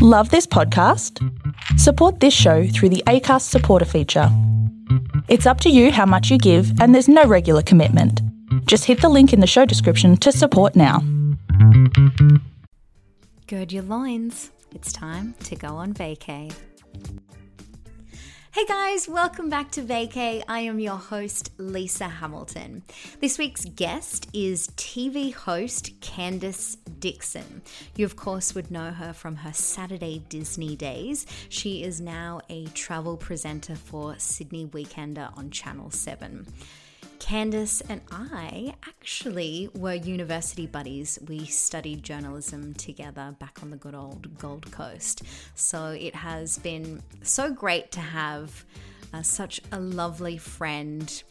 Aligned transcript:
Love 0.00 0.30
this 0.30 0.46
podcast? 0.46 1.18
Support 1.76 2.20
this 2.20 2.32
show 2.32 2.68
through 2.68 2.90
the 2.90 3.02
ACAST 3.08 3.42
supporter 3.42 3.84
feature. 3.84 4.28
It's 5.26 5.44
up 5.44 5.60
to 5.62 5.70
you 5.70 5.90
how 5.90 6.06
much 6.06 6.30
you 6.30 6.38
give, 6.38 6.80
and 6.80 6.94
there's 6.94 7.08
no 7.08 7.24
regular 7.24 7.62
commitment. 7.62 8.22
Just 8.66 8.84
hit 8.84 9.00
the 9.00 9.08
link 9.08 9.32
in 9.32 9.40
the 9.40 9.46
show 9.48 9.64
description 9.64 10.16
to 10.18 10.30
support 10.30 10.76
now. 10.76 11.00
Gird 13.48 13.72
your 13.72 13.82
loins. 13.82 14.52
It's 14.72 14.92
time 14.92 15.34
to 15.42 15.56
go 15.56 15.74
on 15.74 15.94
vacay. 15.94 16.54
Hey 18.58 18.64
guys, 18.64 19.08
welcome 19.08 19.48
back 19.48 19.70
to 19.70 19.82
Vacay. 19.82 20.42
I 20.48 20.58
am 20.62 20.80
your 20.80 20.96
host, 20.96 21.52
Lisa 21.58 22.08
Hamilton. 22.08 22.82
This 23.20 23.38
week's 23.38 23.64
guest 23.64 24.26
is 24.32 24.66
TV 24.70 25.32
host 25.32 26.00
Candice 26.00 26.76
Dixon. 26.98 27.62
You, 27.94 28.04
of 28.04 28.16
course, 28.16 28.56
would 28.56 28.72
know 28.72 28.90
her 28.90 29.12
from 29.12 29.36
her 29.36 29.52
Saturday 29.52 30.24
Disney 30.28 30.74
days. 30.74 31.24
She 31.48 31.84
is 31.84 32.00
now 32.00 32.40
a 32.50 32.66
travel 32.70 33.16
presenter 33.16 33.76
for 33.76 34.18
Sydney 34.18 34.66
Weekender 34.66 35.30
on 35.38 35.50
Channel 35.50 35.92
7. 35.92 36.44
Candice 37.18 37.82
and 37.88 38.00
I 38.10 38.74
actually 38.86 39.68
were 39.74 39.94
university 39.94 40.66
buddies. 40.66 41.18
We 41.28 41.44
studied 41.46 42.02
journalism 42.02 42.74
together 42.74 43.34
back 43.38 43.58
on 43.62 43.70
the 43.70 43.76
good 43.76 43.94
old 43.94 44.38
Gold 44.38 44.70
Coast. 44.70 45.22
So 45.54 45.88
it 45.88 46.14
has 46.14 46.58
been 46.58 47.02
so 47.22 47.52
great 47.52 47.92
to 47.92 48.00
have 48.00 48.64
uh, 49.12 49.22
such 49.22 49.60
a 49.72 49.80
lovely 49.80 50.38
friend 50.38 51.22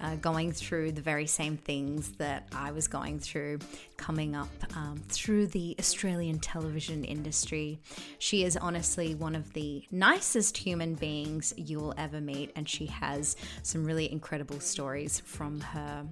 uh, 0.00 0.16
going 0.16 0.52
through 0.52 0.92
the 0.92 1.00
very 1.00 1.26
same 1.26 1.56
things 1.56 2.12
that 2.12 2.48
I 2.54 2.72
was 2.72 2.88
going 2.88 3.20
through 3.20 3.60
coming 4.02 4.34
up 4.34 4.48
um, 4.76 5.00
through 5.08 5.46
the 5.46 5.76
Australian 5.78 6.40
television 6.40 7.04
industry. 7.04 7.78
She 8.18 8.42
is 8.42 8.56
honestly 8.56 9.14
one 9.14 9.36
of 9.36 9.52
the 9.52 9.84
nicest 9.92 10.56
human 10.56 10.94
beings 10.94 11.54
you 11.56 11.78
will 11.78 11.94
ever 11.96 12.20
meet, 12.20 12.50
and 12.56 12.68
she 12.68 12.86
has 12.86 13.36
some 13.62 13.84
really 13.84 14.10
incredible 14.10 14.58
stories 14.58 15.20
from 15.20 15.60
her 15.60 16.04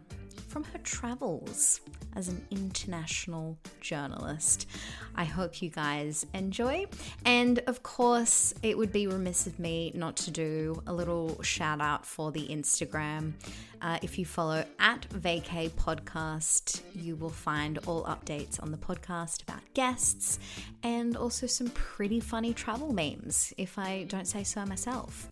from 0.49 0.65
her 0.65 0.79
travels 0.79 1.81
as 2.17 2.29
an 2.29 2.45
international 2.51 3.57
journalist. 3.81 4.67
I 5.15 5.25
hope 5.25 5.63
you 5.63 5.71
guys 5.71 6.27
enjoy. 6.35 6.87
And 7.25 7.61
of 7.67 7.83
course, 7.85 8.53
it 8.63 8.77
would 8.77 8.93
be 8.93 9.07
remiss 9.07 9.47
of 9.47 9.59
me 9.61 9.93
not 9.95 10.17
to 10.17 10.31
do 10.33 10.83
a 10.87 10.93
little 10.93 11.41
shout 11.43 11.81
out 11.81 12.05
for 12.05 12.33
the 12.33 12.49
Instagram. 12.49 13.35
Uh, 13.83 13.99
if 14.03 14.19
you 14.19 14.27
follow 14.27 14.65
at 14.79 15.09
Vacay 15.09 15.71
Podcast, 15.71 16.83
you 16.95 17.17
will 17.17 17.31
find 17.31 17.79
all 17.87 18.05
updates 18.05 18.63
on 18.63 18.71
the 18.71 18.79
podcast 18.79 19.43
about 19.43 19.61
guests 19.75 20.39
and 20.83 21.17
also 21.17 21.47
some 21.47 21.69
pretty 21.71 22.21
funny 22.21 22.53
travel 22.53 22.93
memes, 22.93 23.53
if 23.57 23.79
I 23.79 24.05
don't 24.09 24.27
say 24.27 24.45
so 24.45 24.65
myself. 24.67 25.31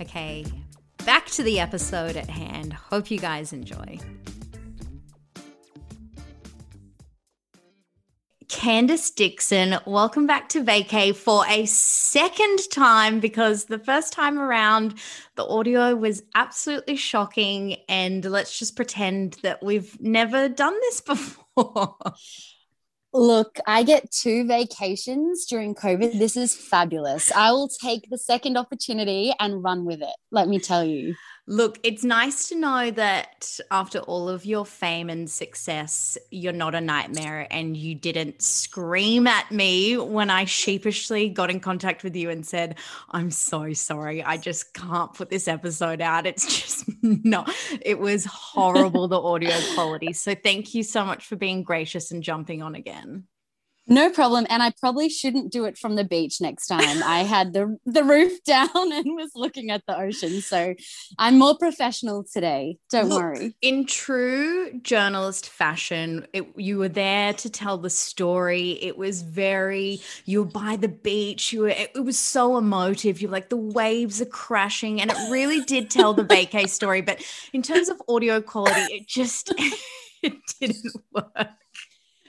Okay, 0.00 0.44
back 1.04 1.26
to 1.26 1.42
the 1.42 1.60
episode 1.60 2.16
at 2.16 2.30
hand. 2.30 2.72
Hope 2.72 3.10
you 3.10 3.18
guys 3.18 3.52
enjoy. 3.52 3.98
Candice 8.48 9.14
Dixon, 9.14 9.76
welcome 9.84 10.26
back 10.26 10.48
to 10.48 10.64
Vacay 10.64 11.14
for 11.14 11.44
a 11.46 11.66
second 11.66 12.58
time 12.70 13.20
because 13.20 13.66
the 13.66 13.78
first 13.78 14.14
time 14.14 14.38
around 14.38 14.94
the 15.36 15.44
audio 15.44 15.94
was 15.94 16.22
absolutely 16.34 16.96
shocking. 16.96 17.76
And 17.90 18.24
let's 18.24 18.58
just 18.58 18.74
pretend 18.74 19.34
that 19.42 19.62
we've 19.62 20.00
never 20.00 20.48
done 20.48 20.74
this 20.80 21.00
before. 21.06 21.96
Look, 23.12 23.58
I 23.66 23.82
get 23.82 24.10
two 24.10 24.46
vacations 24.46 25.44
during 25.44 25.74
COVID. 25.74 26.18
This 26.18 26.36
is 26.36 26.54
fabulous. 26.54 27.30
I 27.32 27.52
will 27.52 27.68
take 27.68 28.08
the 28.08 28.18
second 28.18 28.56
opportunity 28.56 29.34
and 29.38 29.62
run 29.62 29.84
with 29.84 30.00
it. 30.00 30.16
Let 30.30 30.48
me 30.48 30.58
tell 30.58 30.84
you. 30.84 31.14
Look, 31.50 31.78
it's 31.82 32.04
nice 32.04 32.50
to 32.50 32.56
know 32.56 32.90
that 32.90 33.58
after 33.70 34.00
all 34.00 34.28
of 34.28 34.44
your 34.44 34.66
fame 34.66 35.08
and 35.08 35.30
success, 35.30 36.18
you're 36.30 36.52
not 36.52 36.74
a 36.74 36.80
nightmare 36.82 37.48
and 37.50 37.74
you 37.74 37.94
didn't 37.94 38.42
scream 38.42 39.26
at 39.26 39.50
me 39.50 39.96
when 39.96 40.28
I 40.28 40.44
sheepishly 40.44 41.30
got 41.30 41.48
in 41.48 41.60
contact 41.60 42.04
with 42.04 42.14
you 42.14 42.28
and 42.28 42.44
said, 42.46 42.76
I'm 43.08 43.30
so 43.30 43.72
sorry. 43.72 44.22
I 44.22 44.36
just 44.36 44.74
can't 44.74 45.14
put 45.14 45.30
this 45.30 45.48
episode 45.48 46.02
out. 46.02 46.26
It's 46.26 46.44
just 46.60 46.84
not, 47.02 47.50
it 47.80 47.98
was 47.98 48.26
horrible, 48.26 49.08
the 49.08 49.18
audio 49.18 49.58
quality. 49.72 50.12
So 50.12 50.34
thank 50.34 50.74
you 50.74 50.82
so 50.82 51.02
much 51.02 51.24
for 51.24 51.36
being 51.36 51.62
gracious 51.62 52.10
and 52.10 52.22
jumping 52.22 52.60
on 52.60 52.74
again. 52.74 53.24
No 53.88 54.10
problem. 54.10 54.46
And 54.50 54.62
I 54.62 54.72
probably 54.78 55.08
shouldn't 55.08 55.50
do 55.50 55.64
it 55.64 55.78
from 55.78 55.96
the 55.96 56.04
beach 56.04 56.40
next 56.40 56.66
time. 56.66 57.02
I 57.02 57.20
had 57.20 57.54
the 57.54 57.78
the 57.86 58.04
roof 58.04 58.42
down 58.44 58.68
and 58.74 59.06
was 59.16 59.30
looking 59.34 59.70
at 59.70 59.82
the 59.86 59.98
ocean. 59.98 60.42
So 60.42 60.74
I'm 61.18 61.38
more 61.38 61.56
professional 61.56 62.24
today. 62.24 62.76
Don't 62.90 63.08
Look, 63.08 63.22
worry. 63.22 63.54
In 63.62 63.86
true 63.86 64.78
journalist 64.82 65.48
fashion, 65.48 66.26
it, 66.34 66.46
you 66.56 66.78
were 66.78 66.88
there 66.88 67.32
to 67.32 67.50
tell 67.50 67.78
the 67.78 67.90
story. 67.90 68.72
It 68.82 68.98
was 68.98 69.22
very 69.22 70.00
you 70.26 70.44
were 70.44 70.50
by 70.50 70.76
the 70.76 70.88
beach. 70.88 71.52
You 71.52 71.62
were 71.62 71.68
it, 71.70 71.92
it 71.94 72.04
was 72.04 72.18
so 72.18 72.58
emotive. 72.58 73.22
You're 73.22 73.30
like 73.30 73.48
the 73.48 73.56
waves 73.56 74.20
are 74.20 74.26
crashing. 74.26 75.00
And 75.00 75.10
it 75.10 75.16
really 75.30 75.62
did 75.64 75.90
tell 75.90 76.12
the 76.12 76.24
vacay 76.24 76.68
story. 76.68 77.00
But 77.00 77.24
in 77.54 77.62
terms 77.62 77.88
of 77.88 78.02
audio 78.06 78.42
quality, 78.42 78.80
it 78.92 79.06
just 79.06 79.52
it 80.22 80.34
didn't 80.60 80.92
work 81.12 81.57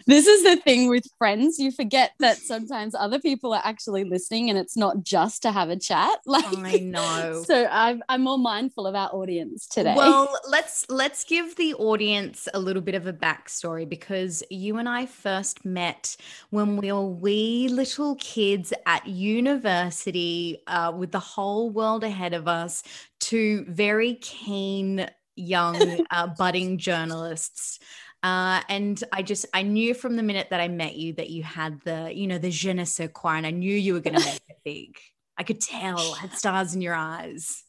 this 0.10 0.26
is 0.26 0.44
the 0.44 0.56
thing 0.58 0.90
with 0.90 1.06
friends. 1.18 1.60
You 1.60 1.72
forget 1.72 2.14
that 2.20 2.38
sometimes 2.38 2.96
other 2.96 3.20
people 3.20 3.54
are 3.54 3.62
actually 3.64 4.04
listening 4.04 4.50
and 4.50 4.58
it's 4.58 4.76
not 4.76 5.04
just 5.04 5.44
to 5.44 5.52
have 5.52 5.70
a 5.70 5.78
chat. 5.78 6.20
Like 6.30 6.46
I 6.58 6.78
know. 6.78 7.44
So 7.46 7.68
I'm 7.72 8.04
I'm 8.08 8.22
more 8.22 8.38
mindful 8.38 8.86
of 8.86 8.94
our 8.94 9.10
audience 9.10 9.68
today. 9.68 9.96
Well, 9.96 10.32
let's 10.48 10.86
let's 10.90 11.24
give 11.24 11.56
the 11.56 11.74
audience 11.76 12.48
a 12.54 12.60
little 12.60 12.82
bit 12.82 12.94
of 12.94 13.08
a 13.08 13.14
backstory 13.14 13.90
because 13.90 14.44
you 14.52 14.78
and 14.78 14.88
I 14.88 15.06
first 15.06 15.66
met 15.66 16.16
when 16.52 16.78
we 16.78 16.92
were 16.92 17.06
wee 17.06 17.68
little 17.68 18.16
kids 18.16 18.74
at 18.86 19.08
university 19.08 20.62
uh, 20.68 20.94
with 20.96 21.12
the 21.12 21.20
whole 21.20 21.72
world 21.72 22.04
ahead 22.04 22.34
of 22.34 22.48
us 22.48 22.84
two 23.20 23.66
very 23.68 24.16
keen 24.16 25.10
young 25.36 26.06
uh, 26.12 26.28
budding 26.38 26.78
journalists 26.78 27.80
uh, 28.24 28.62
and 28.70 29.02
I 29.12 29.22
just, 29.22 29.46
I 29.54 29.62
knew 29.62 29.94
from 29.94 30.16
the 30.16 30.24
minute 30.24 30.48
that 30.50 30.60
I 30.60 30.68
met 30.68 30.96
you 30.96 31.14
that 31.14 31.30
you 31.30 31.44
had 31.44 31.80
the, 31.82 32.12
you 32.14 32.28
know, 32.28 32.38
the 32.38 32.50
je 32.50 32.74
ne 32.74 32.86
sais 32.86 33.10
quoi, 33.14 33.36
and 33.36 33.46
I 33.46 33.52
knew 33.52 33.74
you 33.74 33.94
were 33.94 34.02
going 34.02 34.16
to 34.16 34.26
make 34.26 34.42
it 34.50 34.58
big. 34.66 34.98
I 35.38 35.44
could 35.44 35.62
tell, 35.62 36.14
had 36.16 36.34
stars 36.34 36.76
in 36.76 36.82
your 36.82 36.96
eyes. 36.96 37.64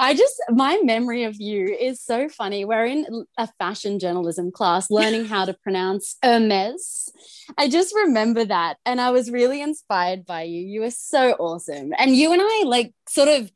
I 0.00 0.14
just, 0.14 0.34
my 0.48 0.80
memory 0.82 1.22
of 1.22 1.36
you 1.40 1.68
is 1.68 2.02
so 2.02 2.28
funny. 2.28 2.64
We're 2.64 2.86
in 2.86 3.24
a 3.38 3.48
fashion 3.60 4.00
journalism 4.00 4.50
class 4.50 4.90
learning 4.90 5.26
how 5.26 5.44
to 5.44 5.54
pronounce 5.54 6.16
Hermes. 6.24 7.08
I 7.56 7.68
just 7.68 7.94
remember 7.94 8.44
that. 8.44 8.78
And 8.84 9.00
I 9.00 9.12
was 9.12 9.30
really 9.30 9.62
inspired 9.62 10.26
by 10.26 10.42
you. 10.42 10.60
You 10.60 10.80
were 10.80 10.90
so 10.90 11.34
awesome. 11.34 11.92
And 11.96 12.16
you 12.16 12.32
and 12.32 12.42
I, 12.44 12.64
like, 12.66 12.92
sort 13.08 13.28
of 13.28 13.52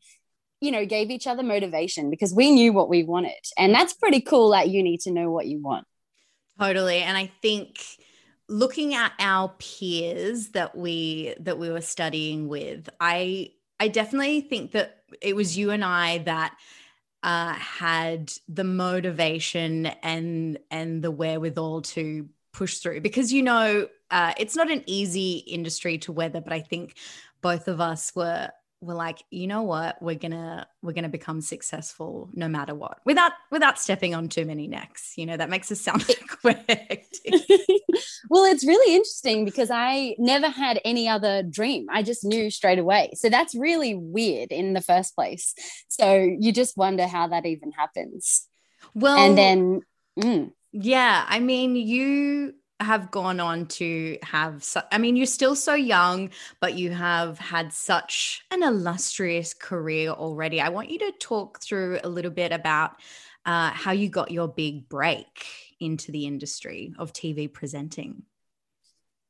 you 0.60 0.70
know, 0.70 0.84
gave 0.84 1.10
each 1.10 1.26
other 1.26 1.42
motivation 1.42 2.10
because 2.10 2.34
we 2.34 2.50
knew 2.50 2.72
what 2.72 2.88
we 2.88 3.04
wanted. 3.04 3.32
And 3.56 3.74
that's 3.74 3.92
pretty 3.92 4.20
cool 4.20 4.50
that 4.50 4.68
you 4.68 4.82
need 4.82 5.00
to 5.00 5.12
know 5.12 5.30
what 5.30 5.46
you 5.46 5.60
want. 5.62 5.86
Totally. 6.58 6.98
And 6.98 7.16
I 7.16 7.30
think 7.40 7.80
looking 8.48 8.94
at 8.94 9.12
our 9.20 9.54
peers 9.58 10.48
that 10.48 10.76
we 10.76 11.34
that 11.40 11.58
we 11.58 11.70
were 11.70 11.80
studying 11.80 12.48
with, 12.48 12.88
I 13.00 13.52
I 13.78 13.88
definitely 13.88 14.40
think 14.40 14.72
that 14.72 15.02
it 15.22 15.36
was 15.36 15.56
you 15.56 15.70
and 15.70 15.84
I 15.84 16.18
that 16.18 16.56
uh, 17.22 17.52
had 17.52 18.32
the 18.48 18.64
motivation 18.64 19.86
and 19.86 20.58
and 20.70 21.02
the 21.02 21.10
wherewithal 21.10 21.82
to 21.82 22.28
push 22.52 22.78
through 22.78 23.00
because 23.00 23.32
you 23.32 23.42
know 23.42 23.86
uh, 24.10 24.32
it's 24.38 24.56
not 24.56 24.70
an 24.70 24.82
easy 24.86 25.44
industry 25.46 25.98
to 25.98 26.12
weather, 26.12 26.40
but 26.40 26.52
I 26.52 26.60
think 26.60 26.96
both 27.40 27.68
of 27.68 27.80
us 27.80 28.12
were 28.16 28.50
we're 28.80 28.94
like 28.94 29.22
you 29.30 29.46
know 29.46 29.62
what? 29.62 30.00
We're 30.00 30.14
gonna 30.14 30.66
we're 30.82 30.92
gonna 30.92 31.08
become 31.08 31.40
successful 31.40 32.30
no 32.34 32.48
matter 32.48 32.74
what 32.74 32.98
without 33.04 33.32
without 33.50 33.78
stepping 33.78 34.14
on 34.14 34.28
too 34.28 34.44
many 34.44 34.68
necks 34.68 35.14
you 35.16 35.26
know 35.26 35.36
that 35.36 35.50
makes 35.50 35.72
us 35.72 35.80
sound 35.80 36.04
quick 36.40 37.06
well 38.30 38.44
it's 38.44 38.64
really 38.64 38.94
interesting 38.94 39.44
because 39.44 39.70
i 39.70 40.14
never 40.18 40.48
had 40.48 40.80
any 40.84 41.08
other 41.08 41.42
dream. 41.42 41.86
I 41.90 42.02
just 42.02 42.24
knew 42.24 42.50
straight 42.50 42.78
away. 42.78 43.10
So 43.14 43.28
that's 43.28 43.54
really 43.54 43.94
weird 43.94 44.50
in 44.50 44.72
the 44.72 44.80
first 44.80 45.14
place. 45.14 45.54
So 45.88 46.14
you 46.38 46.52
just 46.52 46.76
wonder 46.76 47.06
how 47.06 47.28
that 47.28 47.46
even 47.46 47.72
happens. 47.72 48.46
Well 48.94 49.18
and 49.18 49.38
then 49.38 49.80
mm. 50.18 50.52
yeah 50.72 51.24
i 51.28 51.38
mean 51.38 51.76
you 51.76 52.54
have 52.80 53.10
gone 53.10 53.40
on 53.40 53.66
to 53.66 54.18
have 54.22 54.62
su- 54.62 54.80
i 54.92 54.98
mean 54.98 55.16
you're 55.16 55.26
still 55.26 55.56
so 55.56 55.74
young 55.74 56.30
but 56.60 56.74
you 56.74 56.90
have 56.90 57.38
had 57.38 57.72
such 57.72 58.42
an 58.50 58.62
illustrious 58.62 59.52
career 59.52 60.10
already 60.10 60.60
i 60.60 60.68
want 60.68 60.90
you 60.90 60.98
to 60.98 61.12
talk 61.18 61.60
through 61.60 61.98
a 62.04 62.08
little 62.08 62.30
bit 62.30 62.52
about 62.52 62.92
uh, 63.46 63.70
how 63.70 63.92
you 63.92 64.10
got 64.10 64.30
your 64.30 64.46
big 64.46 64.88
break 64.88 65.46
into 65.80 66.12
the 66.12 66.26
industry 66.26 66.94
of 66.98 67.12
tv 67.12 67.52
presenting 67.52 68.22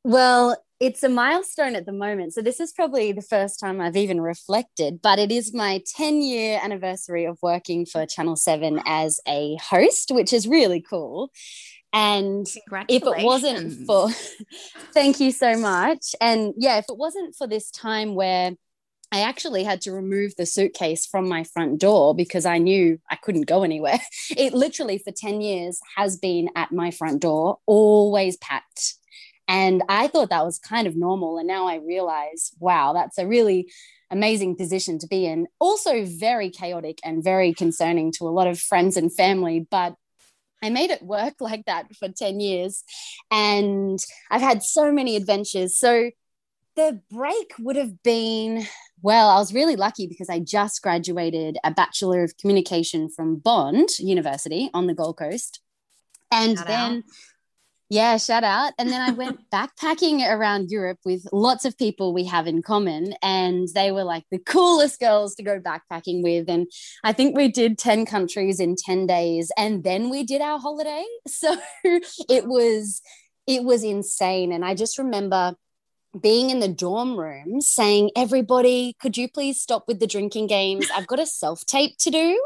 Well, 0.05 0.57
it's 0.81 1.03
a 1.03 1.09
milestone 1.09 1.75
at 1.75 1.87
the 1.87 1.93
moment. 1.93 2.33
So 2.33 2.41
this 2.41 2.61
is 2.61 2.73
probably 2.73 3.13
the 3.13 3.23
first 3.23 3.59
time 3.59 3.81
I've 3.81 3.97
even 3.97 4.21
reflected, 4.21 5.03
but 5.03 5.19
it 5.19 5.33
is 5.33 5.53
my 5.53 5.83
10 5.97 6.23
year 6.23 6.61
anniversary 6.63 7.25
of 7.25 7.39
working 7.43 7.85
for 7.85 8.07
Channel 8.07 8.37
7 8.37 8.81
as 8.87 9.21
a 9.27 9.57
host, 9.57 10.11
which 10.13 10.33
is 10.33 10.47
really 10.47 10.81
cool. 10.81 11.31
And 11.93 12.47
if 12.89 13.03
it 13.03 13.25
wasn't 13.25 13.87
for, 13.87 14.09
thank 14.93 15.21
you 15.21 15.31
so 15.31 15.57
much. 15.57 16.15
And 16.21 16.55
yeah, 16.59 16.79
if 16.79 16.87
it 16.89 16.97
wasn't 16.97 17.35
for 17.35 17.47
this 17.47 17.71
time 17.71 18.15
where 18.15 18.53
I 19.11 19.21
actually 19.21 19.65
had 19.65 19.81
to 19.83 19.93
remove 19.93 20.37
the 20.37 20.45
suitcase 20.45 21.07
from 21.07 21.29
my 21.29 21.45
front 21.45 21.81
door 21.81 22.15
because 22.15 22.45
I 22.45 22.59
knew 22.59 23.01
I 23.11 23.17
couldn't 23.17 23.47
go 23.47 23.63
anywhere. 23.63 24.01
It 24.37 24.53
literally, 24.53 24.99
for 24.99 25.11
10 25.11 25.41
years, 25.41 25.81
has 25.97 26.19
been 26.19 26.51
at 26.55 26.71
my 26.71 26.91
front 26.91 27.23
door, 27.23 27.59
always 27.67 28.37
packed. 28.37 28.95
And 29.49 29.83
I 29.89 30.09
thought 30.09 30.29
that 30.29 30.45
was 30.45 30.59
kind 30.59 30.87
of 30.87 30.95
normal. 30.95 31.39
And 31.39 31.49
now 31.49 31.67
I 31.67 31.77
realize, 31.77 32.53
wow, 32.61 32.93
that's 32.93 33.17
a 33.17 33.27
really 33.27 33.73
amazing 34.11 34.57
position 34.57 34.99
to 34.99 35.07
be 35.07 35.25
in. 35.25 35.47
Also, 35.59 36.05
very 36.05 36.51
chaotic 36.51 36.99
and 37.03 37.25
very 37.25 37.55
concerning 37.55 38.13
to 38.13 38.29
a 38.29 38.31
lot 38.31 38.47
of 38.47 38.61
friends 38.61 38.99
and 38.99 39.13
family. 39.13 39.67
But 39.71 39.95
I 40.63 40.71
made 40.71 40.91
it 40.91 41.03
work 41.03 41.35
like 41.41 41.65
that 41.67 41.95
for 41.97 42.09
10 42.09 42.41
years. 42.41 42.85
And 43.31 43.99
I've 44.31 44.41
had 44.41 44.63
so 44.63 44.93
many 44.93 45.17
adventures. 45.17 45.79
So 45.79 46.11
the 46.77 47.01
break 47.11 47.53
would 47.59 47.77
have 47.77 48.03
been 48.03 48.67
well, 49.03 49.29
I 49.29 49.39
was 49.39 49.55
really 49.55 49.77
lucky 49.77 50.07
because 50.07 50.29
I 50.29 50.41
just 50.41 50.83
graduated 50.83 51.57
a 51.63 51.71
Bachelor 51.71 52.25
of 52.25 52.37
Communication 52.37 53.09
from 53.09 53.37
Bond 53.37 53.89
University 53.99 54.71
on 54.75 54.87
the 54.87 54.95
Gold 54.95 55.19
Coast. 55.19 55.61
And 56.31 56.59
shout 56.59 56.67
then, 56.67 56.97
out. 56.97 57.03
Yeah, 57.91 58.19
shout 58.19 58.45
out. 58.45 58.75
And 58.79 58.91
then 58.91 59.01
I 59.01 59.13
went 59.13 59.41
backpacking 59.53 60.29
around 60.29 60.71
Europe 60.71 60.99
with 61.05 61.27
lots 61.33 61.65
of 61.65 61.77
people 61.79 62.13
we 62.13 62.25
have 62.25 62.47
in 62.47 62.63
common. 62.63 63.15
And 63.23 63.69
they 63.75 63.93
were 63.93 64.05
like 64.05 64.25
the 64.31 64.39
coolest 64.39 65.01
girls 65.01 65.35
to 65.37 65.43
go 65.43 65.59
backpacking 65.59 66.23
with. 66.23 66.49
And 66.49 66.67
I 67.03 67.13
think 67.13 67.37
we 67.37 67.49
did 67.49 67.79
10 67.79 68.05
countries 68.05 68.61
in 68.61 68.77
10 68.77 69.07
days. 69.07 69.51
And 69.57 69.85
then 69.85 70.11
we 70.11 70.25
did 70.25 70.41
our 70.41 70.59
holiday. 70.59 71.05
So 71.29 71.57
it 72.29 72.47
was. 72.47 73.01
It 73.47 73.65
was 73.65 73.83
insane. 73.83 74.53
And 74.53 74.63
I 74.63 74.75
just 74.75 74.99
remember 74.99 75.55
being 76.21 76.51
in 76.51 76.61
the 76.61 76.69
dorm 76.69 77.19
room 77.19 77.61
saying, 77.61 78.11
Everybody, 78.17 78.95
could 79.01 79.17
you 79.17 79.29
please 79.29 79.61
stop 79.61 79.85
with 79.87 80.01
the 80.01 80.07
drinking 80.07 80.49
games? 80.49 80.87
I've 80.95 81.07
got 81.07 81.21
a 81.21 81.27
self 81.27 81.65
tape 81.65 81.97
to 82.01 82.11
do. 82.11 82.43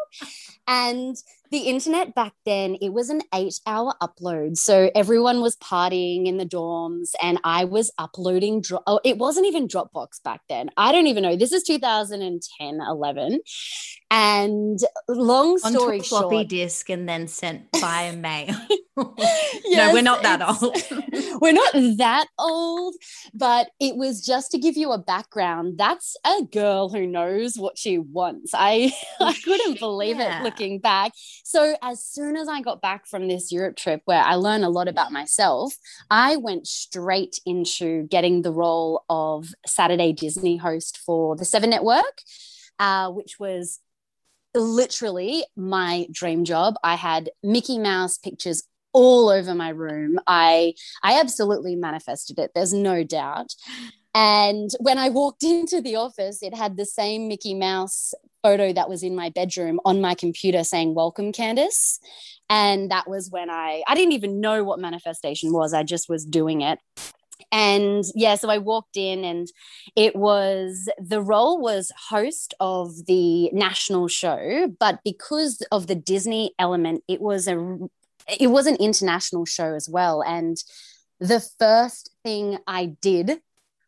And 0.66 1.16
the 1.52 1.69
internet 1.69 2.14
back 2.14 2.32
then, 2.46 2.76
it 2.81 2.94
was 2.94 3.10
an 3.10 3.20
eight 3.34 3.60
hour 3.66 3.94
upload. 4.02 4.56
So 4.56 4.90
everyone 4.94 5.43
was 5.43 5.54
partying 5.56 6.26
in 6.26 6.38
the 6.38 6.46
dorms, 6.46 7.10
and 7.22 7.38
I 7.44 7.64
was 7.64 7.93
uploading. 7.99 8.62
Dro- 8.62 8.82
oh, 8.87 9.00
it 9.04 9.19
wasn't 9.19 9.46
even 9.46 9.69
Dropbox 9.69 10.22
back 10.25 10.40
then. 10.49 10.70
I 10.78 10.93
don't 10.93 11.06
even 11.06 11.22
know. 11.22 11.37
This 11.37 11.52
is 11.52 11.62
2010, 11.62 12.81
11. 12.81 13.40
And 14.10 14.78
long 15.08 15.58
story 15.58 15.75
Onto 15.75 15.90
a 15.93 16.02
floppy 16.02 16.37
short, 16.37 16.49
disk 16.49 16.90
and 16.90 17.08
then 17.08 17.28
sent 17.28 17.64
via 17.78 18.12
mail. 18.16 18.55
yes, 18.96 19.88
no, 19.88 19.93
we're 19.93 20.02
not 20.02 20.22
that 20.22 20.43
old. 20.43 20.76
we're 21.40 21.52
not 21.52 21.72
that 21.96 22.26
old, 22.38 22.94
but 23.32 23.70
it 23.81 23.96
was 23.96 24.25
just 24.25 24.50
to 24.50 24.58
give 24.58 24.76
you 24.76 24.93
a 24.93 24.98
background. 24.98 25.78
That's 25.78 26.14
a 26.26 26.43
girl 26.44 26.90
who 26.90 27.06
knows 27.06 27.56
what 27.56 27.78
she 27.78 27.96
wants. 27.98 28.52
I 28.55 28.93
I 29.20 29.32
couldn't 29.32 29.78
believe 29.78 30.19
yeah. 30.19 30.40
it 30.40 30.44
looking 30.44 30.78
back. 30.78 31.12
So 31.42 31.76
as 31.82 32.04
soon 32.04 32.36
as 32.36 32.48
I 32.48 32.60
got 32.60 32.80
back 32.80 33.06
from 33.06 33.28
this 33.28 33.50
Europe 33.52 33.76
trip 33.76 34.02
where 34.04 34.22
I 34.22 34.36
learned 34.36 34.64
a 34.64 34.68
lot 34.68 34.88
about 34.88 35.12
myself, 35.12 35.74
I 36.10 36.36
went 36.36 36.66
straight 36.66 37.40
into 37.44 38.04
getting 38.04 38.42
the 38.42 38.52
role 38.52 39.04
of 39.10 39.48
Saturday 39.66 40.12
Disney 40.12 40.56
host 40.56 40.98
for 40.98 41.36
the 41.36 41.44
Seven 41.44 41.70
Network. 41.70 42.22
Uh, 42.78 43.10
which 43.10 43.38
was 43.38 43.78
literally 44.54 45.44
my 45.56 46.06
dream 46.10 46.44
job. 46.44 46.74
I 46.82 46.96
had 46.96 47.30
Mickey 47.42 47.78
Mouse 47.78 48.18
pictures 48.18 48.64
all 48.92 49.28
over 49.28 49.54
my 49.54 49.68
room. 49.68 50.18
I 50.26 50.74
I 51.02 51.20
absolutely 51.20 51.76
manifested 51.76 52.38
it. 52.38 52.50
There's 52.54 52.72
no 52.72 53.04
doubt. 53.04 53.54
And 54.14 54.70
when 54.80 54.98
I 54.98 55.08
walked 55.08 55.42
into 55.42 55.80
the 55.80 55.96
office, 55.96 56.42
it 56.42 56.54
had 56.54 56.76
the 56.76 56.86
same 56.86 57.28
Mickey 57.28 57.54
Mouse 57.54 58.14
photo 58.42 58.72
that 58.72 58.88
was 58.88 59.02
in 59.02 59.14
my 59.14 59.30
bedroom 59.30 59.78
on 59.84 60.00
my 60.00 60.14
computer 60.14 60.64
saying 60.64 60.94
welcome 60.94 61.32
Candice. 61.32 61.98
And 62.50 62.90
that 62.90 63.08
was 63.08 63.30
when 63.30 63.48
I 63.48 63.82
I 63.86 63.94
didn't 63.94 64.12
even 64.12 64.40
know 64.40 64.64
what 64.64 64.78
manifestation 64.78 65.52
was. 65.52 65.72
I 65.72 65.84
just 65.84 66.08
was 66.08 66.24
doing 66.24 66.60
it 66.60 66.78
and 67.50 68.04
yeah 68.14 68.34
so 68.34 68.48
i 68.48 68.58
walked 68.58 68.96
in 68.96 69.24
and 69.24 69.48
it 69.94 70.16
was 70.16 70.88
the 70.98 71.20
role 71.20 71.60
was 71.60 71.92
host 72.08 72.54
of 72.60 73.06
the 73.06 73.50
national 73.52 74.08
show 74.08 74.68
but 74.80 75.00
because 75.04 75.62
of 75.70 75.86
the 75.86 75.94
disney 75.94 76.54
element 76.58 77.02
it 77.08 77.20
was 77.20 77.46
a 77.46 77.78
it 78.40 78.48
was 78.48 78.66
an 78.66 78.76
international 78.76 79.44
show 79.44 79.74
as 79.74 79.88
well 79.88 80.22
and 80.22 80.58
the 81.20 81.40
first 81.58 82.10
thing 82.24 82.58
i 82.66 82.86
did 83.00 83.40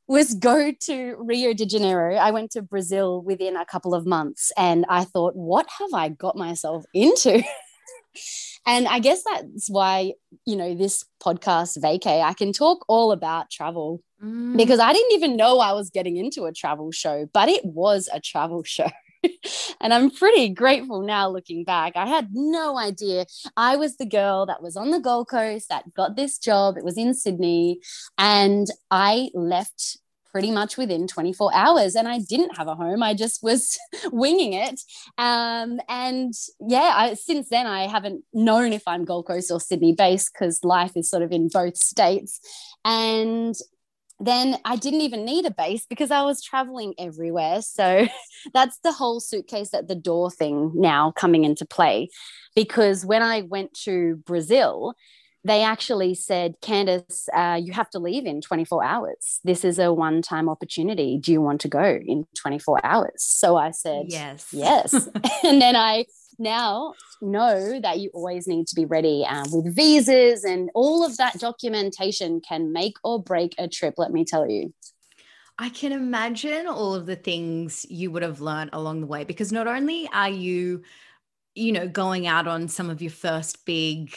was 0.06 0.34
go 0.34 0.70
to 0.80 1.16
rio 1.18 1.54
de 1.54 1.66
janeiro 1.66 2.14
i 2.16 2.30
went 2.30 2.50
to 2.50 2.62
brazil 2.62 3.22
within 3.22 3.56
a 3.56 3.64
couple 3.64 3.94
of 3.94 4.06
months 4.06 4.52
and 4.56 4.84
i 4.88 5.04
thought 5.04 5.34
what 5.34 5.66
have 5.78 5.92
i 5.94 6.08
got 6.08 6.36
myself 6.36 6.84
into 6.92 7.42
And 8.66 8.88
I 8.88 8.98
guess 8.98 9.22
that's 9.24 9.68
why, 9.68 10.14
you 10.46 10.56
know, 10.56 10.74
this 10.74 11.04
podcast, 11.22 11.78
Vacay, 11.78 12.22
I 12.22 12.32
can 12.32 12.52
talk 12.52 12.84
all 12.88 13.12
about 13.12 13.50
travel 13.50 14.02
mm. 14.22 14.56
because 14.56 14.80
I 14.80 14.92
didn't 14.92 15.12
even 15.12 15.36
know 15.36 15.58
I 15.58 15.72
was 15.72 15.90
getting 15.90 16.16
into 16.16 16.44
a 16.44 16.52
travel 16.52 16.90
show, 16.90 17.28
but 17.34 17.48
it 17.50 17.64
was 17.64 18.08
a 18.12 18.20
travel 18.20 18.62
show. 18.64 18.90
and 19.80 19.94
I'm 19.94 20.10
pretty 20.10 20.48
grateful 20.50 21.02
now 21.02 21.28
looking 21.28 21.64
back. 21.64 21.96
I 21.96 22.06
had 22.06 22.28
no 22.32 22.78
idea. 22.78 23.26
I 23.56 23.76
was 23.76 23.96
the 23.96 24.06
girl 24.06 24.46
that 24.46 24.62
was 24.62 24.76
on 24.76 24.90
the 24.90 25.00
Gold 25.00 25.28
Coast 25.28 25.68
that 25.68 25.94
got 25.94 26.16
this 26.16 26.38
job. 26.38 26.76
It 26.76 26.84
was 26.84 26.98
in 26.98 27.14
Sydney. 27.14 27.80
And 28.18 28.66
I 28.90 29.30
left 29.34 29.98
pretty 30.34 30.50
much 30.50 30.76
within 30.76 31.06
24 31.06 31.54
hours 31.54 31.94
and 31.94 32.08
i 32.08 32.18
didn't 32.18 32.56
have 32.56 32.66
a 32.66 32.74
home 32.74 33.04
i 33.04 33.14
just 33.14 33.40
was 33.40 33.78
winging 34.12 34.52
it 34.52 34.80
um, 35.16 35.78
and 35.88 36.32
yeah 36.66 36.92
I, 36.92 37.14
since 37.14 37.50
then 37.50 37.68
i 37.68 37.86
haven't 37.86 38.24
known 38.32 38.72
if 38.72 38.82
i'm 38.88 39.04
gold 39.04 39.28
coast 39.28 39.52
or 39.52 39.60
sydney 39.60 39.92
based 39.92 40.32
because 40.32 40.64
life 40.64 40.96
is 40.96 41.08
sort 41.08 41.22
of 41.22 41.30
in 41.30 41.46
both 41.46 41.76
states 41.76 42.40
and 42.84 43.54
then 44.26 44.58
I 44.64 44.76
didn't 44.76 45.00
even 45.02 45.24
need 45.24 45.44
a 45.46 45.50
base 45.50 45.86
because 45.86 46.10
I 46.10 46.22
was 46.22 46.42
traveling 46.42 46.94
everywhere. 46.98 47.62
So 47.62 48.06
that's 48.54 48.78
the 48.78 48.92
whole 48.92 49.20
suitcase 49.20 49.74
at 49.74 49.88
the 49.88 49.94
door 49.94 50.30
thing 50.30 50.72
now 50.74 51.12
coming 51.12 51.44
into 51.44 51.64
play. 51.64 52.08
Because 52.54 53.04
when 53.04 53.22
I 53.22 53.42
went 53.42 53.74
to 53.84 54.16
Brazil, 54.26 54.94
they 55.44 55.62
actually 55.62 56.14
said, 56.14 56.54
Candice, 56.62 57.28
uh, 57.34 57.56
you 57.56 57.72
have 57.72 57.90
to 57.90 57.98
leave 57.98 58.24
in 58.24 58.40
24 58.40 58.82
hours. 58.82 59.40
This 59.44 59.64
is 59.64 59.78
a 59.78 59.92
one 59.92 60.22
time 60.22 60.48
opportunity. 60.48 61.18
Do 61.18 61.32
you 61.32 61.42
want 61.42 61.60
to 61.62 61.68
go 61.68 61.84
in 61.84 62.26
24 62.36 62.84
hours? 62.84 63.10
So 63.16 63.56
I 63.56 63.70
said, 63.70 64.06
Yes. 64.08 64.48
Yes. 64.52 64.92
and 65.44 65.60
then 65.60 65.76
I 65.76 66.06
now 66.38 66.94
know 67.20 67.80
that 67.80 68.00
you 68.00 68.10
always 68.14 68.46
need 68.46 68.66
to 68.68 68.74
be 68.74 68.84
ready 68.84 69.24
um, 69.28 69.44
with 69.50 69.74
visas 69.74 70.44
and 70.44 70.70
all 70.74 71.04
of 71.04 71.16
that 71.16 71.38
documentation 71.38 72.40
can 72.40 72.72
make 72.72 72.96
or 73.02 73.22
break 73.22 73.54
a 73.58 73.68
trip, 73.68 73.94
let 73.96 74.12
me 74.12 74.24
tell 74.24 74.48
you. 74.48 74.72
I 75.58 75.68
can 75.68 75.92
imagine 75.92 76.66
all 76.66 76.94
of 76.94 77.06
the 77.06 77.16
things 77.16 77.86
you 77.88 78.10
would 78.10 78.22
have 78.22 78.40
learned 78.40 78.70
along 78.72 79.00
the 79.00 79.06
way 79.06 79.24
because 79.24 79.52
not 79.52 79.68
only 79.68 80.08
are 80.12 80.30
you, 80.30 80.82
you 81.54 81.70
know, 81.70 81.86
going 81.86 82.26
out 82.26 82.48
on 82.48 82.66
some 82.66 82.90
of 82.90 83.00
your 83.00 83.12
first 83.12 83.64
big 83.64 84.12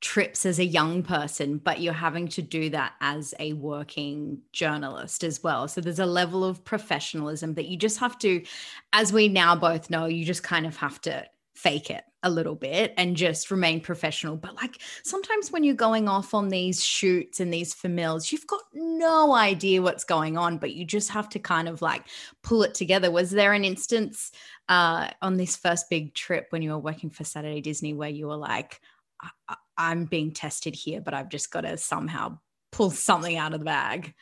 trips 0.00 0.44
as 0.44 0.58
a 0.58 0.64
young 0.64 1.02
person, 1.02 1.58
but 1.58 1.80
you're 1.80 1.92
having 1.92 2.28
to 2.28 2.42
do 2.42 2.68
that 2.70 2.94
as 3.00 3.32
a 3.38 3.52
working 3.54 4.40
journalist 4.52 5.24
as 5.24 5.42
well. 5.42 5.68
So 5.68 5.80
there's 5.80 5.98
a 5.98 6.06
level 6.06 6.44
of 6.44 6.64
professionalism 6.64 7.54
that 7.54 7.66
you 7.66 7.76
just 7.76 7.98
have 7.98 8.18
to, 8.18 8.44
as 8.92 9.12
we 9.12 9.28
now 9.28 9.56
both 9.56 9.88
know, 9.88 10.06
you 10.06 10.24
just 10.24 10.42
kind 10.42 10.66
of 10.66 10.76
have 10.76 11.00
to 11.02 11.26
fake 11.56 11.90
it 11.90 12.04
a 12.22 12.30
little 12.30 12.54
bit 12.54 12.92
and 12.96 13.16
just 13.16 13.50
remain 13.50 13.80
professional. 13.80 14.36
But 14.36 14.56
like 14.56 14.80
sometimes 15.02 15.50
when 15.50 15.64
you're 15.64 15.74
going 15.74 16.08
off 16.08 16.34
on 16.34 16.48
these 16.48 16.84
shoots 16.84 17.40
and 17.40 17.52
these 17.52 17.72
familiars, 17.72 18.30
you've 18.30 18.46
got 18.46 18.62
no 18.74 19.34
idea 19.34 19.80
what's 19.80 20.04
going 20.04 20.36
on, 20.36 20.58
but 20.58 20.74
you 20.74 20.84
just 20.84 21.10
have 21.10 21.28
to 21.30 21.38
kind 21.38 21.68
of 21.68 21.82
like 21.82 22.04
pull 22.42 22.62
it 22.62 22.74
together. 22.74 23.10
Was 23.10 23.30
there 23.30 23.52
an 23.52 23.64
instance 23.64 24.32
uh, 24.68 25.08
on 25.22 25.36
this 25.36 25.56
first 25.56 25.88
big 25.88 26.14
trip 26.14 26.46
when 26.50 26.62
you 26.62 26.70
were 26.70 26.78
working 26.78 27.10
for 27.10 27.24
Saturday 27.24 27.60
Disney 27.60 27.94
where 27.94 28.10
you 28.10 28.26
were 28.26 28.36
like, 28.36 28.80
I'm 29.78 30.04
being 30.04 30.32
tested 30.32 30.74
here, 30.74 31.00
but 31.00 31.14
I've 31.14 31.30
just 31.30 31.50
got 31.50 31.62
to 31.62 31.76
somehow 31.78 32.38
pull 32.70 32.90
something 32.90 33.36
out 33.36 33.54
of 33.54 33.60
the 33.60 33.64
bag. 33.64 34.14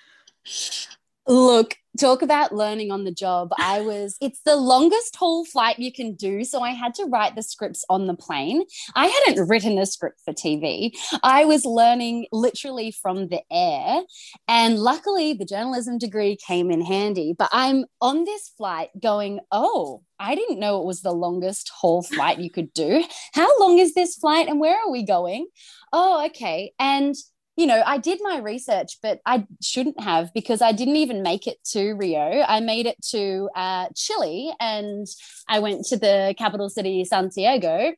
Look, 1.27 1.77
talk 1.99 2.23
about 2.23 2.55
learning 2.55 2.91
on 2.91 3.05
the 3.05 3.13
job. 3.13 3.51
I 3.59 3.81
was, 3.81 4.17
it's 4.21 4.41
the 4.45 4.57
longest 4.57 5.17
haul 5.17 5.45
flight 5.45 5.79
you 5.79 5.93
can 5.93 6.15
do. 6.15 6.45
So 6.45 6.61
I 6.61 6.71
had 6.71 6.95
to 6.95 7.05
write 7.07 7.35
the 7.35 7.43
scripts 7.43 7.85
on 7.89 8.07
the 8.07 8.15
plane. 8.15 8.65
I 8.95 9.07
hadn't 9.07 9.49
written 9.49 9.79
a 9.79 9.87
script 9.87 10.21
for 10.25 10.35
TV. 10.35 10.93
I 11.23 11.45
was 11.45 11.65
learning 11.65 12.27
literally 12.33 12.91
from 12.91 13.29
the 13.29 13.41
air. 13.51 14.03
And 14.49 14.79
luckily, 14.79 15.33
the 15.33 15.47
journalism 15.47 15.99
degree 15.99 16.37
came 16.47 16.71
in 16.71 16.83
handy. 16.83 17.35
But 17.37 17.49
I'm 17.53 17.87
on 18.01 18.25
this 18.25 18.51
flight 18.57 18.91
going, 19.01 19.41
oh, 19.51 20.03
I 20.19 20.35
didn't 20.35 20.61
know 20.61 20.81
it 20.81 20.87
was 20.87 21.01
the 21.01 21.13
longest 21.13 21.71
haul 21.75 22.03
flight 22.03 22.39
you 22.39 22.51
could 22.51 22.73
do. 22.73 23.05
How 23.33 23.49
long 23.59 23.79
is 23.79 23.95
this 23.95 24.15
flight 24.17 24.49
and 24.49 24.61
where 24.61 24.77
are 24.79 24.91
we 24.91 25.05
going? 25.05 25.47
Oh, 25.93 26.25
okay. 26.27 26.73
And 26.79 27.15
you 27.57 27.67
know, 27.67 27.83
I 27.87 27.99
did 27.99 28.19
my 28.23 28.39
research, 28.39 28.99
but 29.03 29.21
I 29.25 29.47
shouldn't 29.63 30.01
have 30.01 30.33
because 30.35 30.61
I 30.61 30.73
didn't 30.73 30.97
even 30.97 31.23
make 31.23 31.47
it 31.47 31.59
to 31.73 31.93
Rio. 31.93 32.43
I 32.47 32.61
made 32.61 32.87
it 32.87 33.01
to 33.11 33.49
uh, 33.55 33.87
Chile 33.95 34.53
and 34.59 35.07
I 35.49 35.61
went 35.61 35.87
to 35.87 35.97
the 35.97 36.35
capital 36.37 36.69
city, 36.69 37.05
Santiago, 37.05 37.93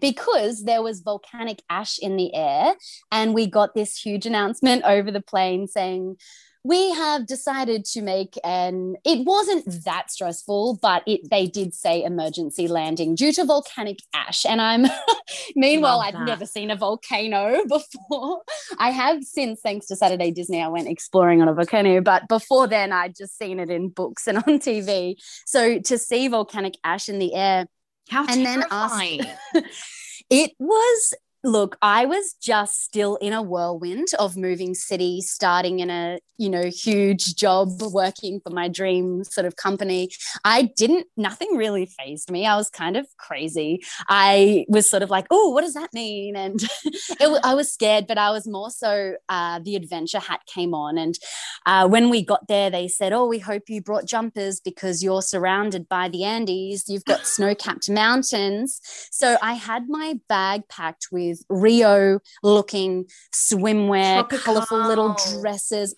because 0.00 0.64
there 0.64 0.82
was 0.82 1.00
volcanic 1.00 1.60
ash 1.68 1.98
in 1.98 2.16
the 2.16 2.34
air. 2.34 2.74
And 3.10 3.34
we 3.34 3.46
got 3.48 3.74
this 3.74 3.96
huge 3.96 4.26
announcement 4.26 4.82
over 4.86 5.10
the 5.10 5.22
plane 5.22 5.66
saying, 5.66 6.16
we 6.64 6.92
have 6.92 7.26
decided 7.26 7.84
to 7.84 8.00
make 8.00 8.38
an 8.42 8.96
it 9.04 9.24
wasn't 9.24 9.84
that 9.84 10.10
stressful 10.10 10.78
but 10.80 11.02
it 11.06 11.20
they 11.30 11.46
did 11.46 11.74
say 11.74 12.02
emergency 12.02 12.66
landing 12.66 13.14
due 13.14 13.32
to 13.32 13.44
volcanic 13.44 13.98
ash. 14.14 14.44
And 14.46 14.60
i'm 14.60 14.86
meanwhile 15.54 16.00
i've 16.00 16.18
never 16.20 16.46
seen 16.46 16.70
a 16.70 16.76
volcano 16.76 17.64
before. 17.68 18.42
I 18.78 18.90
have 18.90 19.22
since 19.22 19.60
thanks 19.60 19.86
to 19.86 19.96
saturday 19.96 20.30
disney 20.30 20.62
i 20.62 20.68
went 20.68 20.88
exploring 20.88 21.42
on 21.42 21.48
a 21.48 21.54
volcano 21.54 22.00
but 22.00 22.26
before 22.28 22.66
then 22.66 22.92
i'd 22.92 23.14
just 23.14 23.36
seen 23.36 23.60
it 23.60 23.70
in 23.70 23.90
books 23.90 24.26
and 24.26 24.38
on 24.46 24.58
tv 24.58 25.16
so 25.46 25.78
to 25.80 25.98
see 25.98 26.28
volcanic 26.28 26.74
ash 26.82 27.08
in 27.08 27.18
the 27.18 27.34
air 27.34 27.66
how 28.08 28.26
and 28.26 28.44
terrifying. 28.44 29.18
then 29.18 29.64
ask 29.64 29.74
it 30.30 30.52
was 30.58 31.14
look 31.44 31.76
i 31.82 32.04
was 32.06 32.34
just 32.42 32.82
still 32.82 33.16
in 33.16 33.32
a 33.32 33.42
whirlwind 33.42 34.08
of 34.18 34.36
moving 34.36 34.74
city 34.74 35.20
starting 35.20 35.80
in 35.80 35.90
a 35.90 36.18
you 36.36 36.48
know 36.50 36.64
huge 36.64 37.36
job 37.36 37.68
working 37.92 38.40
for 38.40 38.50
my 38.50 38.68
dream 38.68 39.22
sort 39.24 39.46
of 39.46 39.56
company. 39.56 40.10
I 40.44 40.62
didn't 40.62 41.06
nothing 41.16 41.56
really 41.56 41.86
phased 41.86 42.30
me. 42.30 42.46
I 42.46 42.56
was 42.56 42.70
kind 42.70 42.96
of 42.96 43.06
crazy. 43.18 43.82
I 44.08 44.64
was 44.68 44.88
sort 44.88 45.02
of 45.02 45.10
like 45.10 45.26
oh 45.30 45.50
what 45.50 45.62
does 45.62 45.74
that 45.74 45.92
mean? 45.92 46.36
And 46.36 46.62
it, 46.84 47.40
i 47.44 47.54
was 47.54 47.72
scared 47.72 48.06
but 48.06 48.18
i 48.18 48.30
was 48.30 48.46
more 48.46 48.70
so 48.70 49.14
uh, 49.28 49.60
the 49.62 49.76
adventure 49.76 50.18
hat 50.18 50.40
came 50.46 50.74
on. 50.74 50.98
And 50.98 51.14
uh, 51.66 51.88
when 51.88 52.10
we 52.10 52.24
got 52.24 52.48
there 52.48 52.70
they 52.70 52.88
said 52.88 53.12
oh 53.12 53.26
we 53.26 53.38
hope 53.38 53.64
you 53.68 53.80
brought 53.80 54.06
jumpers 54.06 54.60
because 54.60 55.02
you're 55.02 55.22
surrounded 55.22 55.88
by 55.88 56.08
the 56.08 56.24
andes. 56.24 56.88
You've 56.88 57.04
got 57.04 57.26
snow-capped 57.26 57.88
mountains. 57.88 58.80
So 59.10 59.36
i 59.42 59.54
had 59.54 59.88
my 59.88 60.18
bag 60.28 60.62
packed 60.68 61.08
with 61.12 61.33
with 61.34 61.44
Rio 61.48 62.20
looking 62.42 63.06
swimwear, 63.34 64.20
Tropical. 64.20 64.38
colorful 64.38 64.86
little 64.86 65.16
dresses. 65.40 65.94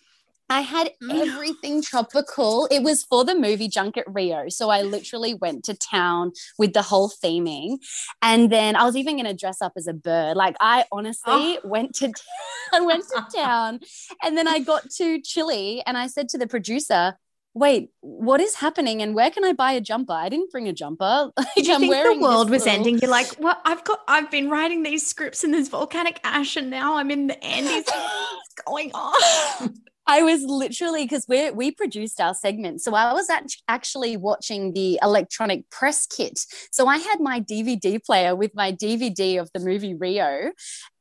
I 0.49 0.61
had 0.61 0.93
mm. 1.03 1.27
everything 1.27 1.83
tropical. 1.83 2.69
It 2.71 2.85
was 2.85 3.03
for 3.03 3.25
the 3.25 3.35
movie 3.35 3.69
Junket 3.69 4.05
Rio. 4.07 4.49
So 4.49 4.71
I 4.71 4.83
literally 4.83 5.35
went 5.35 5.65
to 5.65 5.75
town 5.75 6.33
with 6.57 6.73
the 6.73 6.83
whole 6.83 7.11
theming. 7.11 7.79
And 8.23 8.51
then 8.51 8.77
I 8.77 8.85
was 8.85 8.95
even 8.95 9.17
going 9.17 9.27
to 9.27 9.35
dress 9.35 9.61
up 9.61 9.73
as 9.77 9.89
a 9.89 9.93
bird. 9.93 10.37
Like 10.37 10.55
I 10.61 10.85
honestly 10.93 11.25
oh. 11.27 11.59
went 11.65 11.97
to 11.97 12.13
I 12.73 12.81
went 12.81 13.05
to 13.09 13.27
town 13.37 13.81
and 14.23 14.39
then 14.39 14.47
I 14.47 14.61
got 14.61 14.89
to 14.99 15.21
Chile 15.21 15.83
and 15.85 15.99
I 15.99 16.07
said 16.07 16.29
to 16.29 16.39
the 16.39 16.47
producer, 16.47 17.17
wait, 17.57 17.91
what 18.01 18.39
is 18.39 18.55
happening 18.55 19.01
and 19.01 19.15
where 19.15 19.31
can 19.31 19.43
I 19.43 19.55
buy 19.55 19.73
a 19.73 19.81
jumper? 19.81 20.13
I 20.13 20.29
didn't 20.29 20.51
bring 20.51 20.69
a 20.69 20.73
jumper. 20.73 21.33
Like, 21.37 21.55
Did 21.57 21.67
you 21.67 21.75
I'm 21.75 21.81
think 21.81 21.93
the 21.95 22.21
world 22.21 22.51
was 22.51 22.65
little... 22.65 22.79
ending? 22.79 22.99
You're 22.99 23.11
like, 23.11 23.35
well, 23.39 23.59
I've 23.65 23.83
got, 23.85 24.01
I've 24.07 24.31
been 24.31 24.51
writing 24.51 24.83
these 24.83 25.07
scripts 25.07 25.43
in 25.43 25.53
this 25.53 25.69
volcanic 25.69 26.21
ash 26.23 26.57
and 26.57 26.69
now 26.69 26.97
I'm 26.97 27.11
in 27.11 27.29
the 27.29 27.43
Andes. 27.43 27.87
What's 27.87 28.55
going 28.67 28.93
on? 28.93 29.75
I 30.09 30.23
was 30.23 30.43
literally 30.43 31.05
because 31.05 31.27
we 31.29 31.51
we 31.51 31.73
produced 31.73 32.21
our 32.21 32.33
segment, 32.33 32.81
so 32.81 32.95
I 32.95 33.13
was 33.13 33.29
actually 33.67 34.17
watching 34.17 34.73
the 34.73 35.01
electronic 35.03 35.69
press 35.71 36.07
kit. 36.07 36.45
So 36.71 36.87
I 36.87 36.99
had 36.99 37.21
my 37.21 37.41
DVD 37.41 38.03
player 38.03 38.37
with 38.37 38.55
my 38.55 38.71
DVD 38.71 39.41
of 39.41 39.51
the 39.53 39.59
movie 39.59 39.95
Rio, 39.95 40.53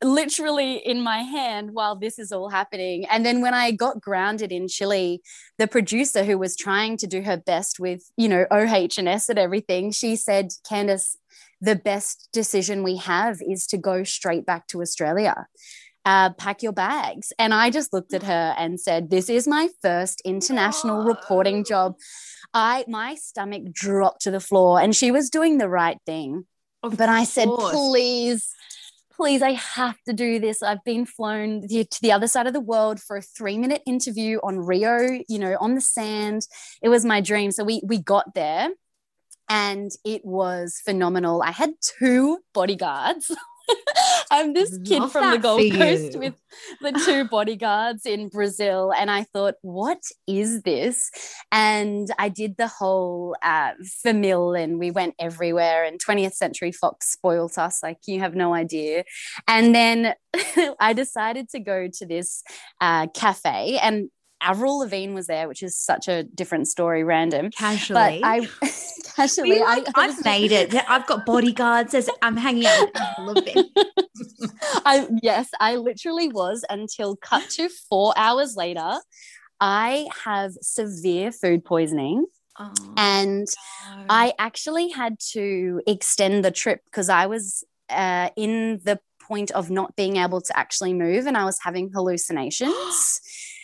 literally 0.03 0.77
in 0.77 1.01
my 1.01 1.19
hand 1.19 1.69
while 1.73 1.95
this 1.95 2.17
is 2.17 2.31
all 2.31 2.49
happening. 2.49 3.05
And 3.05 3.23
then 3.23 3.41
when 3.41 3.53
I 3.53 3.71
got 3.71 4.01
grounded 4.01 4.51
in 4.51 4.67
Chile, 4.67 5.21
the 5.59 5.67
producer 5.67 6.23
who 6.23 6.39
was 6.39 6.55
trying 6.55 6.97
to 6.97 7.07
do 7.07 7.21
her 7.21 7.37
best 7.37 7.79
with 7.79 8.09
you 8.17 8.27
know 8.27 8.47
OH 8.49 8.97
and 8.97 9.07
S 9.07 9.29
and 9.29 9.37
everything, 9.37 9.91
she 9.91 10.15
said, 10.15 10.49
"Candice, 10.67 11.15
the 11.61 11.75
best 11.75 12.29
decision 12.33 12.81
we 12.81 12.97
have 12.97 13.39
is 13.47 13.67
to 13.67 13.77
go 13.77 14.03
straight 14.03 14.47
back 14.47 14.65
to 14.67 14.81
Australia." 14.81 15.45
Uh, 16.05 16.29
pack 16.33 16.61
your 16.61 16.71
bags. 16.71 17.33
And 17.39 17.53
I 17.53 17.71
just 17.71 17.91
looked 17.91 18.13
at 18.13 18.23
her 18.23 18.55
and 18.57 18.79
said, 18.79 19.09
This 19.09 19.29
is 19.29 19.47
my 19.47 19.69
first 19.81 20.21
international 20.23 21.03
reporting 21.03 21.63
job. 21.63 21.95
I 22.53 22.85
my 22.87 23.15
stomach 23.15 23.63
dropped 23.71 24.21
to 24.21 24.31
the 24.31 24.39
floor 24.39 24.79
and 24.79 24.95
she 24.95 25.11
was 25.11 25.29
doing 25.29 25.57
the 25.57 25.67
right 25.69 25.97
thing. 26.05 26.45
Of 26.83 26.97
but 26.97 27.09
I 27.09 27.23
said, 27.23 27.47
please, 27.47 28.53
please, 29.15 29.41
I 29.41 29.53
have 29.53 29.97
to 30.07 30.13
do 30.13 30.39
this. 30.39 30.61
I've 30.61 30.83
been 30.83 31.05
flown 31.05 31.61
to 31.67 31.85
the 32.01 32.11
other 32.11 32.27
side 32.27 32.45
of 32.45 32.53
the 32.53 32.59
world 32.59 32.99
for 32.99 33.17
a 33.17 33.21
three 33.21 33.57
minute 33.57 33.81
interview 33.87 34.37
on 34.43 34.59
Rio, 34.59 35.19
you 35.27 35.39
know, 35.39 35.57
on 35.59 35.73
the 35.73 35.81
sand. 35.81 36.43
It 36.81 36.89
was 36.89 37.03
my 37.03 37.21
dream. 37.21 37.51
So 37.51 37.63
we 37.63 37.81
we 37.83 37.97
got 37.97 38.35
there 38.35 38.69
and 39.49 39.91
it 40.03 40.23
was 40.23 40.79
phenomenal. 40.85 41.41
I 41.41 41.51
had 41.51 41.73
two 41.81 42.39
bodyguards. 42.53 43.31
I'm 44.31 44.53
this 44.53 44.77
kid 44.85 45.09
from 45.09 45.31
the 45.31 45.37
Gold 45.37 45.71
Coast 45.73 46.17
with 46.17 46.33
the 46.81 46.91
two 47.05 47.25
bodyguards 47.25 48.05
in 48.05 48.29
Brazil. 48.29 48.91
And 48.95 49.09
I 49.09 49.23
thought, 49.23 49.55
what 49.61 50.01
is 50.27 50.61
this? 50.63 51.09
And 51.51 52.09
I 52.17 52.29
did 52.29 52.57
the 52.57 52.67
whole 52.67 53.35
uh, 53.41 53.71
famil 54.05 54.61
and 54.61 54.79
we 54.79 54.91
went 54.91 55.15
everywhere. 55.19 55.83
And 55.83 55.99
20th 56.03 56.33
Century 56.33 56.71
Fox 56.71 57.11
spoilt 57.11 57.57
us, 57.57 57.81
like 57.83 57.99
you 58.07 58.19
have 58.19 58.35
no 58.35 58.53
idea. 58.53 59.03
And 59.47 59.73
then 59.73 60.15
I 60.79 60.93
decided 60.93 61.49
to 61.49 61.59
go 61.59 61.87
to 61.93 62.05
this 62.05 62.43
uh, 62.81 63.07
cafe. 63.07 63.77
And 63.81 64.09
Avril 64.41 64.79
Lavigne 64.79 65.13
was 65.13 65.27
there, 65.27 65.47
which 65.47 65.63
is 65.63 65.75
such 65.75 66.07
a 66.07 66.23
different 66.23 66.67
story, 66.67 67.03
random. 67.03 67.49
Casually. 67.51 68.19
But 68.21 68.27
I 68.27 68.47
casually 69.15 69.61
I, 69.61 69.83
have 69.95 70.23
made 70.23 70.51
it. 70.51 70.75
I've 70.89 71.07
got 71.07 71.25
bodyguards 71.25 71.93
as 71.93 72.09
I'm 72.21 72.37
hanging 72.37 72.65
out 72.65 72.81
with 72.81 73.01
Avril 73.01 73.33
Lavigne. 73.33 73.61
I 74.85 75.07
yes, 75.21 75.49
I 75.59 75.77
literally 75.77 76.29
was 76.29 76.65
until 76.69 77.15
cut 77.15 77.49
to 77.51 77.69
four 77.89 78.13
hours 78.17 78.55
later. 78.55 78.99
I 79.59 80.07
have 80.25 80.51
severe 80.61 81.31
food 81.31 81.63
poisoning. 81.63 82.25
Oh, 82.59 82.73
and 82.97 83.47
no. 83.97 84.05
I 84.09 84.33
actually 84.37 84.89
had 84.89 85.19
to 85.31 85.81
extend 85.87 86.45
the 86.45 86.51
trip 86.51 86.81
because 86.85 87.09
I 87.09 87.25
was 87.25 87.63
uh, 87.89 88.29
in 88.35 88.79
the 88.83 88.99
point 89.21 89.51
of 89.51 89.69
not 89.69 89.95
being 89.95 90.17
able 90.17 90.39
to 90.39 90.57
actually 90.57 90.93
move 90.93 91.25
and 91.25 91.35
I 91.35 91.45
was 91.45 91.57
having 91.63 91.89
hallucinations. 91.93 93.21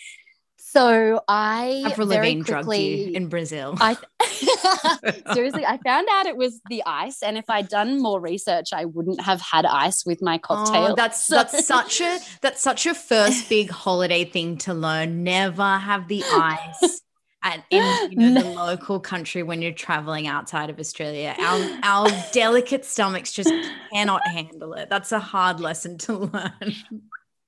So 0.71 1.21
I 1.27 1.83
Avril 1.85 2.07
Lavigne 2.07 2.43
drugged 2.43 2.73
you 2.73 3.11
in 3.13 3.27
Brazil. 3.27 3.75
I 3.81 3.97
seriously, 5.33 5.65
I 5.65 5.77
found 5.83 6.07
out 6.09 6.27
it 6.27 6.37
was 6.37 6.61
the 6.69 6.81
ice, 6.85 7.21
and 7.21 7.37
if 7.37 7.49
I'd 7.49 7.67
done 7.67 8.01
more 8.01 8.21
research, 8.21 8.69
I 8.71 8.85
wouldn't 8.85 9.19
have 9.19 9.41
had 9.41 9.65
ice 9.65 10.05
with 10.05 10.21
my 10.21 10.35
oh, 10.35 10.39
cocktail. 10.39 10.87
Oh, 10.91 10.95
that's 10.95 11.27
so. 11.27 11.35
that's 11.35 11.67
such 11.67 11.99
a 11.99 12.19
that's 12.39 12.61
such 12.61 12.85
a 12.85 12.93
first 12.93 13.49
big 13.49 13.69
holiday 13.69 14.23
thing 14.23 14.59
to 14.59 14.73
learn. 14.73 15.25
Never 15.25 15.77
have 15.77 16.07
the 16.07 16.23
ice. 16.23 17.01
At, 17.43 17.65
in 17.69 18.11
you 18.11 18.29
know, 18.29 18.41
the 18.41 18.49
local 18.55 19.01
country 19.01 19.43
when 19.43 19.61
you're 19.61 19.73
traveling 19.73 20.27
outside 20.27 20.69
of 20.69 20.79
Australia. 20.79 21.35
Our 21.37 21.79
our 21.83 22.09
delicate 22.31 22.85
stomachs 22.85 23.33
just 23.33 23.51
cannot 23.91 24.25
handle 24.25 24.71
it. 24.75 24.89
That's 24.89 25.11
a 25.11 25.19
hard 25.19 25.59
lesson 25.59 25.97
to 25.99 26.13
learn. 26.13 26.75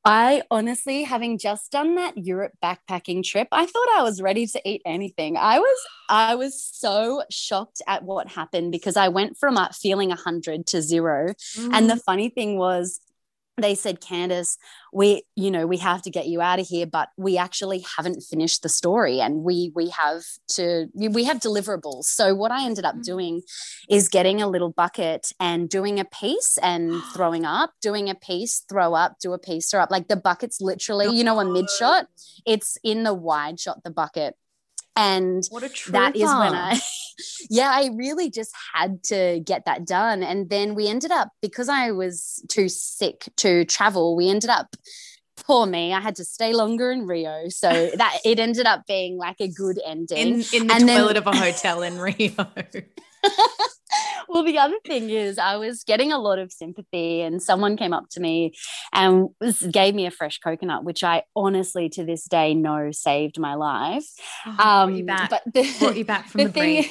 I 0.06 0.44
honestly, 0.52 1.04
having 1.04 1.38
just 1.38 1.72
done 1.72 1.96
that 1.96 2.18
Europe 2.18 2.54
backpacking 2.62 3.24
trip, 3.24 3.48
I 3.52 3.66
thought 3.66 3.88
I 3.96 4.04
was 4.04 4.22
ready 4.22 4.46
to 4.48 4.62
eat 4.70 4.82
anything. 4.86 5.38
I 5.38 5.60
was, 5.60 5.80
I 6.10 6.36
was 6.36 6.62
so 6.62 7.24
shocked 7.30 7.82
at 7.88 8.04
what 8.04 8.28
happened 8.28 8.72
because 8.72 8.98
I 8.98 9.08
went 9.08 9.38
from 9.38 9.58
uh, 9.58 9.70
feeling 9.70 10.12
a 10.12 10.16
hundred 10.16 10.68
to 10.68 10.82
zero. 10.82 11.34
Mm. 11.56 11.70
And 11.74 11.90
the 11.90 11.96
funny 11.96 12.30
thing 12.30 12.58
was, 12.58 13.00
they 13.58 13.76
said, 13.76 14.02
Candice, 14.02 14.58
we, 14.92 15.24
you 15.36 15.52
know, 15.52 15.68
we 15.68 15.78
have 15.78 16.02
to 16.04 16.10
get 16.10 16.28
you 16.28 16.42
out 16.42 16.60
of 16.60 16.68
here, 16.68 16.88
but 16.88 17.10
we 17.18 17.38
actually 17.38 17.86
haven't 17.98 18.22
finished 18.22 18.64
the 18.64 18.70
story 18.70 19.20
and 19.20 19.44
we 19.44 19.72
we 19.76 19.90
have 19.90 20.24
to 20.50 20.88
we 20.96 21.24
have 21.26 21.38
deliverables. 21.38 22.06
So 22.06 22.34
what 22.34 22.52
I 22.52 22.66
ended 22.66 22.86
up 22.86 22.96
mm. 22.96 23.04
doing 23.04 23.42
is 23.90 24.10
getting 24.10 24.42
a 24.42 24.48
little 24.48 24.72
bucket 24.72 25.32
and 25.40 25.70
doing 25.70 26.00
a 26.00 26.06
piece 26.06 26.58
and 26.64 27.02
throwing 27.14 27.46
up, 27.46 27.74
doing 27.82 28.10
a 28.10 28.16
piece, 28.16 28.64
throw 28.68 28.96
up, 28.96 29.18
do 29.22 29.34
a 29.34 29.40
piece, 29.40 29.70
throw 29.70 29.82
up. 29.82 29.92
Like 29.92 30.08
the 30.08 30.16
bucket's 30.16 30.60
literally, 30.60 31.16
you 31.16 31.24
know, 31.24 31.40
a 31.40 31.46
mid 31.46 31.70
shot. 31.70 32.08
It's 32.46 32.78
in 32.84 33.04
the 33.04 33.14
wide 33.14 33.60
shot, 33.60 33.84
the 33.84 33.92
bucket 33.92 34.36
And 34.96 35.44
that 35.90 36.16
is 36.16 36.22
when 36.22 36.54
I, 36.54 36.80
yeah, 37.50 37.72
I 37.72 37.90
really 37.96 38.30
just 38.30 38.54
had 38.74 39.04
to 39.06 39.42
get 39.44 39.66
that 39.66 39.86
done. 39.88 40.22
And 40.22 40.50
then 40.50 40.76
we 40.76 40.88
ended 40.88 41.12
up, 41.12 41.30
because 41.42 41.68
I 41.68 41.92
was 41.92 42.44
too 42.48 42.70
sick 42.70 43.28
to 43.38 43.66
travel, 43.66 44.16
we 44.16 44.30
ended 44.30 44.50
up 44.50 44.76
poor 45.46 45.66
me, 45.66 45.94
I 45.94 46.00
had 46.00 46.16
to 46.18 46.26
stay 46.26 46.54
longer 46.54 46.92
in 46.92 47.08
Rio. 47.08 47.50
So 47.50 47.70
that 47.96 48.18
it 48.26 48.40
ended 48.40 48.66
up 48.66 48.86
being 48.88 49.18
like 49.18 49.38
a 49.40 49.48
good 49.48 49.80
ending. 49.86 50.18
In, 50.18 50.34
in 50.54 50.68
the 50.68 50.74
and 50.74 50.88
toilet 50.88 51.14
then, 51.14 51.18
of 51.18 51.28
a 51.28 51.36
hotel 51.36 51.82
in 51.84 51.98
Rio. 51.98 52.32
well, 54.28 54.44
the 54.44 54.58
other 54.58 54.78
thing 54.86 55.10
is, 55.10 55.38
I 55.38 55.58
was 55.58 55.84
getting 55.84 56.12
a 56.12 56.18
lot 56.18 56.40
of 56.40 56.52
sympathy, 56.52 57.22
and 57.22 57.42
someone 57.42 57.78
came 57.78 57.94
up 57.94 58.10
to 58.12 58.20
me 58.20 58.54
and 58.92 59.30
was, 59.40 59.62
gave 59.62 59.96
me 59.96 60.06
a 60.06 60.12
fresh 60.12 60.40
coconut, 60.40 60.84
which 60.84 61.04
I 61.04 61.24
honestly 61.36 61.90
to 61.90 62.04
this 62.04 62.26
day 62.26 62.54
know 62.54 62.92
saved 62.92 63.40
my 63.40 63.56
life. 63.56 64.06
Oh, 64.46 64.58
um, 64.60 65.06
but 65.06 65.44
the, 65.54 65.76
brought 65.80 65.98
you 65.98 66.06
back 66.06 66.28
from 66.28 66.40
the, 66.40 66.46
the 66.46 66.52
thing, 66.52 66.86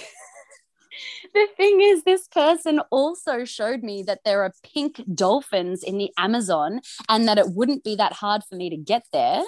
the 1.35 1.47
thing 1.56 1.80
is, 1.80 2.04
this 2.04 2.28
person 2.28 2.80
also 2.90 3.44
showed 3.44 3.82
me 3.82 4.02
that 4.02 4.21
there 4.25 4.42
are 4.42 4.52
pink 4.62 5.02
dolphins 5.14 5.82
in 5.82 5.99
the 5.99 6.11
Amazon 6.18 6.80
and 7.09 7.26
that 7.28 7.38
it 7.38 7.50
wouldn't 7.50 7.85
be 7.85 7.97
that 7.97 8.12
hard 8.14 8.42
for 8.49 8.56
me 8.56 8.71
to 8.71 8.76
get 8.76 9.04
there. 9.12 9.42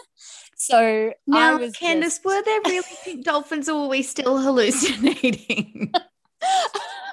So 0.57 1.13
now, 1.27 1.59
Candice, 1.59 2.01
just... 2.01 2.25
were 2.25 2.43
there 2.43 2.61
really 2.65 2.85
pink 3.05 3.25
dolphins 3.25 3.69
or 3.69 3.83
were 3.83 3.89
we 3.89 4.03
still 4.03 4.39
hallucinating? 4.43 5.93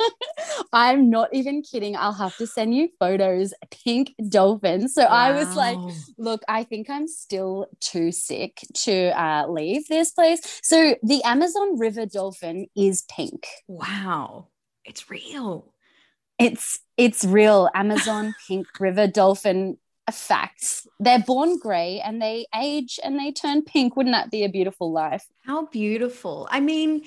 I'm 0.74 1.10
not 1.10 1.30
even 1.34 1.62
kidding. 1.62 1.96
I'll 1.96 2.14
have 2.14 2.36
to 2.38 2.48
send 2.48 2.76
you 2.76 2.90
photos, 3.00 3.54
pink 3.84 4.14
dolphin. 4.30 4.88
So 4.90 5.04
wow. 5.04 5.10
I 5.10 5.32
was 5.32 5.56
like, 5.56 5.78
look, 6.18 6.42
I 6.48 6.64
think 6.64 6.90
I'm 6.90 7.08
still 7.08 7.68
too 7.80 8.12
sick 8.12 8.62
to 8.84 9.10
uh, 9.22 9.48
leave 9.48 9.88
this 9.88 10.12
place. 10.12 10.60
So 10.64 10.96
the 11.04 11.24
Amazon 11.24 11.78
River 11.78 12.06
dolphin 12.06 12.68
is 12.76 13.04
pink. 13.04 13.48
Wow. 13.68 14.48
It's 14.86 15.10
real. 15.10 15.74
It's 16.40 16.80
it's 16.98 17.24
real. 17.24 17.70
Amazon 17.76 18.34
pink 18.48 18.68
river 18.80 19.08
dolphin 19.08 19.78
facts. 20.12 20.88
They're 21.00 21.20
born 21.20 21.58
gray 21.58 22.02
and 22.04 22.22
they 22.22 22.46
age 22.56 23.00
and 23.04 23.20
they 23.20 23.32
turn 23.32 23.62
pink. 23.62 23.96
Wouldn't 23.96 24.16
that 24.16 24.32
be 24.32 24.44
a 24.44 24.50
beautiful 24.50 24.92
life? 24.92 25.26
How 25.46 25.68
beautiful. 25.68 26.48
I 26.50 26.60
mean, 26.60 27.04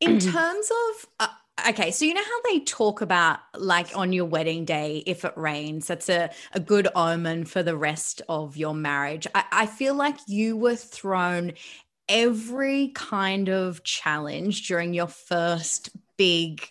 in 0.00 0.18
terms 0.18 0.70
of 0.70 1.06
uh, 1.20 1.28
okay 1.66 1.90
so 1.90 2.04
you 2.04 2.14
know 2.14 2.22
how 2.22 2.42
they 2.50 2.60
talk 2.60 3.00
about 3.00 3.40
like 3.56 3.96
on 3.96 4.12
your 4.12 4.24
wedding 4.24 4.64
day 4.64 5.02
if 5.06 5.24
it 5.24 5.32
rains 5.36 5.86
that's 5.86 6.08
a, 6.08 6.30
a 6.52 6.60
good 6.60 6.88
omen 6.94 7.44
for 7.44 7.62
the 7.62 7.76
rest 7.76 8.22
of 8.28 8.56
your 8.56 8.74
marriage 8.74 9.26
I, 9.34 9.44
I 9.50 9.66
feel 9.66 9.94
like 9.94 10.16
you 10.26 10.56
were 10.56 10.76
thrown 10.76 11.52
every 12.08 12.88
kind 12.94 13.48
of 13.48 13.82
challenge 13.82 14.66
during 14.66 14.94
your 14.94 15.08
first 15.08 15.90
big 16.16 16.68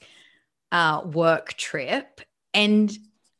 uh, 0.71 1.01
work 1.05 1.53
trip 1.53 2.21
and 2.53 2.97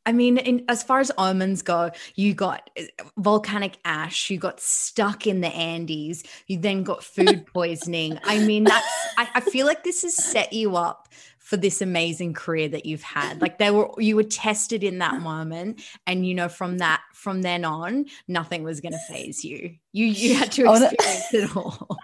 I 0.08 0.14
mean, 0.14 0.38
in, 0.38 0.64
as 0.70 0.84
far 0.84 1.02
as 1.02 1.12
omens 1.18 1.62
go, 1.62 1.92
you 2.16 2.34
got 2.34 2.70
uh, 2.80 2.84
volcanic 3.18 3.78
ash, 3.84 4.30
you 4.30 4.40
got 4.40 4.62
stuck 4.62 5.28
in 5.28 5.42
the 5.42 5.50
Andes, 5.50 6.24
you 6.48 6.58
then 6.58 6.84
got 6.84 7.04
food 7.04 7.46
poisoning. 7.54 8.18
I 8.24 8.40
mean, 8.40 8.64
that's, 8.64 8.88
I, 9.18 9.28
I, 9.36 9.42
feel 9.42 9.66
like 9.66 9.84
this 9.84 10.04
has 10.04 10.16
set 10.16 10.54
you 10.54 10.78
up 10.78 11.10
for 11.48 11.56
this 11.56 11.82
amazing 11.82 12.34
career 12.34 12.68
that 12.68 12.86
you've 12.86 13.02
had. 13.02 13.42
Like 13.42 13.58
they 13.58 13.72
were 13.72 13.90
you 14.00 14.18
were 14.18 14.24
tested 14.24 14.84
in 14.84 14.98
that 14.98 15.22
moment 15.22 15.82
and 16.06 16.28
you 16.28 16.36
know 16.36 16.50
from 16.50 16.80
that 16.80 17.02
from 17.14 17.42
then 17.42 17.64
on 17.64 18.08
nothing 18.28 18.64
was 18.64 18.82
going 18.82 18.92
to 18.92 19.00
phase 19.08 19.46
you. 19.46 19.76
You 19.94 20.06
you 20.08 20.36
had 20.36 20.52
to 20.52 20.64
experience 20.64 21.34
it 21.34 21.56
all. 21.56 21.98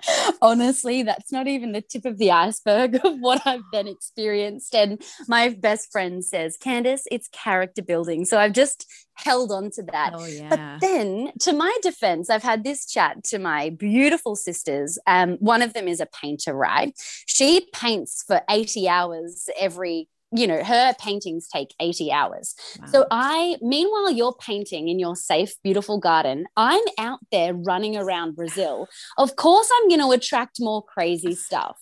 honestly, 0.42 1.02
that's 1.02 1.32
not 1.32 1.46
even 1.46 1.72
the 1.72 1.80
tip 1.80 2.04
of 2.04 2.18
the 2.18 2.30
iceberg 2.30 3.00
of 3.04 3.18
what 3.20 3.42
I've 3.46 3.62
then 3.72 3.88
experienced. 3.88 4.74
And 4.74 5.02
my 5.28 5.50
best 5.50 5.90
friend 5.90 6.24
says, 6.24 6.56
Candice, 6.58 7.02
it's 7.10 7.28
character 7.28 7.82
building. 7.82 8.24
So 8.24 8.38
I've 8.38 8.52
just 8.52 8.86
held 9.14 9.50
on 9.50 9.70
to 9.72 9.82
that. 9.84 10.12
Oh, 10.14 10.26
yeah. 10.26 10.48
But 10.50 10.80
then, 10.80 11.32
to 11.40 11.52
my 11.52 11.74
defense, 11.82 12.28
I've 12.28 12.42
had 12.42 12.64
this 12.64 12.86
chat 12.86 13.24
to 13.24 13.38
my 13.38 13.70
beautiful 13.70 14.36
sisters. 14.36 14.98
Um, 15.06 15.36
one 15.38 15.62
of 15.62 15.72
them 15.72 15.88
is 15.88 16.00
a 16.00 16.06
painter, 16.06 16.54
right? 16.54 16.94
She 17.26 17.66
paints 17.72 18.22
for 18.26 18.42
80 18.48 18.88
hours 18.88 19.48
every 19.58 20.08
you 20.32 20.46
know, 20.46 20.62
her 20.62 20.94
paintings 21.00 21.48
take 21.48 21.74
80 21.80 22.12
hours. 22.12 22.54
Wow. 22.80 22.86
So 22.86 23.06
I, 23.10 23.56
meanwhile, 23.60 24.10
you're 24.10 24.34
painting 24.34 24.88
in 24.88 24.98
your 24.98 25.16
safe, 25.16 25.54
beautiful 25.62 25.98
garden. 25.98 26.46
I'm 26.56 26.82
out 26.98 27.20
there 27.30 27.54
running 27.54 27.96
around 27.96 28.36
Brazil. 28.36 28.88
Of 29.18 29.36
course, 29.36 29.68
I'm 29.74 29.88
going 29.88 30.00
to 30.00 30.10
attract 30.10 30.56
more 30.60 30.82
crazy 30.82 31.34
stuff. 31.34 31.78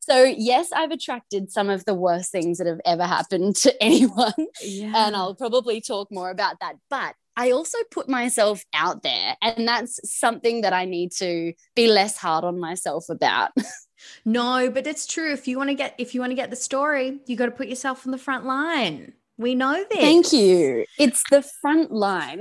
So, 0.00 0.22
yes, 0.24 0.72
I've 0.72 0.90
attracted 0.90 1.52
some 1.52 1.68
of 1.68 1.84
the 1.84 1.94
worst 1.94 2.32
things 2.32 2.58
that 2.58 2.66
have 2.66 2.80
ever 2.86 3.04
happened 3.04 3.56
to 3.56 3.74
anyone. 3.82 4.32
Yeah. 4.62 4.92
And 4.94 5.14
I'll 5.14 5.34
probably 5.34 5.80
talk 5.80 6.10
more 6.10 6.30
about 6.30 6.60
that. 6.60 6.76
But 6.88 7.14
I 7.36 7.50
also 7.50 7.78
put 7.90 8.08
myself 8.08 8.64
out 8.72 9.02
there. 9.02 9.36
And 9.42 9.68
that's 9.68 10.00
something 10.04 10.62
that 10.62 10.72
I 10.72 10.86
need 10.86 11.12
to 11.18 11.52
be 11.76 11.88
less 11.88 12.16
hard 12.16 12.44
on 12.44 12.58
myself 12.58 13.04
about. 13.10 13.50
No, 14.24 14.70
but 14.70 14.86
it's 14.86 15.06
true. 15.06 15.32
If 15.32 15.48
you 15.48 15.58
want 15.58 15.70
to 15.70 15.74
get 15.74 15.94
if 15.98 16.14
you 16.14 16.20
want 16.20 16.30
to 16.30 16.36
get 16.36 16.50
the 16.50 16.56
story, 16.56 17.20
you 17.26 17.36
got 17.36 17.46
to 17.46 17.52
put 17.52 17.68
yourself 17.68 18.06
on 18.06 18.12
the 18.12 18.18
front 18.18 18.44
line. 18.44 19.12
We 19.36 19.54
know 19.54 19.84
this. 19.90 20.00
Thank 20.00 20.32
you. 20.32 20.84
It's 20.98 21.22
the 21.30 21.42
front 21.42 21.92
line. 21.92 22.40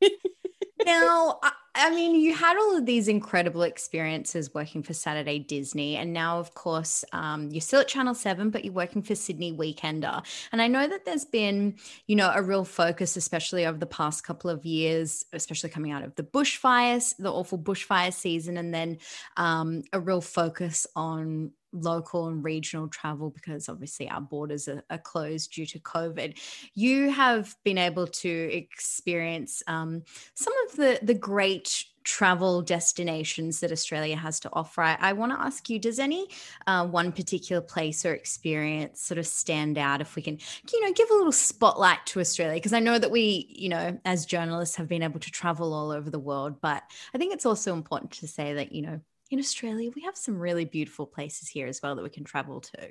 now, 0.86 1.38
I, 1.42 1.52
I 1.76 1.90
mean, 1.90 2.14
you 2.14 2.34
had 2.34 2.56
all 2.56 2.76
of 2.76 2.86
these 2.86 3.08
incredible 3.08 3.62
experiences 3.62 4.54
working 4.54 4.84
for 4.84 4.94
Saturday 4.94 5.40
Disney, 5.40 5.96
and 5.96 6.12
now, 6.12 6.38
of 6.38 6.54
course, 6.54 7.04
um, 7.12 7.50
you're 7.50 7.60
still 7.60 7.80
at 7.80 7.88
Channel 7.88 8.14
Seven, 8.14 8.50
but 8.50 8.64
you're 8.64 8.72
working 8.72 9.02
for 9.02 9.16
Sydney 9.16 9.52
Weekender. 9.52 10.24
And 10.52 10.62
I 10.62 10.68
know 10.68 10.86
that 10.86 11.04
there's 11.04 11.24
been, 11.24 11.74
you 12.06 12.14
know, 12.14 12.30
a 12.32 12.42
real 12.42 12.64
focus, 12.64 13.16
especially 13.16 13.66
over 13.66 13.76
the 13.76 13.86
past 13.86 14.22
couple 14.22 14.50
of 14.50 14.64
years, 14.64 15.24
especially 15.32 15.70
coming 15.70 15.90
out 15.90 16.04
of 16.04 16.14
the 16.14 16.22
bushfires, 16.22 17.16
the 17.18 17.32
awful 17.32 17.58
bushfire 17.58 18.12
season, 18.12 18.56
and 18.56 18.72
then 18.72 18.98
um, 19.36 19.82
a 19.92 19.98
real 19.98 20.20
focus 20.20 20.86
on 20.94 21.50
local 21.74 22.28
and 22.28 22.44
regional 22.44 22.88
travel 22.88 23.30
because 23.30 23.68
obviously 23.68 24.08
our 24.08 24.20
borders 24.20 24.68
are, 24.68 24.82
are, 24.90 24.98
closed 24.98 25.52
due 25.52 25.66
to 25.66 25.78
COVID. 25.80 26.38
You 26.74 27.10
have 27.10 27.54
been 27.64 27.78
able 27.78 28.06
to 28.06 28.28
experience 28.28 29.62
um, 29.66 30.02
some 30.34 30.54
of 30.66 30.76
the 30.76 30.98
the 31.02 31.14
great 31.14 31.84
travel 32.04 32.60
destinations 32.60 33.60
that 33.60 33.72
Australia 33.72 34.14
has 34.14 34.38
to 34.40 34.50
offer. 34.52 34.82
I, 34.82 34.96
I 35.00 35.12
want 35.14 35.32
to 35.32 35.40
ask 35.40 35.68
you: 35.68 35.78
Does 35.78 35.98
any 35.98 36.28
uh, 36.66 36.86
one 36.86 37.12
particular 37.12 37.60
place 37.60 38.06
or 38.06 38.14
experience 38.14 39.02
sort 39.02 39.18
of 39.18 39.26
stand 39.26 39.76
out? 39.76 40.00
If 40.00 40.14
we 40.14 40.22
can, 40.22 40.38
you 40.72 40.80
know, 40.82 40.92
give 40.92 41.10
a 41.10 41.14
little 41.14 41.32
spotlight 41.32 42.06
to 42.06 42.20
Australia, 42.20 42.54
because 42.54 42.72
I 42.72 42.80
know 42.80 42.98
that 42.98 43.10
we, 43.10 43.46
you 43.50 43.68
know, 43.68 43.98
as 44.04 44.26
journalists, 44.26 44.76
have 44.76 44.88
been 44.88 45.02
able 45.02 45.20
to 45.20 45.30
travel 45.30 45.74
all 45.74 45.90
over 45.90 46.10
the 46.10 46.18
world, 46.18 46.60
but 46.60 46.82
I 47.14 47.18
think 47.18 47.34
it's 47.34 47.46
also 47.46 47.72
important 47.72 48.12
to 48.12 48.28
say 48.28 48.54
that 48.54 48.72
you 48.72 48.82
know 48.82 49.00
in 49.34 49.40
Australia, 49.40 49.90
we 49.94 50.02
have 50.02 50.16
some 50.16 50.38
really 50.38 50.64
beautiful 50.64 51.06
places 51.06 51.48
here 51.48 51.66
as 51.66 51.80
well 51.82 51.96
that 51.96 52.02
we 52.02 52.08
can 52.08 52.24
travel 52.24 52.60
to. 52.60 52.90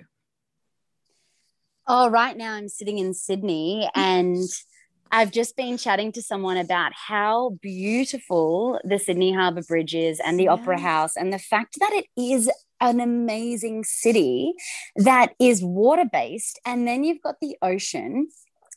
Oh, 1.87 2.09
right 2.09 2.35
now 2.35 2.53
I'm 2.53 2.67
sitting 2.67 2.99
in 2.99 3.13
Sydney 3.13 3.89
and 3.95 4.43
I've 5.09 5.31
just 5.31 5.55
been 5.55 5.77
chatting 5.77 6.11
to 6.13 6.21
someone 6.21 6.57
about 6.57 6.91
how 6.93 7.57
beautiful 7.61 8.79
the 8.83 8.99
Sydney 8.99 9.31
Harbour 9.31 9.61
Bridge 9.61 9.95
is 9.95 10.19
and 10.19 10.37
the 10.37 10.45
yeah. 10.45 10.53
Opera 10.53 10.79
House, 10.79 11.15
and 11.15 11.31
the 11.31 11.39
fact 11.39 11.77
that 11.79 11.91
it 11.93 12.07
is 12.19 12.51
an 12.81 12.99
amazing 12.99 13.83
city 13.83 14.53
that 14.97 15.33
is 15.39 15.63
water 15.63 16.05
based. 16.11 16.59
And 16.65 16.87
then 16.87 17.03
you've 17.03 17.21
got 17.21 17.35
the 17.41 17.55
ocean 17.61 18.27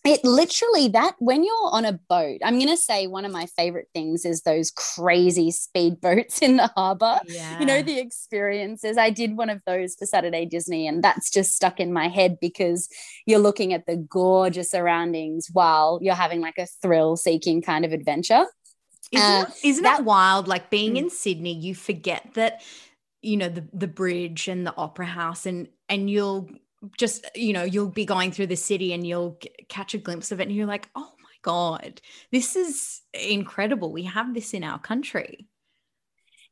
it 0.07 0.25
literally 0.25 0.89
that 0.89 1.15
when 1.19 1.45
you're 1.45 1.71
on 1.73 1.85
a 1.85 1.93
boat 2.09 2.39
i'm 2.45 2.59
going 2.59 2.69
to 2.69 2.77
say 2.77 3.07
one 3.07 3.25
of 3.25 3.33
my 3.33 3.47
favorite 3.47 3.89
things 3.95 4.25
is 4.25 4.43
those 4.43 4.71
crazy 4.71 5.51
speed 5.51 6.01
boats 6.01 6.39
in 6.43 6.57
the 6.57 6.71
harbor 6.77 7.19
yeah. 7.27 7.59
you 7.59 7.67
know 7.67 7.83
the 7.83 7.99
experiences 7.99 8.97
i 8.97 9.11
did 9.11 9.37
one 9.37 9.51
of 9.51 9.61
those 9.67 9.95
for 9.95 10.07
saturday 10.07 10.45
disney 10.45 10.87
and 10.87 11.03
that's 11.03 11.31
just 11.31 11.55
stuck 11.55 11.81
in 11.81 11.93
my 11.93 12.09
head 12.09 12.39
because 12.41 12.89
you're 13.27 13.39
looking 13.39 13.73
at 13.73 13.87
the 13.87 13.97
gorgeous 13.97 14.71
surroundings 14.71 15.49
while 15.53 15.99
you're 16.03 16.15
having 16.15 16.41
like 16.41 16.59
a 16.59 16.67
thrill 16.83 17.17
seeking 17.17 17.61
kind 17.61 17.85
of 17.85 17.93
adventure 17.93 18.45
isn't, 19.13 19.25
uh, 19.25 19.47
isn't 19.63 19.85
that, 19.85 20.01
it 20.01 20.05
wild 20.05 20.49
like 20.49 20.71
being 20.71 20.95
mm. 20.95 20.99
in 20.99 21.11
sydney 21.11 21.55
you 21.55 21.75
forget 21.75 22.29
that 22.35 22.63
you 23.23 23.37
know 23.37 23.49
the 23.49 23.67
the 23.73 23.89
bridge 23.89 24.49
and 24.49 24.67
the 24.67 24.77
opera 24.77 25.07
house 25.07 25.47
and 25.47 25.69
and 25.89 26.11
you'll 26.11 26.49
just 26.99 27.27
you 27.35 27.53
know 27.53 27.65
you'll 27.65 27.89
be 27.91 28.05
going 28.05 28.31
through 28.31 28.47
the 28.47 28.57
city 28.57 28.93
and 28.93 29.07
you'll 29.07 29.39
catch 29.69 29.95
a 29.95 29.99
glimpse 29.99 30.31
of 30.31 30.41
it 30.41 30.45
and 30.45 30.57
you're 30.57 30.67
like 30.67 30.89
oh 30.95 31.13
my 31.23 31.31
god 31.43 32.01
this 32.33 32.57
is 32.57 33.01
incredible. 33.15 33.93
We 33.93 34.05
have 34.05 34.35
this 34.35 34.53
in 34.53 34.65
our 34.65 34.79
country. 34.79 35.47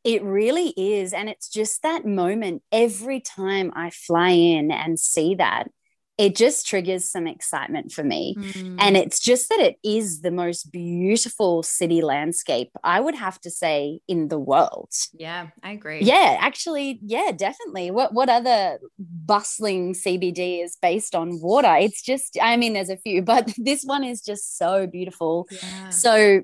It 0.02 0.22
really 0.22 0.74
is 0.76 1.12
and 1.12 1.28
it's 1.28 1.48
just 1.48 1.82
that 1.82 2.04
moment 2.04 2.62
every 2.70 3.20
time 3.20 3.72
i 3.74 3.88
fly 3.88 4.30
in 4.30 4.70
and 4.70 5.00
see 5.00 5.36
that 5.36 5.68
it 6.16 6.36
just 6.36 6.66
triggers 6.66 7.10
some 7.10 7.26
excitement 7.26 7.90
for 7.90 8.04
me. 8.04 8.36
Mm. 8.38 8.76
And 8.78 8.96
it's 8.96 9.18
just 9.18 9.48
that 9.48 9.58
it 9.58 9.76
is 9.82 10.20
the 10.20 10.30
most 10.30 10.70
beautiful 10.70 11.62
city 11.62 12.02
landscape, 12.02 12.70
I 12.84 13.00
would 13.00 13.16
have 13.16 13.40
to 13.40 13.50
say, 13.50 14.00
in 14.06 14.28
the 14.28 14.38
world. 14.38 14.90
Yeah, 15.12 15.48
I 15.62 15.72
agree. 15.72 16.02
Yeah, 16.02 16.36
actually, 16.38 17.00
yeah, 17.02 17.32
definitely. 17.32 17.90
What 17.90 18.14
what 18.14 18.28
other 18.28 18.78
bustling 18.98 19.94
CBD 19.94 20.62
is 20.62 20.76
based 20.80 21.14
on 21.14 21.40
water? 21.40 21.74
It's 21.76 22.02
just, 22.02 22.38
I 22.40 22.56
mean, 22.56 22.74
there's 22.74 22.90
a 22.90 22.96
few, 22.96 23.22
but 23.34 23.52
this 23.56 23.82
one 23.82 24.04
is 24.04 24.20
just 24.22 24.56
so 24.56 24.86
beautiful. 24.86 25.48
Yeah. 25.50 25.88
So 25.88 26.42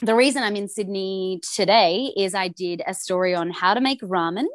the 0.00 0.14
reason 0.14 0.42
I'm 0.42 0.56
in 0.56 0.68
Sydney 0.68 1.40
today 1.54 2.12
is 2.16 2.34
I 2.34 2.48
did 2.48 2.82
a 2.86 2.94
story 2.94 3.34
on 3.34 3.50
how 3.50 3.74
to 3.74 3.80
make 3.80 4.00
ramen 4.00 4.46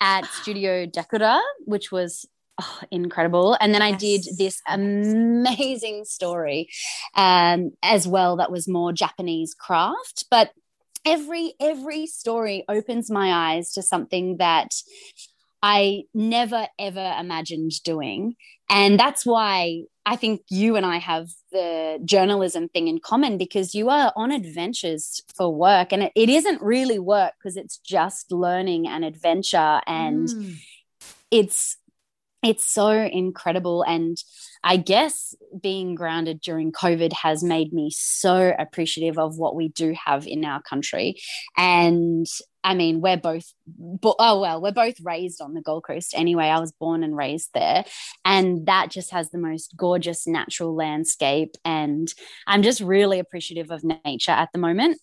at 0.00 0.24
Studio 0.42 0.86
Dekura, 0.86 1.40
which 1.64 1.90
was 1.90 2.26
oh, 2.60 2.80
incredible. 2.90 3.56
And 3.60 3.74
then 3.74 3.82
I 3.82 3.92
did 3.92 4.24
this 4.36 4.60
amazing 4.68 6.04
story 6.04 6.68
um, 7.14 7.72
as 7.82 8.06
well 8.06 8.36
that 8.36 8.50
was 8.50 8.68
more 8.68 8.92
Japanese 8.92 9.54
craft. 9.54 10.26
But 10.30 10.52
every 11.04 11.54
every 11.60 12.06
story 12.06 12.64
opens 12.68 13.10
my 13.10 13.54
eyes 13.54 13.72
to 13.72 13.82
something 13.82 14.36
that 14.38 14.68
I 15.62 16.04
never 16.14 16.68
ever 16.78 17.14
imagined 17.18 17.82
doing. 17.82 18.36
And 18.70 19.00
that's 19.00 19.24
why 19.24 19.84
I 20.04 20.16
think 20.16 20.42
you 20.50 20.76
and 20.76 20.84
I 20.84 20.98
have 20.98 21.28
the 21.52 21.98
journalism 22.04 22.68
thing 22.68 22.88
in 22.88 22.98
common 22.98 23.38
because 23.38 23.74
you 23.74 23.88
are 23.88 24.12
on 24.14 24.30
adventures 24.30 25.22
for 25.34 25.52
work 25.52 25.92
and 25.92 26.04
it, 26.04 26.12
it 26.14 26.28
isn't 26.28 26.62
really 26.62 26.98
work 26.98 27.32
because 27.38 27.56
it's 27.56 27.78
just 27.78 28.30
learning 28.30 28.86
and 28.86 29.04
adventure 29.04 29.80
and 29.86 30.28
mm. 30.28 30.56
it's 31.30 31.77
it's 32.48 32.64
so 32.64 32.90
incredible. 32.90 33.82
And 33.82 34.16
i 34.64 34.76
guess 34.76 35.36
being 35.62 35.94
grounded 35.94 36.40
during 36.40 36.72
covid 36.72 37.12
has 37.12 37.44
made 37.44 37.72
me 37.72 37.90
so 37.94 38.52
appreciative 38.58 39.16
of 39.16 39.38
what 39.38 39.54
we 39.54 39.68
do 39.68 39.94
have 40.04 40.26
in 40.26 40.44
our 40.44 40.60
country. 40.62 41.20
And 41.56 42.26
i 42.64 42.74
mean 42.74 43.00
we're 43.00 43.16
both 43.16 43.52
oh 44.02 44.40
well 44.40 44.60
we're 44.60 44.72
both 44.72 44.96
raised 45.00 45.40
on 45.40 45.54
the 45.54 45.60
gold 45.60 45.84
coast 45.84 46.12
anyway. 46.16 46.46
I 46.46 46.58
was 46.58 46.72
born 46.72 47.04
and 47.04 47.16
raised 47.16 47.50
there. 47.54 47.84
And 48.24 48.66
that 48.66 48.90
just 48.90 49.12
has 49.12 49.30
the 49.30 49.38
most 49.38 49.76
gorgeous 49.76 50.26
natural 50.26 50.74
landscape. 50.74 51.54
And 51.64 52.12
i'm 52.46 52.62
just 52.62 52.80
really 52.80 53.20
appreciative 53.20 53.70
of 53.70 53.84
nature 53.84 54.32
at 54.32 54.48
the 54.52 54.58
moment. 54.58 54.98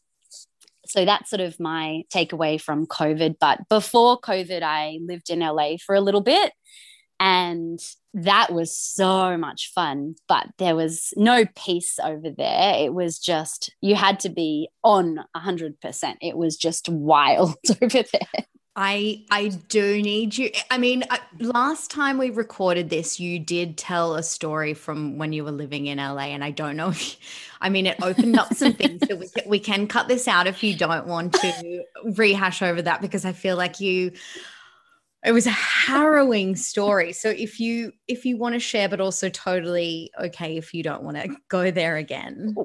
So 0.88 1.04
that's 1.06 1.30
sort 1.30 1.42
of 1.42 1.60
my 1.60 2.04
takeaway 2.14 2.62
from 2.62 2.86
COVID. 2.86 3.38
But 3.40 3.68
before 3.70 4.20
COVID, 4.20 4.62
I 4.62 5.00
lived 5.02 5.30
in 5.30 5.40
LA 5.40 5.78
for 5.84 5.96
a 5.96 6.02
little 6.02 6.22
bit 6.22 6.52
and 7.20 7.80
that 8.14 8.54
was 8.54 8.76
so 8.76 9.38
much 9.38 9.72
fun 9.74 10.16
but 10.28 10.48
there 10.58 10.76
was 10.76 11.14
no 11.18 11.46
peace 11.56 12.00
over 12.04 12.30
there 12.30 12.76
it 12.76 12.94
was 12.94 13.20
just 13.20 13.72
you 13.82 13.96
had 13.96 14.20
to 14.20 14.30
be 14.30 14.70
on 14.84 15.20
100% 15.36 16.16
it 16.22 16.38
was 16.38 16.56
just 16.56 16.90
wild 16.90 17.56
over 17.82 18.04
there 18.04 18.46
I 18.76 19.24
I 19.32 19.48
do 19.70 20.02
need 20.02 20.38
you. 20.38 20.52
I 20.70 20.78
mean, 20.78 21.06
uh, 21.10 21.18
last 21.40 21.90
time 21.90 22.18
we 22.18 22.30
recorded 22.30 22.90
this, 22.90 23.22
you 23.22 23.40
did 23.40 23.78
tell 23.78 24.16
a 24.16 24.24
story 24.24 24.74
from 24.74 25.18
when 25.18 25.32
you 25.32 25.46
were 25.46 25.52
living 25.52 25.88
in 25.88 25.98
LA, 25.98 26.26
and 26.34 26.44
I 26.44 26.52
don't 26.52 26.76
know. 26.76 26.90
If, 26.96 27.18
I 27.62 27.70
mean, 27.70 27.88
it 27.88 27.98
opened 28.02 28.38
up 28.38 28.54
some 28.54 28.74
things 28.74 29.00
that 29.08 29.18
we 29.18 29.28
we 29.46 29.60
can 29.60 29.88
cut 29.88 30.10
this 30.10 30.28
out 30.28 30.46
if 30.46 30.62
you 30.62 30.76
don't 30.76 31.08
want 31.08 31.34
to 31.34 31.84
rehash 32.04 32.62
over 32.62 32.82
that 32.82 33.02
because 33.02 33.24
I 33.24 33.32
feel 33.32 33.56
like 33.56 33.80
you 33.80 34.12
it 35.26 35.32
was 35.32 35.48
a 35.48 35.52
harrowing 35.52 36.56
story. 36.56 37.12
So 37.14 37.30
if 37.30 37.60
you 37.60 37.92
if 38.08 38.26
you 38.26 38.38
want 38.38 38.54
to 38.54 38.60
share 38.60 38.88
but 38.88 39.02
also 39.02 39.30
totally 39.30 40.12
okay 40.20 40.58
if 40.58 40.74
you 40.74 40.84
don't 40.84 41.04
want 41.04 41.18
to 41.18 41.36
go 41.50 41.72
there 41.72 41.98
again. 41.98 42.56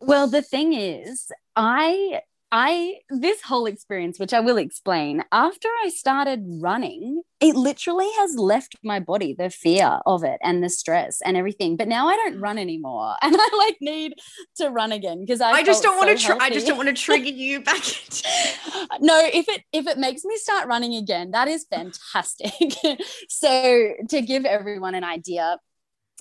Well 0.00 0.26
the 0.26 0.42
thing 0.42 0.74
is 0.74 1.30
i 1.56 2.20
I 2.56 2.98
this 3.10 3.42
whole 3.42 3.66
experience, 3.66 4.20
which 4.20 4.32
I 4.32 4.38
will 4.38 4.58
explain, 4.58 5.24
after 5.32 5.66
I 5.84 5.88
started 5.88 6.44
running, 6.62 7.22
it 7.40 7.56
literally 7.56 8.08
has 8.18 8.36
left 8.36 8.76
my 8.84 9.00
body 9.00 9.34
the 9.36 9.50
fear 9.50 9.98
of 10.06 10.22
it 10.22 10.38
and 10.40 10.62
the 10.62 10.70
stress 10.70 11.20
and 11.22 11.36
everything. 11.36 11.76
But 11.76 11.88
now 11.88 12.06
I 12.06 12.14
don't 12.14 12.38
run 12.38 12.56
anymore, 12.56 13.16
and 13.22 13.34
I 13.36 13.48
like 13.58 13.78
need 13.80 14.14
to 14.58 14.68
run 14.68 14.92
again 14.92 15.18
because 15.18 15.40
I, 15.40 15.50
I 15.50 15.62
just 15.64 15.82
don't 15.82 15.96
want 15.96 16.16
to. 16.16 16.24
Tr- 16.24 16.40
I 16.40 16.48
just 16.48 16.68
don't 16.68 16.76
want 16.76 16.90
to 16.90 16.94
trigger 16.94 17.24
you 17.24 17.60
back. 17.60 17.82
no, 19.00 19.20
if 19.32 19.48
it 19.48 19.64
if 19.72 19.88
it 19.88 19.98
makes 19.98 20.24
me 20.24 20.36
start 20.36 20.68
running 20.68 20.94
again, 20.94 21.32
that 21.32 21.48
is 21.48 21.66
fantastic. 21.68 22.72
so 23.28 23.94
to 24.10 24.22
give 24.22 24.44
everyone 24.44 24.94
an 24.94 25.02
idea, 25.02 25.58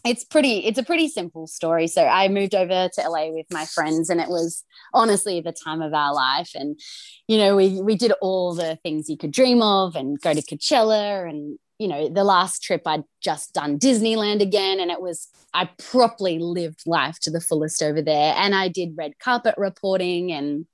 it's 0.05 0.23
pretty 0.23 0.59
it's 0.65 0.77
a 0.77 0.83
pretty 0.83 1.07
simple 1.07 1.47
story 1.47 1.87
so 1.87 2.05
i 2.05 2.27
moved 2.27 2.53
over 2.53 2.89
to 2.93 3.09
la 3.09 3.27
with 3.29 3.45
my 3.51 3.65
friends 3.65 4.09
and 4.09 4.19
it 4.19 4.27
was 4.27 4.63
honestly 4.93 5.39
the 5.39 5.51
time 5.51 5.81
of 5.81 5.93
our 5.93 6.13
life 6.13 6.51
and 6.55 6.79
you 7.27 7.37
know 7.37 7.55
we 7.55 7.81
we 7.81 7.95
did 7.95 8.11
all 8.21 8.53
the 8.53 8.77
things 8.83 9.09
you 9.09 9.17
could 9.17 9.31
dream 9.31 9.61
of 9.61 9.95
and 9.95 10.19
go 10.21 10.33
to 10.33 10.41
coachella 10.41 11.27
and 11.27 11.57
you 11.79 11.87
know 11.87 12.09
the 12.09 12.23
last 12.23 12.61
trip 12.61 12.81
i'd 12.85 13.03
just 13.21 13.53
done 13.53 13.79
disneyland 13.79 14.41
again 14.41 14.79
and 14.79 14.91
it 14.91 15.01
was 15.01 15.29
i 15.53 15.69
properly 15.77 16.37
lived 16.37 16.81
life 16.85 17.19
to 17.19 17.31
the 17.31 17.41
fullest 17.41 17.81
over 17.81 18.01
there 18.01 18.33
and 18.37 18.53
i 18.53 18.67
did 18.67 18.93
red 18.97 19.17
carpet 19.19 19.55
reporting 19.57 20.31
and 20.31 20.65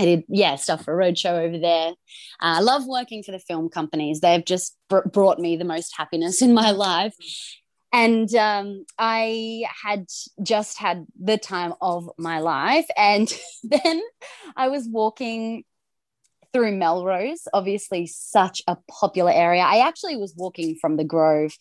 I 0.00 0.04
did, 0.06 0.24
yeah, 0.26 0.56
stuff 0.56 0.84
for 0.84 0.96
Roadshow 0.96 1.44
over 1.44 1.58
there. 1.58 1.90
Uh, 1.90 1.92
I 2.40 2.60
love 2.60 2.86
working 2.86 3.22
for 3.22 3.30
the 3.30 3.38
film 3.38 3.68
companies. 3.68 4.18
They've 4.18 4.44
just 4.44 4.76
br- 4.88 5.06
brought 5.06 5.38
me 5.38 5.54
the 5.54 5.66
most 5.66 5.94
happiness 5.96 6.42
in 6.42 6.54
my 6.54 6.70
life 6.72 7.14
and 7.92 8.34
um, 8.34 8.86
I 8.98 9.64
had 9.84 10.06
just 10.42 10.78
had 10.78 11.06
the 11.20 11.36
time 11.36 11.74
of 11.80 12.10
my 12.18 12.40
life. 12.40 12.86
And 12.96 13.32
then 13.64 14.02
I 14.56 14.68
was 14.68 14.88
walking 14.88 15.64
through 16.52 16.76
Melrose, 16.76 17.48
obviously 17.52 18.06
such 18.06 18.62
a 18.66 18.76
popular 18.90 19.30
area. 19.30 19.62
I 19.62 19.86
actually 19.86 20.16
was 20.16 20.34
walking 20.36 20.76
from 20.80 20.96
the 20.96 21.04
Grove, 21.04 21.56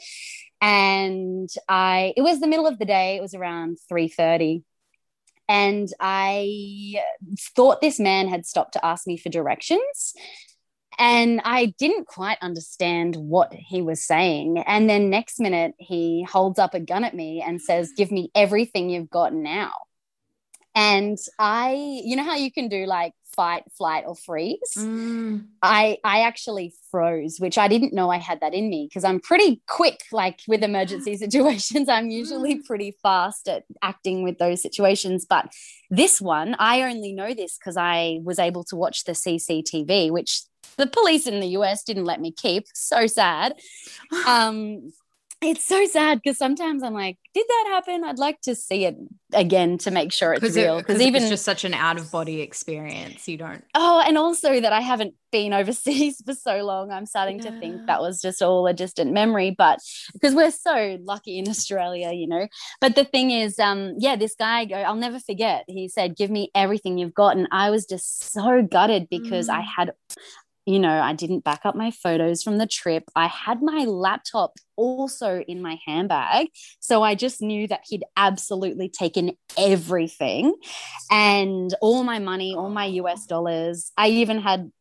and 0.59 1.49
I 1.67 2.13
it 2.17 2.21
was 2.21 2.39
the 2.39 2.47
middle 2.47 2.67
of 2.67 2.79
the 2.79 2.85
day. 2.85 3.15
It 3.17 3.21
was 3.21 3.33
around 3.33 3.77
three 3.87 4.09
thirty, 4.09 4.63
and 5.47 5.87
I 5.99 6.95
thought 7.55 7.81
this 7.81 7.99
man 7.99 8.27
had 8.27 8.45
stopped 8.45 8.73
to 8.73 8.85
ask 8.85 9.07
me 9.07 9.17
for 9.17 9.29
directions. 9.29 10.13
And 10.97 11.41
I 11.43 11.73
didn't 11.77 12.07
quite 12.07 12.37
understand 12.41 13.15
what 13.15 13.53
he 13.53 13.81
was 13.81 14.03
saying. 14.03 14.59
And 14.59 14.89
then 14.89 15.09
next 15.09 15.39
minute, 15.39 15.73
he 15.77 16.23
holds 16.23 16.59
up 16.59 16.73
a 16.73 16.79
gun 16.79 17.03
at 17.03 17.15
me 17.15 17.41
and 17.45 17.61
says, 17.61 17.93
Give 17.95 18.11
me 18.11 18.29
everything 18.35 18.89
you've 18.89 19.09
got 19.09 19.33
now. 19.33 19.71
And 20.75 21.17
I, 21.37 21.73
you 22.05 22.15
know 22.15 22.23
how 22.23 22.35
you 22.35 22.51
can 22.51 22.69
do 22.69 22.85
like 22.85 23.13
fight, 23.35 23.63
flight, 23.77 24.03
or 24.07 24.15
freeze? 24.15 24.73
Mm. 24.77 25.45
I 25.61 25.97
I 26.03 26.21
actually 26.21 26.73
froze, 26.89 27.37
which 27.39 27.57
I 27.57 27.67
didn't 27.67 27.93
know 27.93 28.09
I 28.09 28.17
had 28.17 28.39
that 28.41 28.53
in 28.53 28.69
me 28.69 28.87
because 28.89 29.03
I'm 29.03 29.19
pretty 29.19 29.61
quick, 29.67 30.01
like 30.11 30.41
with 30.47 30.63
emergency 30.63 31.17
situations. 31.25 31.89
I'm 31.89 32.09
usually 32.09 32.55
mm. 32.55 32.65
pretty 32.65 32.97
fast 33.03 33.47
at 33.47 33.63
acting 33.81 34.23
with 34.23 34.37
those 34.37 34.61
situations. 34.61 35.25
But 35.25 35.53
this 35.89 36.21
one, 36.21 36.55
I 36.59 36.83
only 36.83 37.13
know 37.13 37.33
this 37.33 37.57
because 37.57 37.77
I 37.77 38.19
was 38.23 38.39
able 38.39 38.63
to 38.65 38.75
watch 38.75 39.03
the 39.03 39.13
CCTV, 39.13 40.11
which 40.11 40.43
the 40.77 40.87
police 40.87 41.27
in 41.27 41.39
the 41.39 41.47
US 41.59 41.83
didn't 41.83 42.05
let 42.05 42.21
me 42.21 42.31
keep. 42.31 42.65
So 42.73 43.07
sad. 43.07 43.55
Um, 44.27 44.91
it's 45.41 45.65
so 45.65 45.85
sad 45.87 46.21
because 46.23 46.37
sometimes 46.37 46.83
I'm 46.83 46.93
like, 46.93 47.17
did 47.33 47.45
that 47.47 47.65
happen? 47.69 48.03
I'd 48.03 48.19
like 48.19 48.39
to 48.41 48.53
see 48.53 48.85
it 48.85 48.95
again 49.33 49.79
to 49.79 49.89
make 49.89 50.13
sure 50.13 50.33
it's 50.33 50.55
real. 50.55 50.77
Because 50.77 51.01
even 51.01 51.23
it's 51.23 51.31
just 51.31 51.45
such 51.45 51.63
an 51.63 51.73
out 51.73 51.97
of 51.97 52.11
body 52.11 52.41
experience. 52.41 53.27
You 53.27 53.37
don't. 53.37 53.63
Oh, 53.73 54.03
and 54.05 54.19
also 54.19 54.61
that 54.61 54.71
I 54.71 54.81
haven't 54.81 55.15
been 55.31 55.51
overseas 55.61 56.21
for 56.23 56.35
so 56.35 56.57
long. 56.63 56.91
I'm 56.91 57.07
starting 57.07 57.39
yeah. 57.39 57.49
to 57.49 57.59
think 57.59 57.87
that 57.87 58.01
was 58.01 58.21
just 58.21 58.43
all 58.43 58.67
a 58.67 58.73
distant 58.73 59.13
memory. 59.13 59.55
But 59.57 59.79
because 60.13 60.35
we're 60.35 60.51
so 60.51 60.99
lucky 61.03 61.39
in 61.39 61.49
Australia, 61.49 62.11
you 62.11 62.27
know. 62.27 62.47
But 62.79 62.93
the 62.93 63.05
thing 63.05 63.31
is, 63.31 63.57
um, 63.57 63.95
yeah, 63.97 64.15
this 64.15 64.35
guy, 64.37 64.65
go, 64.65 64.75
I'll 64.75 64.95
never 64.95 65.19
forget. 65.19 65.65
He 65.67 65.87
said, 65.87 66.15
"Give 66.15 66.29
me 66.29 66.51
everything 66.53 66.99
you've 66.99 67.15
got," 67.15 67.35
and 67.35 67.47
I 67.51 67.71
was 67.71 67.87
just 67.87 68.31
so 68.31 68.61
gutted 68.61 69.09
because 69.09 69.47
mm. 69.47 69.57
I 69.57 69.61
had 69.61 69.93
you 70.71 70.79
know, 70.79 71.01
I 71.01 71.13
didn't 71.13 71.43
back 71.43 71.61
up 71.65 71.75
my 71.75 71.91
photos 71.91 72.43
from 72.43 72.57
the 72.57 72.65
trip. 72.65 73.03
I 73.13 73.27
had 73.27 73.61
my 73.61 73.83
laptop 73.83 74.53
also 74.77 75.43
in 75.45 75.61
my 75.61 75.77
handbag. 75.85 76.47
So 76.79 77.03
I 77.03 77.13
just 77.15 77.41
knew 77.41 77.67
that 77.67 77.81
he'd 77.87 78.05
absolutely 78.15 78.87
taken 78.87 79.33
everything 79.57 80.55
and 81.11 81.73
all 81.81 82.03
my 82.03 82.19
money, 82.19 82.55
all 82.55 82.69
my 82.69 82.85
US 82.85 83.25
dollars. 83.25 83.91
I 83.97 84.07
even 84.07 84.39
had 84.39 84.71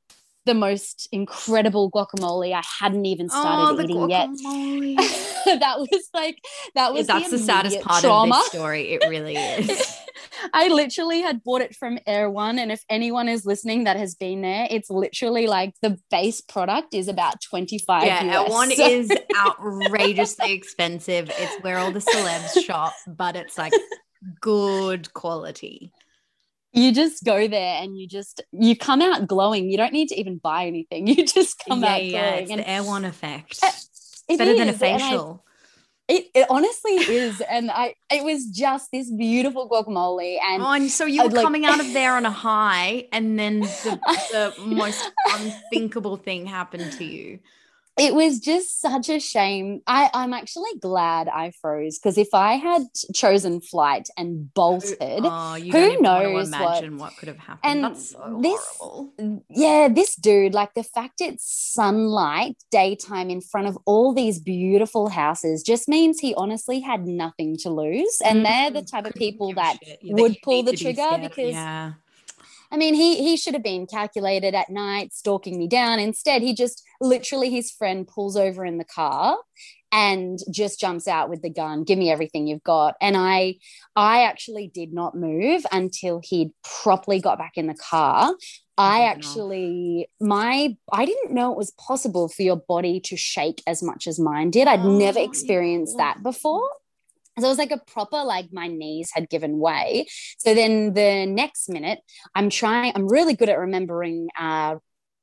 the 0.46 0.54
most 0.54 1.08
incredible 1.10 1.90
guacamole 1.90 2.54
I 2.54 2.62
hadn't 2.80 3.06
even 3.06 3.26
oh, 3.32 3.40
started 3.40 3.80
oh, 3.80 3.84
eating 3.84 4.10
yet. 4.10 4.28
that 5.60 5.78
was 5.78 6.08
like 6.14 6.38
that 6.76 6.92
was 6.92 7.08
yeah, 7.08 7.18
that's 7.18 7.30
the, 7.30 7.36
the 7.36 7.42
saddest 7.42 7.80
part 7.80 8.02
trauma. 8.02 8.36
of 8.36 8.40
this 8.42 8.48
story. 8.48 8.92
It 8.92 9.08
really 9.08 9.36
is. 9.36 9.98
I 10.52 10.68
literally 10.68 11.20
had 11.22 11.42
bought 11.44 11.60
it 11.62 11.74
from 11.76 11.98
Erewhon. 12.06 12.58
And 12.58 12.70
if 12.72 12.84
anyone 12.88 13.28
is 13.28 13.44
listening 13.46 13.84
that 13.84 13.96
has 13.96 14.14
been 14.14 14.40
there, 14.42 14.66
it's 14.70 14.90
literally 14.90 15.46
like 15.46 15.74
the 15.82 15.98
base 16.10 16.40
product 16.40 16.94
is 16.94 17.08
about 17.08 17.40
25 17.42 18.04
Yeah, 18.04 18.24
US, 18.24 18.34
Erewhon 18.50 18.70
so- 18.70 18.86
is 18.86 19.12
outrageously 19.36 20.52
expensive. 20.52 21.30
It's 21.38 21.62
where 21.62 21.78
all 21.78 21.92
the 21.92 22.00
celebs 22.00 22.64
shop, 22.64 22.92
but 23.06 23.36
it's 23.36 23.56
like 23.58 23.72
good 24.40 25.12
quality. 25.14 25.92
you 26.72 26.92
just 26.92 27.24
go 27.24 27.48
there 27.48 27.82
and 27.82 27.98
you 27.98 28.06
just 28.06 28.40
you 28.52 28.76
come 28.76 29.02
out 29.02 29.26
glowing. 29.26 29.68
You 29.70 29.76
don't 29.76 29.92
need 29.92 30.08
to 30.08 30.14
even 30.20 30.38
buy 30.38 30.66
anything. 30.66 31.06
You 31.16 31.26
just 31.26 31.62
come 31.68 31.82
yeah, 31.82 31.94
out 31.94 32.04
yeah, 32.04 32.28
glowing. 32.30 32.42
it's 32.42 32.50
And 32.52 32.60
the 32.60 32.68
Erewhon 32.70 33.04
effect. 33.04 33.58
Uh, 33.62 33.70
it 34.28 34.38
Better 34.38 34.56
than 34.56 34.68
a 34.68 34.72
is, 34.72 34.80
and 34.82 34.94
I- 34.94 34.98
facial. 35.00 35.44
It, 36.10 36.26
it 36.34 36.46
honestly 36.50 36.92
is. 36.94 37.40
And 37.50 37.70
I 37.70 37.94
it 38.10 38.24
was 38.24 38.46
just 38.46 38.90
this 38.92 39.10
beautiful 39.10 39.68
guacamole. 39.70 40.38
And 40.42 40.62
Oh, 40.62 40.72
and 40.72 40.90
so 40.90 41.04
you 41.06 41.22
were 41.22 41.30
like- 41.30 41.42
coming 41.44 41.64
out 41.66 41.80
of 41.80 41.92
there 41.98 42.14
on 42.16 42.26
a 42.26 42.30
high, 42.30 43.06
and 43.12 43.38
then 43.38 43.60
the, 43.60 44.00
the 44.32 44.54
most 44.82 45.02
unthinkable 45.36 46.16
thing 46.16 46.46
happened 46.46 46.92
to 46.98 47.04
you. 47.04 47.38
It 48.00 48.14
was 48.14 48.40
just 48.40 48.80
such 48.80 49.08
a 49.10 49.20
shame. 49.20 49.82
I, 49.86 50.08
I'm 50.14 50.32
actually 50.32 50.70
glad 50.80 51.28
I 51.28 51.52
froze 51.60 51.98
because 51.98 52.16
if 52.16 52.28
I 52.32 52.54
had 52.54 52.82
chosen 53.14 53.60
flight 53.60 54.08
and 54.16 54.52
bolted, 54.54 54.96
Oh, 55.24 55.54
Who 55.54 56.00
knows 56.00 56.50
want 56.50 56.62
what- 56.62 56.74
imagine 56.78 56.98
what, 56.98 57.16
could 57.18 57.28
have 57.28 57.38
happened. 57.38 57.60
And 57.70 57.84
That's 57.84 58.10
so 58.10 58.38
this- 58.42 58.66
horrible. 58.78 59.44
yeah, 59.50 59.88
this 59.88 60.16
dude, 60.16 60.54
like 60.54 60.72
the 60.74 60.82
fact 60.82 61.20
it's 61.20 61.44
sunlight, 61.74 62.56
daytime 62.70 63.28
in 63.30 63.40
front 63.40 63.68
of 63.68 63.76
all 63.84 64.14
these 64.14 64.40
beautiful 64.40 65.08
houses 65.10 65.62
just 65.62 65.86
means 65.88 66.20
he 66.20 66.34
honestly 66.34 66.80
had 66.80 67.06
nothing 67.06 67.56
to 67.58 67.70
lose. 67.70 68.18
And 68.24 68.44
they're 68.46 68.70
the 68.70 68.80
Mm, 68.82 68.90
type 68.90 69.06
of 69.06 69.14
people 69.14 69.52
that 69.54 69.76
shit. 69.84 69.98
Would 70.02 70.36
pull 70.42 70.62
the 70.62 70.72
to 70.72 70.76
be 70.78 70.94
trigger 70.94 71.18
because 71.20 71.52
yeah. 71.52 71.92
I 72.72 72.76
mean, 72.76 72.94
he 72.94 73.22
he 73.22 73.36
should 73.36 73.54
have 73.54 73.62
been 73.62 73.86
calculated 73.86 74.54
at 74.54 74.70
night, 74.70 75.12
stalking 75.12 75.58
me 75.58 75.66
down. 75.68 75.98
Instead, 75.98 76.42
he 76.42 76.54
just 76.54 76.82
literally 77.00 77.50
his 77.50 77.70
friend 77.70 78.06
pulls 78.06 78.36
over 78.36 78.64
in 78.64 78.78
the 78.78 78.84
car 78.84 79.36
and 79.92 80.38
just 80.52 80.78
jumps 80.78 81.08
out 81.08 81.28
with 81.28 81.42
the 81.42 81.50
gun. 81.50 81.82
Give 81.82 81.98
me 81.98 82.10
everything 82.10 82.46
you've 82.46 82.62
got. 82.62 82.94
And 83.00 83.16
I 83.16 83.56
I 83.96 84.22
actually 84.22 84.70
did 84.72 84.92
not 84.92 85.16
move 85.16 85.66
until 85.72 86.20
he'd 86.22 86.52
properly 86.82 87.20
got 87.20 87.38
back 87.38 87.52
in 87.56 87.66
the 87.66 87.74
car. 87.74 88.32
I 88.78 89.00
oh 89.00 89.04
actually 89.06 90.08
my 90.20 90.76
I 90.92 91.04
didn't 91.04 91.32
know 91.34 91.50
it 91.50 91.58
was 91.58 91.72
possible 91.72 92.28
for 92.28 92.42
your 92.42 92.56
body 92.56 93.00
to 93.00 93.16
shake 93.16 93.62
as 93.66 93.82
much 93.82 94.06
as 94.06 94.18
mine 94.18 94.50
did. 94.50 94.68
I'd 94.68 94.80
Oh, 94.80 94.96
never 94.96 95.18
experienced 95.18 95.94
poor 95.94 95.98
that 95.98 96.22
before. 96.22 96.68
So 97.38 97.46
it 97.46 97.48
was 97.48 97.58
like 97.58 97.70
a 97.70 97.78
proper 97.78 98.22
like 98.22 98.52
my 98.52 98.66
knees 98.66 99.10
had 99.12 99.28
given 99.28 99.58
way. 99.58 100.06
So 100.38 100.54
then 100.54 100.92
the 100.94 101.26
next 101.26 101.68
minute, 101.68 102.00
I'm 102.34 102.50
trying. 102.50 102.92
I'm 102.94 103.08
really 103.08 103.34
good 103.34 103.48
at 103.48 103.58
remembering 103.58 104.28
uh, 104.38 104.76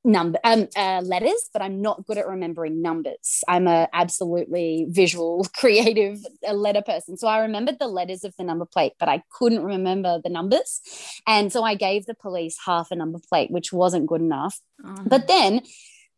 number 0.08 0.40
um 0.44 0.68
uh, 0.76 1.02
letters, 1.04 1.50
but 1.54 1.62
I'm 1.62 1.82
not 1.82 2.06
good 2.06 2.18
at 2.18 2.28
remembering 2.28 2.82
numbers. 2.82 3.44
I'm 3.48 3.68
a 3.68 3.88
absolutely 3.94 4.88
visual, 4.90 5.46
creative 5.56 6.20
uh, 6.48 6.54
letter 6.54 6.82
person. 6.82 7.18
So 7.18 7.28
I 7.28 7.40
remembered 7.40 7.78
the 7.80 7.88
letters 7.88 8.24
of 8.24 8.34
the 8.38 8.44
number 8.44 8.66
plate, 8.66 8.94
but 9.00 9.10
I 9.10 9.22
couldn't 9.32 9.64
remember 9.64 10.20
the 10.24 10.30
numbers. 10.30 10.82
And 11.28 11.52
so 11.52 11.64
I 11.64 11.76
gave 11.76 12.06
the 12.06 12.16
police 12.16 12.58
half 12.66 12.90
a 12.92 12.96
number 12.96 13.20
plate, 13.30 13.52
which 13.52 13.74
wasn't 13.74 14.08
good 14.08 14.22
enough. 14.22 14.60
Oh. 14.84 14.96
But 15.06 15.28
then 15.28 15.62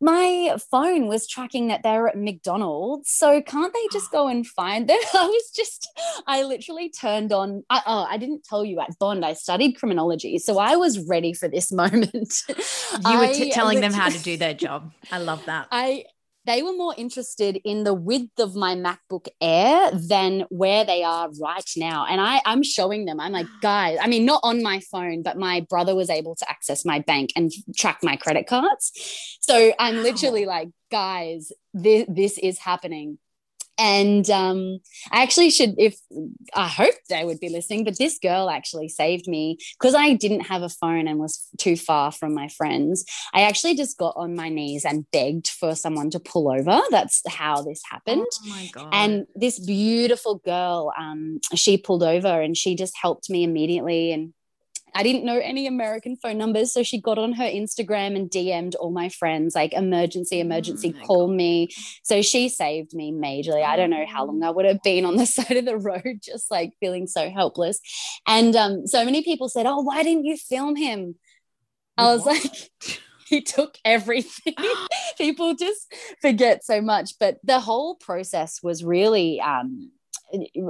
my 0.00 0.56
phone 0.70 1.08
was 1.08 1.26
tracking 1.26 1.68
that 1.68 1.82
they 1.82 1.98
were 1.98 2.08
at 2.08 2.16
McDonald's. 2.16 3.10
So 3.10 3.42
can't 3.42 3.72
they 3.72 3.86
just 3.92 4.10
go 4.12 4.28
and 4.28 4.46
find 4.46 4.88
them? 4.88 4.98
I 5.14 5.26
was 5.26 5.50
just, 5.54 5.88
I 6.26 6.42
literally 6.42 6.90
turned 6.90 7.32
on. 7.32 7.64
I, 7.68 7.82
oh, 7.86 8.06
I 8.08 8.16
didn't 8.16 8.44
tell 8.44 8.64
you 8.64 8.80
at 8.80 8.98
Bond, 8.98 9.24
I 9.24 9.34
studied 9.34 9.72
criminology. 9.74 10.38
So 10.38 10.58
I 10.58 10.76
was 10.76 11.06
ready 11.06 11.32
for 11.32 11.48
this 11.48 11.70
moment. 11.80 12.34
you 12.48 13.18
were 13.18 13.28
t- 13.28 13.50
telling 13.50 13.80
them 13.80 13.92
how 13.92 14.08
to 14.08 14.18
do 14.18 14.36
their 14.36 14.54
job. 14.54 14.92
I 15.12 15.18
love 15.18 15.44
that. 15.46 15.68
I 15.72 16.04
they 16.50 16.62
were 16.62 16.72
more 16.72 16.94
interested 16.98 17.60
in 17.64 17.84
the 17.84 17.94
width 17.94 18.40
of 18.40 18.56
my 18.56 18.74
MacBook 18.74 19.28
Air 19.40 19.90
than 19.92 20.46
where 20.48 20.84
they 20.84 21.04
are 21.04 21.30
right 21.40 21.70
now. 21.76 22.06
And 22.08 22.20
I, 22.20 22.40
I'm 22.44 22.64
showing 22.64 23.04
them. 23.04 23.20
I'm 23.20 23.30
like, 23.30 23.46
guys, 23.62 23.98
I 24.00 24.08
mean, 24.08 24.24
not 24.24 24.40
on 24.42 24.60
my 24.62 24.80
phone, 24.90 25.22
but 25.22 25.38
my 25.38 25.64
brother 25.70 25.94
was 25.94 26.10
able 26.10 26.34
to 26.34 26.50
access 26.50 26.84
my 26.84 26.98
bank 26.98 27.30
and 27.36 27.52
track 27.76 28.00
my 28.02 28.16
credit 28.16 28.48
cards. 28.48 28.90
So 29.40 29.72
I'm 29.78 30.02
literally 30.02 30.44
like, 30.44 30.70
guys, 30.90 31.52
this, 31.72 32.06
this 32.08 32.36
is 32.38 32.58
happening. 32.58 33.18
And 33.80 34.28
um, 34.28 34.80
I 35.10 35.22
actually 35.22 35.48
should, 35.48 35.74
if 35.78 35.98
I 36.54 36.68
hope 36.68 36.92
they 37.08 37.24
would 37.24 37.40
be 37.40 37.48
listening, 37.48 37.84
but 37.84 37.96
this 37.96 38.18
girl 38.18 38.50
actually 38.50 38.90
saved 38.90 39.26
me 39.26 39.56
because 39.78 39.94
I 39.94 40.12
didn't 40.12 40.42
have 40.42 40.60
a 40.62 40.68
phone 40.68 41.08
and 41.08 41.18
was 41.18 41.48
too 41.58 41.76
far 41.76 42.12
from 42.12 42.34
my 42.34 42.48
friends. 42.48 43.06
I 43.32 43.42
actually 43.42 43.76
just 43.76 43.96
got 43.96 44.12
on 44.16 44.34
my 44.34 44.50
knees 44.50 44.84
and 44.84 45.10
begged 45.12 45.48
for 45.48 45.74
someone 45.74 46.10
to 46.10 46.20
pull 46.20 46.52
over. 46.52 46.82
That's 46.90 47.22
how 47.26 47.62
this 47.62 47.80
happened. 47.90 48.26
Oh 48.44 48.48
my 48.50 48.68
god. 48.70 48.90
And 48.92 49.26
this 49.34 49.58
beautiful 49.58 50.36
girl, 50.36 50.92
um, 50.98 51.40
she 51.54 51.78
pulled 51.78 52.02
over 52.02 52.42
and 52.42 52.54
she 52.54 52.76
just 52.76 52.94
helped 53.00 53.30
me 53.30 53.44
immediately. 53.44 54.12
And 54.12 54.34
I 54.94 55.02
didn't 55.02 55.24
know 55.24 55.38
any 55.38 55.66
American 55.66 56.16
phone 56.16 56.38
numbers. 56.38 56.72
So 56.72 56.82
she 56.82 57.00
got 57.00 57.18
on 57.18 57.32
her 57.34 57.44
Instagram 57.44 58.16
and 58.16 58.30
DM'd 58.30 58.74
all 58.74 58.90
my 58.90 59.08
friends, 59.08 59.54
like 59.54 59.72
emergency, 59.72 60.40
emergency, 60.40 60.94
Oh 61.00 61.06
call 61.06 61.26
God. 61.28 61.36
me. 61.36 61.68
So 62.02 62.22
she 62.22 62.48
saved 62.48 62.94
me 62.94 63.12
majorly. 63.12 63.64
I 63.64 63.76
don't 63.76 63.90
know 63.90 64.06
how 64.06 64.24
long 64.26 64.42
I 64.42 64.50
would 64.50 64.64
have 64.66 64.82
been 64.82 65.04
on 65.04 65.16
the 65.16 65.26
side 65.36 65.56
of 65.56 65.64
the 65.64 65.76
road, 65.78 66.20
just 66.22 66.50
like 66.50 66.72
feeling 66.80 67.06
so 67.06 67.30
helpless. 67.30 67.80
And 68.26 68.54
um, 68.56 68.86
so 68.86 69.04
many 69.04 69.22
people 69.22 69.48
said, 69.48 69.66
Oh, 69.66 69.80
why 69.82 70.02
didn't 70.02 70.24
you 70.24 70.36
film 70.36 70.76
him? 70.76 71.16
I 71.96 72.04
was 72.14 72.24
What? 72.24 72.42
like, 72.42 72.70
he 73.26 73.40
took 73.42 73.76
everything. 73.84 74.54
People 75.18 75.54
just 75.54 75.92
forget 76.22 76.64
so 76.64 76.80
much. 76.80 77.12
But 77.20 77.38
the 77.44 77.60
whole 77.60 77.94
process 77.96 78.60
was 78.62 78.82
really 78.82 79.40
um, 79.40 79.90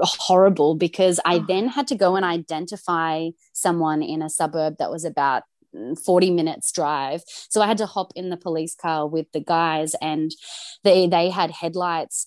horrible 0.03 0.75
because 0.75 1.21
I 1.25 1.39
then 1.39 1.69
had 1.69 1.87
to 1.89 1.95
go 1.95 2.17
and 2.17 2.25
identify 2.25 3.29
someone 3.53 4.03
in 4.03 4.23
a 4.23 4.31
suburb 4.31 4.77
that 4.79 4.91
was 4.91 5.05
about 5.05 5.43
mm, 5.75 5.99
40 6.03 6.31
minutes 6.31 6.73
drive. 6.73 7.23
So 7.27 7.61
i 7.61 7.67
had 7.67 7.79
to 7.79 7.87
hop 7.87 8.13
in 8.17 8.31
the 8.31 8.37
police 8.37 8.75
car 8.75 9.07
with 9.07 9.27
the 9.33 9.41
guys 9.41 9.95
and 10.01 10.31
they 10.85 11.07
they 11.07 11.31
had 11.31 11.51
headlights 11.51 12.27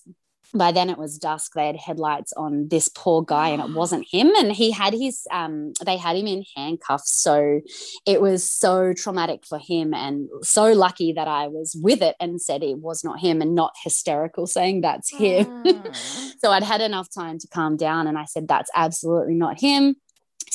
by 0.52 0.72
then 0.72 0.90
it 0.90 0.98
was 0.98 1.18
dusk 1.18 1.52
they 1.54 1.66
had 1.66 1.76
headlights 1.76 2.32
on 2.34 2.68
this 2.68 2.88
poor 2.88 3.22
guy 3.22 3.48
and 3.48 3.62
it 3.62 3.74
wasn't 3.74 4.06
him 4.10 4.32
and 4.38 4.52
he 4.52 4.70
had 4.70 4.92
his 4.92 5.26
um 5.30 5.72
they 5.84 5.96
had 5.96 6.16
him 6.16 6.26
in 6.26 6.44
handcuffs 6.56 7.12
so 7.12 7.60
it 8.06 8.20
was 8.20 8.48
so 8.48 8.92
traumatic 8.92 9.44
for 9.46 9.58
him 9.58 9.94
and 9.94 10.28
so 10.42 10.72
lucky 10.72 11.12
that 11.12 11.28
i 11.28 11.46
was 11.46 11.76
with 11.80 12.02
it 12.02 12.16
and 12.20 12.40
said 12.40 12.62
it 12.62 12.78
was 12.78 13.04
not 13.04 13.20
him 13.20 13.40
and 13.40 13.54
not 13.54 13.72
hysterical 13.82 14.46
saying 14.46 14.80
that's 14.80 15.10
him 15.10 15.46
Ah. 15.64 15.92
so 16.40 16.50
I'd 16.50 16.62
had 16.62 16.80
enough 16.80 17.08
time 17.10 17.38
to 17.38 17.48
calm 17.48 17.76
down 17.76 18.06
and 18.06 18.18
I 18.18 18.24
said 18.24 18.48
that's 18.48 18.70
absolutely 18.74 19.34
not 19.34 19.60
him. 19.60 19.96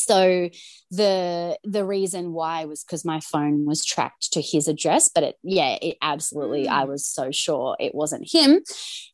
So 0.03 0.49
the 0.91 1.57
the 1.63 1.85
reason 1.85 2.33
why 2.33 2.65
was 2.65 2.83
because 2.83 3.05
my 3.05 3.19
phone 3.19 3.65
was 3.65 3.85
tracked 3.85 4.33
to 4.33 4.41
his 4.41 4.67
address, 4.67 5.09
but 5.13 5.23
it 5.23 5.35
yeah, 5.43 5.77
it 5.81 5.97
absolutely 6.01 6.65
Mm. 6.65 6.69
I 6.71 6.83
was 6.85 7.05
so 7.05 7.31
sure 7.31 7.75
it 7.79 7.93
wasn't 7.95 8.27
him. 8.31 8.62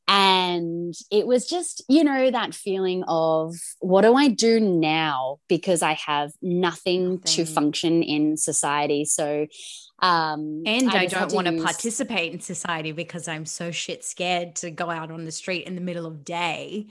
And 0.07 0.93
it 1.11 1.25
was 1.25 1.47
just, 1.47 1.83
you 1.89 2.03
know, 2.03 2.29
that 2.29 2.53
feeling 2.53 3.03
of 3.07 3.55
what 3.79 4.01
do 4.01 4.13
I 4.13 4.27
do 4.27 4.59
now? 4.59 5.39
Because 5.49 5.81
I 5.81 5.93
have 6.05 6.31
nothing, 6.41 7.19
to 7.21 7.45
function 7.45 8.03
in 8.03 8.37
society. 8.37 9.05
So 9.05 9.47
um 9.99 10.63
And 10.65 10.89
I, 10.89 10.97
had 11.03 11.09
don't 11.11 11.33
want 11.33 11.47
to 11.47 11.53
use- 11.53 11.63
participate 11.63 12.33
in 12.33 12.39
society 12.39 12.91
because 12.91 13.27
I'm 13.27 13.45
so 13.45 13.71
shit 13.71 14.03
scared 14.03 14.55
to 14.57 14.69
go 14.69 14.89
out 14.89 15.09
on 15.11 15.25
the 15.25 15.31
street 15.31 15.65
in 15.65 15.75
the 15.75 15.81
middle 15.81 16.05
of 16.05 16.23
day. 16.23 16.87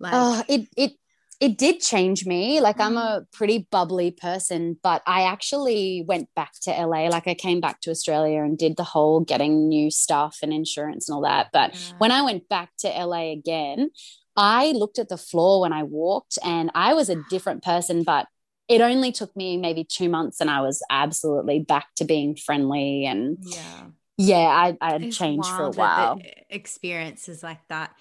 Like, 0.00 0.12
Oh, 0.14 0.42
it 0.48 0.68
it 0.76 0.92
it 1.40 1.58
did 1.58 1.80
change 1.80 2.24
me. 2.26 2.60
Like 2.60 2.80
I'm 2.80 2.94
Mm. 2.94 3.02
a 3.02 3.26
pretty 3.32 3.66
bubbly 3.70 4.10
person, 4.10 4.78
but 4.82 5.02
I 5.06 5.22
actually 5.22 6.04
went 6.06 6.28
back 6.34 6.52
to 6.62 6.70
LA. 6.70 7.08
Like 7.08 7.26
I 7.26 7.34
came 7.34 7.60
back 7.60 7.80
to 7.82 7.90
Australia 7.90 8.42
and 8.42 8.56
did 8.56 8.76
the 8.76 8.84
whole 8.84 9.20
getting 9.20 9.68
new 9.68 9.90
stuff 9.90 10.38
and 10.42 10.52
insurance 10.52 11.08
and 11.08 11.16
all 11.16 11.22
that. 11.22 11.48
But 11.52 11.74
yeah. 11.74 11.96
when 11.98 12.12
I 12.12 12.22
went 12.22 12.48
back 12.48 12.70
to 12.78 12.88
LA 12.88 13.32
again, 13.32 13.90
I 14.36 14.72
looked 14.72 14.98
at 14.98 15.08
the 15.08 15.16
floor 15.16 15.60
when 15.60 15.72
I 15.72 15.82
walked 15.82 16.38
and 16.44 16.70
I 16.74 16.94
was 16.94 17.08
a 17.08 17.22
different 17.30 17.62
person, 17.62 18.04
but 18.04 18.26
it 18.68 18.80
only 18.80 19.12
took 19.12 19.34
me 19.36 19.56
maybe 19.56 19.84
two 19.84 20.08
months 20.08 20.40
and 20.40 20.50
I 20.50 20.60
was 20.60 20.82
absolutely 20.88 21.60
back 21.60 21.88
to 21.96 22.04
being 22.04 22.34
friendly 22.36 23.06
and 23.06 23.38
yeah. 23.42 23.86
yeah, 24.16 24.36
I 24.38 24.76
I 24.80 24.92
had 24.92 25.12
changed 25.12 25.48
for 25.48 25.64
a 25.64 25.70
while. 25.70 26.20
experiences 26.48 27.42
like 27.42 27.60
that 27.68 27.94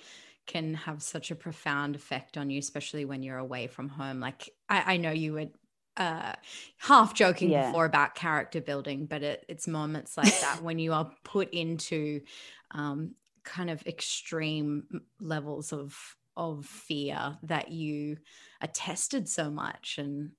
can 0.46 0.74
have 0.74 1.02
such 1.02 1.32
a 1.32 1.36
profound 1.36 1.96
effect 1.96 2.38
on 2.38 2.50
you, 2.50 2.60
especially 2.60 3.06
when 3.06 3.24
you're 3.24 3.38
away 3.38 3.68
from 3.68 3.90
home. 3.90 4.20
Like 4.20 4.50
I, 4.70 4.94
I 4.94 4.98
know 4.98 5.12
you 5.12 5.34
were 5.34 5.48
uh, 5.98 6.34
half 6.78 7.14
joking 7.14 7.50
Yeah. 7.50 7.54
before 7.54 7.86
about 7.86 8.16
character 8.16 8.62
building, 8.62 9.06
but 9.06 9.24
it, 9.24 9.46
it's 9.48 9.68
moments 9.68 10.18
like 10.18 10.40
that 10.40 10.62
when 10.64 10.80
you 10.80 10.94
are 10.94 11.12
put 11.24 11.50
into 11.54 12.22
um, 12.72 13.16
kind 13.44 13.70
of 13.70 13.86
extreme 13.86 15.02
levels 15.20 15.74
of 15.74 16.16
of 16.36 16.66
fear 16.66 17.38
that 17.44 17.70
you 17.70 18.18
are 18.60 18.68
tested 18.68 19.30
so 19.30 19.52
much 19.52 20.00
and 20.00 20.32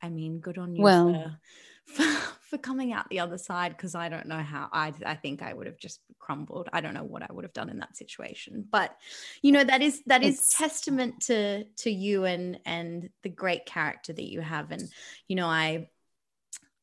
I 0.00 0.08
mean, 0.08 0.40
good 0.40 0.58
on 0.58 0.74
you 0.74 0.82
well, 0.82 1.06
for, 1.06 1.38
for, 1.86 2.36
for 2.52 2.58
coming 2.58 2.92
out 2.92 3.08
the 3.08 3.20
other 3.20 3.38
side 3.38 3.74
because 3.74 3.94
I 3.94 4.10
don't 4.10 4.26
know 4.26 4.42
how. 4.42 4.68
I 4.70 4.92
I 5.06 5.14
think 5.14 5.40
I 5.40 5.54
would 5.54 5.66
have 5.66 5.78
just 5.78 6.00
crumbled. 6.18 6.68
I 6.70 6.82
don't 6.82 6.92
know 6.92 7.02
what 7.02 7.22
I 7.22 7.32
would 7.32 7.44
have 7.44 7.54
done 7.54 7.70
in 7.70 7.78
that 7.78 7.96
situation. 7.96 8.66
But 8.70 8.94
you 9.40 9.52
know, 9.52 9.64
that 9.64 9.80
is 9.80 10.02
that 10.04 10.22
is 10.22 10.50
testament 10.50 11.22
to 11.22 11.64
to 11.64 11.90
you 11.90 12.26
and 12.26 12.60
and 12.66 13.08
the 13.22 13.30
great 13.30 13.64
character 13.64 14.12
that 14.12 14.30
you 14.30 14.42
have. 14.42 14.70
And 14.70 14.82
you 15.28 15.36
know, 15.36 15.46
I 15.46 15.88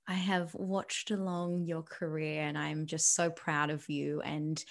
I 0.08 0.13
have 0.13 0.55
watched 0.55 1.12
along 1.12 1.65
your 1.65 1.84
career 1.84 2.41
and 2.41 2.58
I'm 2.58 2.88
just 2.88 3.13
so 3.13 3.29
proud 3.29 3.69
of 3.69 3.88
you 3.89 4.21
and 4.21 4.65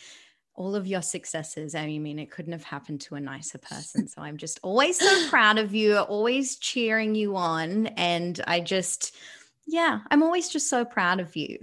all 0.57 0.75
of 0.75 0.89
your 0.89 1.03
successes. 1.03 1.77
I 1.77 1.87
mean, 1.87 2.19
it 2.19 2.33
couldn't 2.33 2.55
have 2.55 2.65
happened 2.65 3.03
to 3.03 3.15
a 3.15 3.21
nicer 3.21 3.59
person. 3.59 4.09
So 4.09 4.21
I'm 4.21 4.37
just 4.37 4.59
always 4.65 4.99
so 4.99 5.29
proud 5.29 5.59
of 5.59 5.77
you, 5.77 5.97
always 5.97 6.57
cheering 6.57 7.15
you 7.15 7.37
on. 7.37 7.87
And 7.87 8.41
I 8.49 8.59
just, 8.59 9.15
yeah, 9.69 10.01
I'm 10.11 10.23
always 10.23 10.49
just 10.49 10.69
so 10.69 10.85
proud 10.85 11.21
of 11.21 11.37
you. 11.37 11.59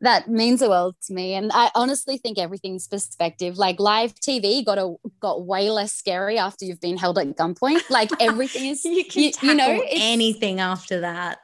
That 0.00 0.30
means 0.30 0.60
the 0.60 0.70
world 0.70 0.94
to 1.08 1.12
me. 1.12 1.34
And 1.34 1.50
I 1.52 1.70
honestly 1.74 2.16
think 2.16 2.38
everything's 2.38 2.86
perspective. 2.86 3.58
Like 3.58 3.78
live 3.78 4.14
TV 4.14 4.64
got 4.64 4.78
a 4.78 4.94
got 5.20 5.44
way 5.44 5.70
less 5.70 5.92
scary 5.92 6.38
after 6.38 6.64
you've 6.64 6.80
been 6.80 6.96
held 6.96 7.18
at 7.18 7.36
gunpoint. 7.36 7.90
Like 7.90 8.10
everything 8.20 8.66
is 8.66 8.84
you 8.84 9.04
can 9.04 9.22
you, 9.24 9.32
you 9.42 9.54
know 9.54 9.84
anything 9.90 10.60
after 10.60 11.00
that 11.00 11.40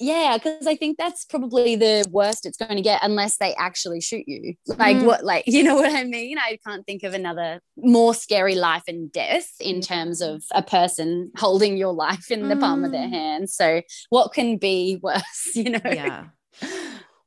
yeah 0.00 0.36
because 0.36 0.66
i 0.66 0.74
think 0.74 0.98
that's 0.98 1.24
probably 1.24 1.76
the 1.76 2.04
worst 2.10 2.46
it's 2.46 2.56
going 2.56 2.76
to 2.76 2.82
get 2.82 3.02
unless 3.02 3.36
they 3.36 3.54
actually 3.54 4.00
shoot 4.00 4.24
you 4.26 4.54
like 4.76 4.96
mm. 4.96 5.04
what 5.04 5.24
like 5.24 5.44
you 5.48 5.62
know 5.62 5.76
what 5.76 5.92
i 5.92 6.04
mean 6.04 6.38
i 6.38 6.58
can't 6.66 6.84
think 6.86 7.02
of 7.02 7.14
another 7.14 7.60
more 7.76 8.14
scary 8.14 8.54
life 8.54 8.82
and 8.88 9.12
death 9.12 9.52
in 9.60 9.80
terms 9.80 10.20
of 10.20 10.42
a 10.52 10.62
person 10.62 11.30
holding 11.36 11.76
your 11.76 11.92
life 11.92 12.30
in 12.30 12.48
the 12.48 12.54
mm. 12.54 12.60
palm 12.60 12.84
of 12.84 12.92
their 12.92 13.06
mm. 13.06 13.12
hand 13.12 13.50
so 13.50 13.80
what 14.10 14.32
can 14.32 14.56
be 14.56 14.98
worse 15.02 15.50
you 15.54 15.70
know 15.70 15.80
yeah 15.84 16.24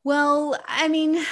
well 0.04 0.58
i 0.68 0.88
mean 0.88 1.18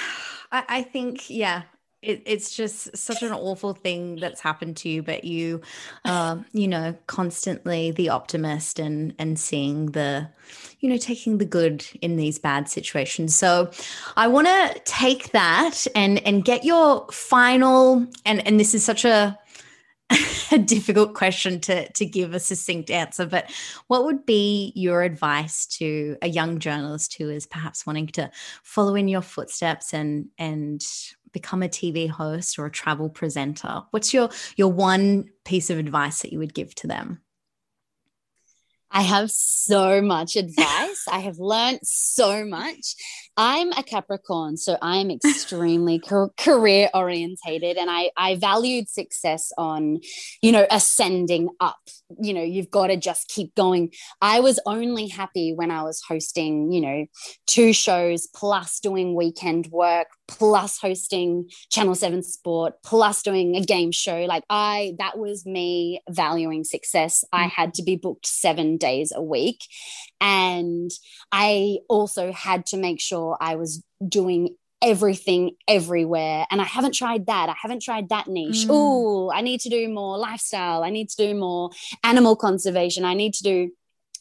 I, 0.52 0.64
I 0.70 0.82
think 0.84 1.30
yeah 1.30 1.64
it, 2.06 2.24
it's 2.26 2.56
just 2.56 2.96
such 2.96 3.24
an 3.24 3.32
awful 3.32 3.74
thing 3.74 4.18
that's 4.18 4.42
happened 4.42 4.78
to 4.78 4.90
you 4.90 5.02
but 5.04 5.24
you 5.24 5.62
uh, 6.06 6.38
you 6.52 6.68
know 6.68 6.96
constantly 7.08 7.92
the 7.92 8.10
optimist 8.10 8.80
and 8.80 9.14
and 9.20 9.40
seeing 9.40 9.88
the 9.92 10.28
you 10.80 10.90
know 10.90 10.98
taking 10.98 11.38
the 11.38 11.46
good 11.46 11.86
in 12.02 12.16
these 12.16 12.40
bad 12.40 12.70
situations. 12.70 13.36
So 13.36 13.72
i 14.16 14.28
want 14.28 14.48
to 14.48 14.82
take 14.86 15.32
that 15.32 15.88
and 15.96 16.20
and 16.26 16.46
get 16.46 16.64
your 16.64 17.08
final 17.12 18.06
and 18.26 18.46
and 18.48 18.60
this 18.60 18.74
is 18.74 18.84
such 18.84 19.06
a 19.06 19.38
a 20.52 20.58
difficult 20.60 21.16
question 21.16 21.60
to 21.60 21.92
to 21.94 22.06
give 22.06 22.34
a 22.34 22.40
succinct 22.40 22.92
answer 22.92 23.26
but 23.26 23.52
what 23.88 24.06
would 24.06 24.26
be 24.26 24.72
your 24.76 25.02
advice 25.02 25.66
to 25.66 26.16
a 26.22 26.30
young 26.30 26.60
journalist 26.60 27.16
who 27.18 27.30
is 27.30 27.48
perhaps 27.48 27.88
wanting 27.88 28.08
to 28.08 28.30
follow 28.62 28.94
in 28.94 29.08
your 29.08 29.24
footsteps 29.24 29.94
and 29.94 30.28
and 30.38 30.86
become 31.36 31.62
a 31.62 31.70
TV 31.70 32.10
host 32.10 32.58
or 32.58 32.66
a 32.66 32.72
travel 32.72 33.10
presenter? 33.10 33.84
What's 33.92 34.14
your 34.14 34.30
your 34.56 34.72
one 34.72 35.30
piece 35.44 35.70
of 35.70 35.78
advice 35.78 36.22
that 36.22 36.32
you 36.32 36.40
would 36.40 36.54
give 36.54 36.74
to 36.76 36.88
them? 36.88 37.22
I 38.90 39.02
have 39.02 39.30
so 39.30 40.02
much 40.02 40.38
advice. 40.38 41.06
I 41.12 41.20
have 41.20 41.38
learned 41.38 41.82
so 41.84 42.46
much. 42.46 42.96
I'm 43.38 43.72
a 43.74 43.84
Capricorn, 43.84 44.56
so 44.56 44.78
I 44.82 44.98
am 44.98 45.12
extremely 45.12 46.02
career 46.38 46.90
orientated 46.94 47.78
and 47.78 47.90
I, 47.90 48.12
I 48.16 48.36
valued 48.36 48.88
success 48.90 49.52
on, 49.58 50.00
you 50.42 50.52
know, 50.52 50.66
ascending 50.72 51.50
up. 51.60 51.80
You 52.22 52.34
know, 52.34 52.44
you've 52.44 52.72
got 52.72 52.88
to 52.88 52.98
just 52.98 53.28
keep 53.28 53.54
going. 53.56 53.92
I 54.22 54.40
was 54.40 54.60
only 54.66 55.08
happy 55.08 55.54
when 55.54 55.72
I 55.72 55.84
was 55.84 56.02
hosting, 56.08 56.72
you 56.72 56.80
know, 56.80 57.06
two 57.48 57.74
shows 57.74 58.28
plus 58.34 58.80
doing 58.80 59.16
weekend 59.16 59.68
work, 59.68 60.08
plus 60.28 60.78
hosting 60.78 61.50
Channel 61.72 61.96
7 61.96 62.24
Sport, 62.24 62.76
plus 62.84 63.22
doing 63.22 63.56
a 63.56 63.62
game 63.62 63.92
show. 63.92 64.26
Like 64.26 64.44
I, 64.50 64.94
that 65.00 65.18
was 65.18 65.46
me 65.46 66.02
valuing 66.10 66.64
success. 66.64 67.24
I 67.34 67.46
mm. 67.46 67.52
had 67.52 67.74
to 67.76 67.84
be 67.84 67.96
booked 67.96 68.28
seven 68.28 68.78
days 68.78 69.12
a 69.14 69.22
week. 69.22 69.62
And 70.22 70.92
I 71.32 71.80
also 71.90 72.32
had 72.32 72.66
to 72.68 72.78
make 72.78 73.02
sure 73.02 73.25
I 73.40 73.56
was 73.56 73.84
doing 74.08 74.56
everything 74.82 75.52
everywhere. 75.68 76.46
And 76.52 76.62
I 76.62 76.66
haven't 76.66 76.94
tried 76.94 77.26
that. 77.26 77.50
I 77.50 77.56
haven't 77.60 77.82
tried 77.82 78.10
that 78.10 78.28
niche. 78.28 78.66
Mm. 78.66 78.70
Oh, 78.70 79.32
I 79.32 79.42
need 79.42 79.62
to 79.62 79.70
do 79.70 79.90
more 79.90 80.18
lifestyle. 80.18 80.84
I 80.84 80.90
need 80.90 81.10
to 81.10 81.18
do 81.18 81.34
more 81.34 81.72
animal 82.04 82.36
conservation. 82.36 83.04
I 83.06 83.14
need 83.14 83.34
to 83.36 83.44
do. 83.44 83.72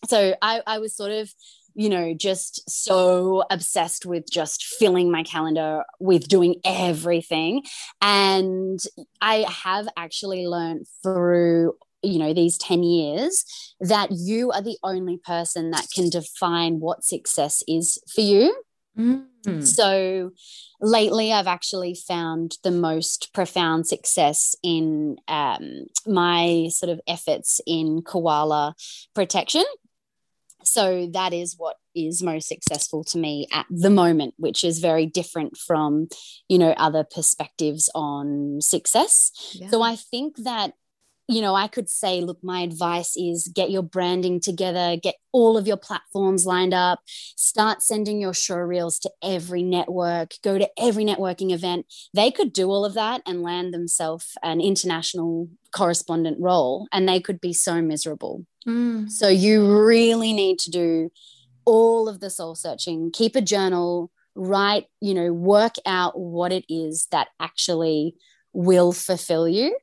So 0.06 0.34
I, 0.40 0.62
I 0.66 0.78
was 0.78 0.96
sort 0.96 1.12
of 1.12 1.30
you 1.76 1.88
know, 1.88 2.14
just 2.14 2.70
so 2.70 3.44
obsessed 3.50 4.06
with 4.06 4.30
just 4.30 4.64
filling 4.64 5.10
my 5.10 5.24
calendar 5.24 5.82
with 5.98 6.28
doing 6.28 6.54
everything. 6.64 7.64
And 8.00 8.78
I 9.20 9.44
have 9.48 9.88
actually 9.96 10.46
learned 10.46 10.86
through 11.02 11.74
you 12.02 12.18
know 12.18 12.34
these 12.34 12.58
10 12.58 12.82
years 12.82 13.44
that 13.80 14.10
you 14.12 14.52
are 14.52 14.60
the 14.60 14.76
only 14.82 15.16
person 15.16 15.70
that 15.70 15.86
can 15.94 16.10
define 16.10 16.78
what 16.78 17.02
success 17.02 17.62
is 17.66 17.98
for 18.14 18.20
you 18.20 18.54
mm-hmm. 18.98 19.60
so 19.60 20.30
lately 20.80 21.32
i've 21.32 21.46
actually 21.46 21.94
found 21.94 22.56
the 22.62 22.70
most 22.70 23.32
profound 23.32 23.86
success 23.86 24.54
in 24.62 25.16
um, 25.28 25.84
my 26.06 26.68
sort 26.70 26.90
of 26.90 27.00
efforts 27.06 27.60
in 27.66 28.02
koala 28.02 28.74
protection 29.14 29.64
so 30.66 31.06
that 31.12 31.32
is 31.32 31.54
what 31.56 31.76
is 31.94 32.22
most 32.22 32.48
successful 32.48 33.04
to 33.04 33.18
me 33.18 33.46
at 33.52 33.66
the 33.70 33.90
moment 33.90 34.34
which 34.36 34.64
is 34.64 34.78
very 34.78 35.06
different 35.06 35.56
from 35.56 36.08
you 36.48 36.58
know 36.58 36.70
other 36.72 37.04
perspectives 37.04 37.88
on 37.94 38.60
success 38.60 39.30
yeah. 39.52 39.68
so 39.68 39.82
i 39.82 39.94
think 39.94 40.36
that 40.38 40.72
you 41.26 41.40
know, 41.40 41.54
I 41.54 41.68
could 41.68 41.88
say, 41.88 42.20
look, 42.20 42.38
my 42.42 42.60
advice 42.60 43.16
is 43.16 43.48
get 43.48 43.70
your 43.70 43.82
branding 43.82 44.40
together, 44.40 44.96
get 45.02 45.14
all 45.32 45.56
of 45.56 45.66
your 45.66 45.78
platforms 45.78 46.44
lined 46.44 46.74
up, 46.74 47.00
start 47.06 47.82
sending 47.82 48.20
your 48.20 48.34
show 48.34 48.56
reels 48.56 48.98
to 49.00 49.10
every 49.22 49.62
network, 49.62 50.34
go 50.42 50.58
to 50.58 50.68
every 50.78 51.04
networking 51.04 51.50
event. 51.50 51.86
They 52.12 52.30
could 52.30 52.52
do 52.52 52.68
all 52.68 52.84
of 52.84 52.94
that 52.94 53.22
and 53.26 53.42
land 53.42 53.72
themselves 53.72 54.32
an 54.42 54.60
international 54.60 55.48
correspondent 55.74 56.38
role, 56.40 56.88
and 56.92 57.08
they 57.08 57.20
could 57.20 57.40
be 57.40 57.54
so 57.54 57.80
miserable. 57.80 58.44
Mm. 58.66 59.10
So, 59.10 59.28
you 59.28 59.84
really 59.84 60.32
need 60.32 60.58
to 60.60 60.70
do 60.70 61.10
all 61.64 62.08
of 62.08 62.20
the 62.20 62.28
soul 62.28 62.54
searching, 62.54 63.10
keep 63.10 63.34
a 63.34 63.40
journal, 63.40 64.10
write, 64.34 64.86
you 65.00 65.14
know, 65.14 65.32
work 65.32 65.76
out 65.86 66.18
what 66.18 66.52
it 66.52 66.64
is 66.68 67.06
that 67.12 67.28
actually 67.40 68.14
will 68.52 68.92
fulfill 68.92 69.48
you 69.48 69.76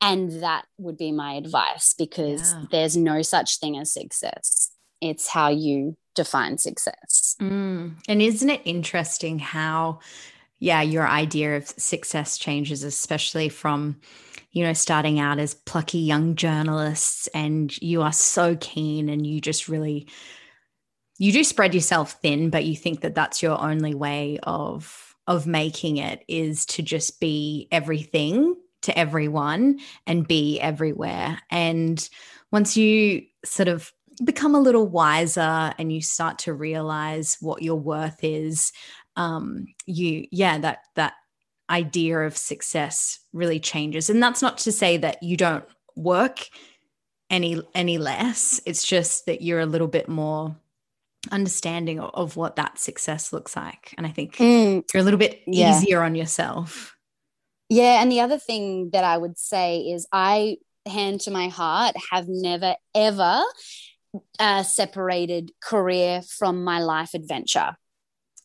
and 0.00 0.42
that 0.42 0.66
would 0.78 0.98
be 0.98 1.12
my 1.12 1.34
advice 1.34 1.94
because 1.94 2.52
yeah. 2.52 2.64
there's 2.70 2.96
no 2.96 3.22
such 3.22 3.58
thing 3.58 3.78
as 3.78 3.92
success. 3.92 4.70
It's 5.00 5.28
how 5.28 5.48
you 5.48 5.96
define 6.14 6.58
success. 6.58 7.36
Mm. 7.40 7.96
And 8.08 8.22
isn't 8.22 8.48
it 8.48 8.62
interesting 8.64 9.38
how, 9.38 10.00
yeah, 10.58 10.82
your 10.82 11.06
idea 11.06 11.56
of 11.56 11.68
success 11.68 12.38
changes, 12.38 12.82
especially 12.82 13.48
from, 13.48 14.00
you 14.52 14.64
know, 14.64 14.72
starting 14.72 15.18
out 15.18 15.38
as 15.38 15.54
plucky 15.54 15.98
young 15.98 16.34
journalists 16.34 17.26
and 17.28 17.76
you 17.80 18.02
are 18.02 18.12
so 18.12 18.56
keen 18.58 19.08
and 19.08 19.26
you 19.26 19.40
just 19.40 19.68
really, 19.68 20.08
you 21.18 21.32
do 21.32 21.44
spread 21.44 21.74
yourself 21.74 22.12
thin, 22.22 22.50
but 22.50 22.64
you 22.64 22.76
think 22.76 23.00
that 23.00 23.14
that's 23.14 23.42
your 23.42 23.60
only 23.60 23.94
way 23.94 24.38
of 24.42 25.02
of 25.28 25.44
making 25.44 25.96
it 25.96 26.22
is 26.28 26.64
to 26.66 26.82
just 26.82 27.18
be 27.18 27.66
everything 27.72 28.54
to 28.86 28.98
everyone 28.98 29.78
and 30.06 30.26
be 30.26 30.58
everywhere. 30.60 31.38
And 31.50 32.08
once 32.50 32.76
you 32.76 33.22
sort 33.44 33.68
of 33.68 33.92
become 34.24 34.54
a 34.54 34.60
little 34.60 34.86
wiser 34.86 35.72
and 35.78 35.92
you 35.92 36.00
start 36.00 36.38
to 36.40 36.54
realize 36.54 37.36
what 37.40 37.62
your 37.62 37.78
worth 37.78 38.18
is, 38.22 38.72
um, 39.16 39.66
you, 39.86 40.26
yeah, 40.32 40.58
that, 40.58 40.78
that 40.94 41.14
idea 41.68 42.20
of 42.20 42.36
success 42.36 43.20
really 43.32 43.60
changes. 43.60 44.08
And 44.08 44.22
that's 44.22 44.42
not 44.42 44.58
to 44.58 44.72
say 44.72 44.96
that 44.96 45.22
you 45.22 45.36
don't 45.36 45.64
work 45.96 46.48
any 47.30 47.60
any 47.74 47.98
less 47.98 48.60
it's 48.66 48.84
just 48.84 49.26
that 49.26 49.42
you're 49.42 49.60
a 49.60 49.66
little 49.66 49.88
bit 49.88 50.08
more 50.08 50.56
understanding 51.32 51.98
of, 51.98 52.36
what 52.36 52.54
that 52.54 52.78
success 52.78 53.32
looks 53.32 53.56
like 53.56 53.92
and 53.98 54.06
i 54.06 54.10
think 54.10 54.36
mm, 54.36 54.82
you're 54.94 55.00
a 55.00 55.04
little 55.04 55.18
bit 55.18 55.42
yeah. 55.46 55.76
easier 55.76 56.02
on 56.02 56.14
yourself 56.14 56.95
yeah. 57.68 58.02
And 58.02 58.10
the 58.10 58.20
other 58.20 58.38
thing 58.38 58.90
that 58.92 59.04
I 59.04 59.16
would 59.16 59.38
say 59.38 59.80
is 59.80 60.06
I, 60.12 60.58
hand 60.86 61.20
to 61.22 61.30
my 61.30 61.48
heart, 61.48 61.96
have 62.12 62.28
never, 62.28 62.76
ever 62.94 63.42
uh, 64.38 64.62
separated 64.62 65.50
career 65.60 66.22
from 66.22 66.64
my 66.64 66.80
life 66.80 67.14
adventure. 67.14 67.76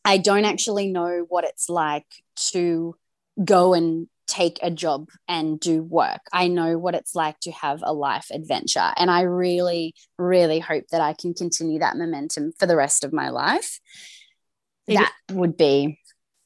I 0.04 0.18
don't 0.18 0.46
actually 0.46 0.88
know 0.88 1.26
what 1.30 1.44
it's 1.44 1.70
like 1.70 2.08
to 2.52 2.96
go 3.44 3.74
and 3.74 4.08
take 4.28 4.60
a 4.62 4.72
job 4.72 5.10
and 5.28 5.60
do 5.60 5.84
work. 5.84 6.22
I 6.32 6.48
know 6.48 6.78
what 6.78 6.96
it's 6.96 7.16
like 7.16 7.40
to 7.42 7.52
have 7.52 7.82
a 7.84 7.94
life 7.94 8.28
adventure. 8.32 8.92
And 8.96 9.12
I 9.12 9.22
really, 9.22 9.94
really 10.18 10.60
hope 10.60 10.86
that 10.92 11.02
I 11.02 11.14
can 11.14 11.34
continue 11.34 11.80
that 11.80 11.98
momentum 11.98 12.54
for 12.58 12.66
the 12.66 12.76
rest 12.76 13.04
of 13.04 13.14
my 13.14 13.30
life. 13.30 13.80
It, 14.88 14.96
that 14.96 15.14
would 15.32 15.58
be 15.58 16.00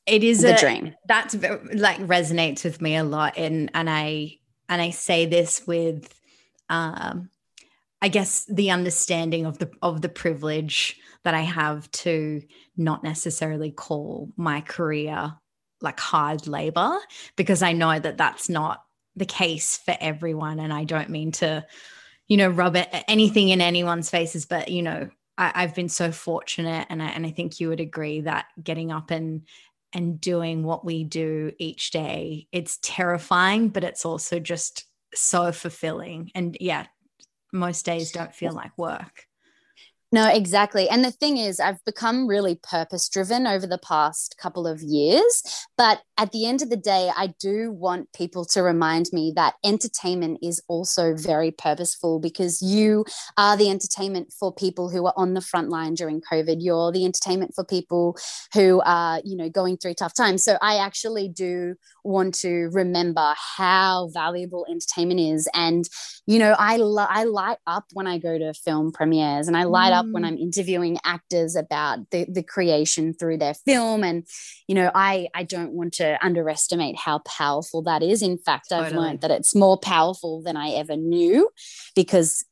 it 0.06 0.24
is 0.24 0.42
the 0.42 0.56
a, 0.56 0.60
dream. 0.60 0.96
That's 1.08 1.36
like 1.36 2.00
resonates 2.00 2.64
with 2.64 2.82
me 2.82 2.96
a 2.96 3.04
lot. 3.04 3.38
And 3.38 3.72
and 3.74 3.90
I 3.90 4.38
and 4.70 4.82
I 4.82 4.92
say 4.92 5.26
this 5.26 5.66
with 5.66 6.14
um 6.70 7.30
I 8.02 8.08
guess 8.08 8.46
the 8.46 8.72
understanding 8.72 9.46
of 9.46 9.58
the 9.58 9.72
of 9.82 10.02
the 10.02 10.10
privilege 10.10 10.98
that 11.24 11.34
I 11.34 11.42
have 11.42 11.90
to 11.92 12.42
not 12.78 13.04
necessarily 13.04 13.72
call 13.72 14.30
my 14.38 14.62
career 14.62 15.34
like 15.82 16.00
hard 16.00 16.48
labor 16.48 16.98
because 17.36 17.64
I 17.64 17.74
know 17.74 17.98
that 17.98 18.18
that's 18.18 18.48
not 18.48 18.84
the 19.16 19.26
case 19.26 19.78
for 19.78 19.96
everyone 20.00 20.60
and 20.60 20.72
I 20.72 20.84
don't 20.84 21.10
mean 21.10 21.32
to 21.34 21.66
you 22.28 22.38
know 22.38 22.50
rub 22.50 22.76
it, 22.76 22.90
anything 23.08 23.50
in 23.50 23.62
anyone's 23.62 24.10
faces 24.10 24.46
but 24.46 24.70
you 24.70 24.84
know 24.84 25.10
I, 25.38 25.62
have 25.62 25.76
been 25.76 25.90
so 25.90 26.12
fortunate 26.12 26.88
and 26.90 27.04
I, 27.04 27.08
and 27.08 27.26
I 27.26 27.32
think 27.32 27.60
you 27.60 27.70
would 27.70 27.80
agree 27.80 28.22
that 28.22 28.46
getting 28.62 28.92
up 28.92 29.12
and 29.12 29.42
and 29.96 30.22
doing 30.22 30.62
what 30.62 30.86
we 30.86 31.04
do 31.04 31.52
each 31.58 31.90
day. 31.90 32.48
It's 32.52 32.78
terrifying 32.84 33.70
but 33.70 33.84
it's 33.84 34.06
also 34.06 34.40
just 34.40 34.86
so 35.16 35.52
fulfilling. 35.52 36.30
And 36.36 36.56
yeah 36.60 36.86
most 37.52 37.86
days 37.86 38.12
don't 38.12 38.36
feel 38.36 38.54
like 38.54 38.78
work 38.78 39.26
no, 40.12 40.30
exactly. 40.30 40.88
And 40.88 41.04
the 41.04 41.12
thing 41.12 41.38
is, 41.38 41.60
I've 41.60 41.84
become 41.84 42.28
really 42.28 42.60
purpose 42.62 43.10
driven 43.10 43.48
over 43.48 43.66
the 43.66 43.80
past 43.80 44.36
couple 44.40 44.68
of 44.68 44.82
years. 44.82 45.42
But 45.78 46.04
at 46.18 46.32
the 46.32 46.46
end 46.46 46.62
of 46.62 46.70
the 46.70 46.78
day, 46.78 47.12
I 47.18 47.34
do 47.40 47.72
want 47.72 48.14
people 48.14 48.46
to 48.46 48.62
remind 48.62 49.08
me 49.12 49.34
that 49.36 49.56
entertainment 49.66 50.40
is 50.42 50.62
also 50.68 51.16
very 51.16 51.52
purposeful 51.52 52.20
because 52.20 52.62
you 52.62 53.04
are 53.38 53.58
the 53.58 53.70
entertainment 53.70 54.32
for 54.32 54.54
people 54.54 54.90
who 54.90 55.06
are 55.08 55.14
on 55.18 55.34
the 55.34 55.42
front 55.42 55.70
line 55.70 55.96
during 55.96 56.22
COVID. 56.22 56.58
You're 56.60 56.92
the 56.92 57.04
entertainment 57.04 57.54
for 57.56 57.66
people 57.66 58.16
who 58.54 58.82
are, 58.86 59.22
you 59.26 59.36
know, 59.36 59.50
going 59.50 59.78
through 59.78 59.96
tough 59.96 60.14
times. 60.14 60.44
So 60.44 60.58
I 60.62 60.78
actually 60.78 61.30
do 61.30 61.76
want 62.04 62.36
to 62.36 62.70
remember 62.72 63.34
how 63.58 64.10
valuable 64.14 64.66
entertainment 64.70 65.20
is. 65.20 65.50
And, 65.54 65.90
you 66.28 66.38
know, 66.38 66.56
I, 66.58 66.78
lo- 66.78 67.08
I 67.10 67.24
light 67.24 67.58
up 67.66 67.86
when 67.94 68.08
I 68.08 68.20
go 68.20 68.38
to 68.38 68.54
film 68.54 68.92
premieres 68.92 69.48
and 69.48 69.58
I 69.58 69.64
light. 69.64 69.95
Up 69.96 70.06
when 70.12 70.24
mm. 70.24 70.28
I'm 70.28 70.38
interviewing 70.38 70.98
actors 71.04 71.56
about 71.56 72.10
the, 72.12 72.26
the 72.30 72.44
creation 72.44 73.14
through 73.14 73.38
their 73.38 73.54
film. 73.54 74.04
And, 74.04 74.26
you 74.68 74.76
know, 74.76 74.92
I, 74.94 75.30
I 75.34 75.44
don't 75.44 75.72
want 75.72 75.94
to 75.96 76.24
underestimate 76.24 76.98
how 76.98 77.20
powerful 77.20 77.82
that 77.84 78.04
is. 78.04 78.22
In 78.22 78.38
fact, 78.38 78.72
I've 78.72 78.94
learned 78.94 79.22
that 79.22 79.32
it's 79.32 79.56
more 79.56 79.78
powerful 79.78 80.42
than 80.42 80.58
I 80.58 80.70
ever 80.72 80.96
knew 80.96 81.50
because 81.96 82.46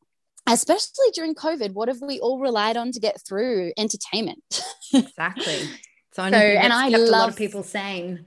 especially 0.47 1.11
during 1.13 1.35
COVID, 1.35 1.73
what 1.73 1.87
have 1.87 2.01
we 2.01 2.19
all 2.19 2.39
relied 2.39 2.77
on 2.77 2.91
to 2.91 2.99
get 2.99 3.21
through 3.27 3.71
entertainment? 3.77 4.43
exactly. 4.93 5.69
So, 6.13 6.23
and 6.23 6.71
I 6.73 6.89
love 6.89 7.01
a 7.01 7.05
lot 7.05 7.29
of 7.29 7.35
people 7.35 7.63
saying 7.63 8.25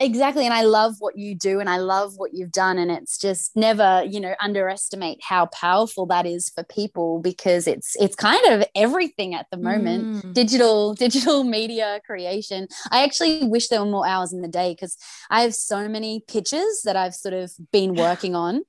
exactly 0.00 0.44
and 0.44 0.54
i 0.54 0.62
love 0.62 0.94
what 0.98 1.16
you 1.16 1.34
do 1.34 1.60
and 1.60 1.68
i 1.68 1.76
love 1.76 2.14
what 2.16 2.32
you've 2.34 2.52
done 2.52 2.78
and 2.78 2.90
it's 2.90 3.18
just 3.18 3.56
never 3.56 4.02
you 4.08 4.20
know 4.20 4.34
underestimate 4.40 5.18
how 5.22 5.46
powerful 5.46 6.06
that 6.06 6.26
is 6.26 6.50
for 6.50 6.62
people 6.64 7.20
because 7.20 7.66
it's 7.66 7.96
it's 7.96 8.16
kind 8.16 8.44
of 8.46 8.64
everything 8.74 9.34
at 9.34 9.46
the 9.50 9.56
moment. 9.56 10.24
Mm. 10.24 10.34
digital 10.34 10.94
digital 11.06 11.44
media 11.44 12.00
creation. 12.06 12.68
I 12.90 13.04
actually 13.04 13.44
wish 13.44 13.68
there 13.68 13.80
were 13.80 13.90
more 13.90 14.06
hours 14.06 14.32
in 14.32 14.42
the 14.42 14.48
day 14.48 14.74
because 14.74 14.96
i 15.30 15.42
have 15.42 15.54
so 15.54 15.88
many 15.88 16.22
pitches 16.26 16.82
that 16.84 16.96
i've 16.96 17.14
sort 17.14 17.34
of 17.34 17.52
been 17.72 17.94
working 17.94 18.34
on 18.34 18.62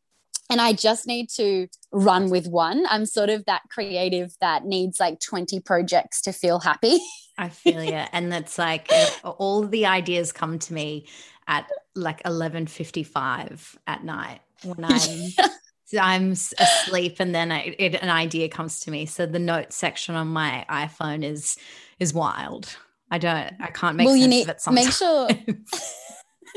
and 0.50 0.60
I 0.60 0.74
just 0.74 1.08
need 1.08 1.30
to 1.32 1.68
run 1.92 2.30
with 2.30 2.48
one. 2.48 2.86
I'm 2.90 3.06
sort 3.06 3.30
of 3.30 3.46
that 3.46 3.64
creative 3.70 4.36
that 4.42 4.66
needs 4.66 5.00
like 5.00 5.20
20 5.20 5.60
projects 5.60 6.22
to 6.22 6.32
feel 6.32 6.60
happy. 6.60 7.00
I 7.38 7.50
feel 7.50 7.84
you. 7.84 8.04
And 8.12 8.32
that's 8.32 8.58
like 8.58 8.92
all 9.24 9.66
the 9.66 9.86
ideas 9.86 10.32
come 10.32 10.60
to 10.60 10.74
me 10.74 11.08
at 11.48 11.70
like 11.96 12.22
11:55 12.24 13.78
at 13.88 14.04
night 14.04 14.42
when 14.64 14.86
I'm 14.86 15.50
I'm 16.00 16.32
asleep 16.32 17.16
and 17.20 17.34
then 17.34 17.52
I, 17.52 17.76
it, 17.80 17.96
an 17.96 18.10
idea 18.10 18.50
comes 18.50 18.82
to 18.82 18.92
me. 18.92 19.06
So 19.06 19.26
the 19.26 19.40
notes 19.40 19.76
section 19.76 20.16
on 20.16 20.28
my 20.28 20.66
iPhone 20.70 21.24
is 21.24 21.58
is 22.00 22.14
wild. 22.14 22.76
I 23.10 23.18
don't 23.18 23.54
I 23.60 23.68
can't 23.68 23.96
make 23.96 24.06
well, 24.06 24.16
sense 24.16 24.22
you 24.22 24.28
need, 24.28 24.44
of 24.44 24.50
it 24.50 24.62
sometimes. 24.62 24.86
Make 24.88 24.94
sure 24.94 25.30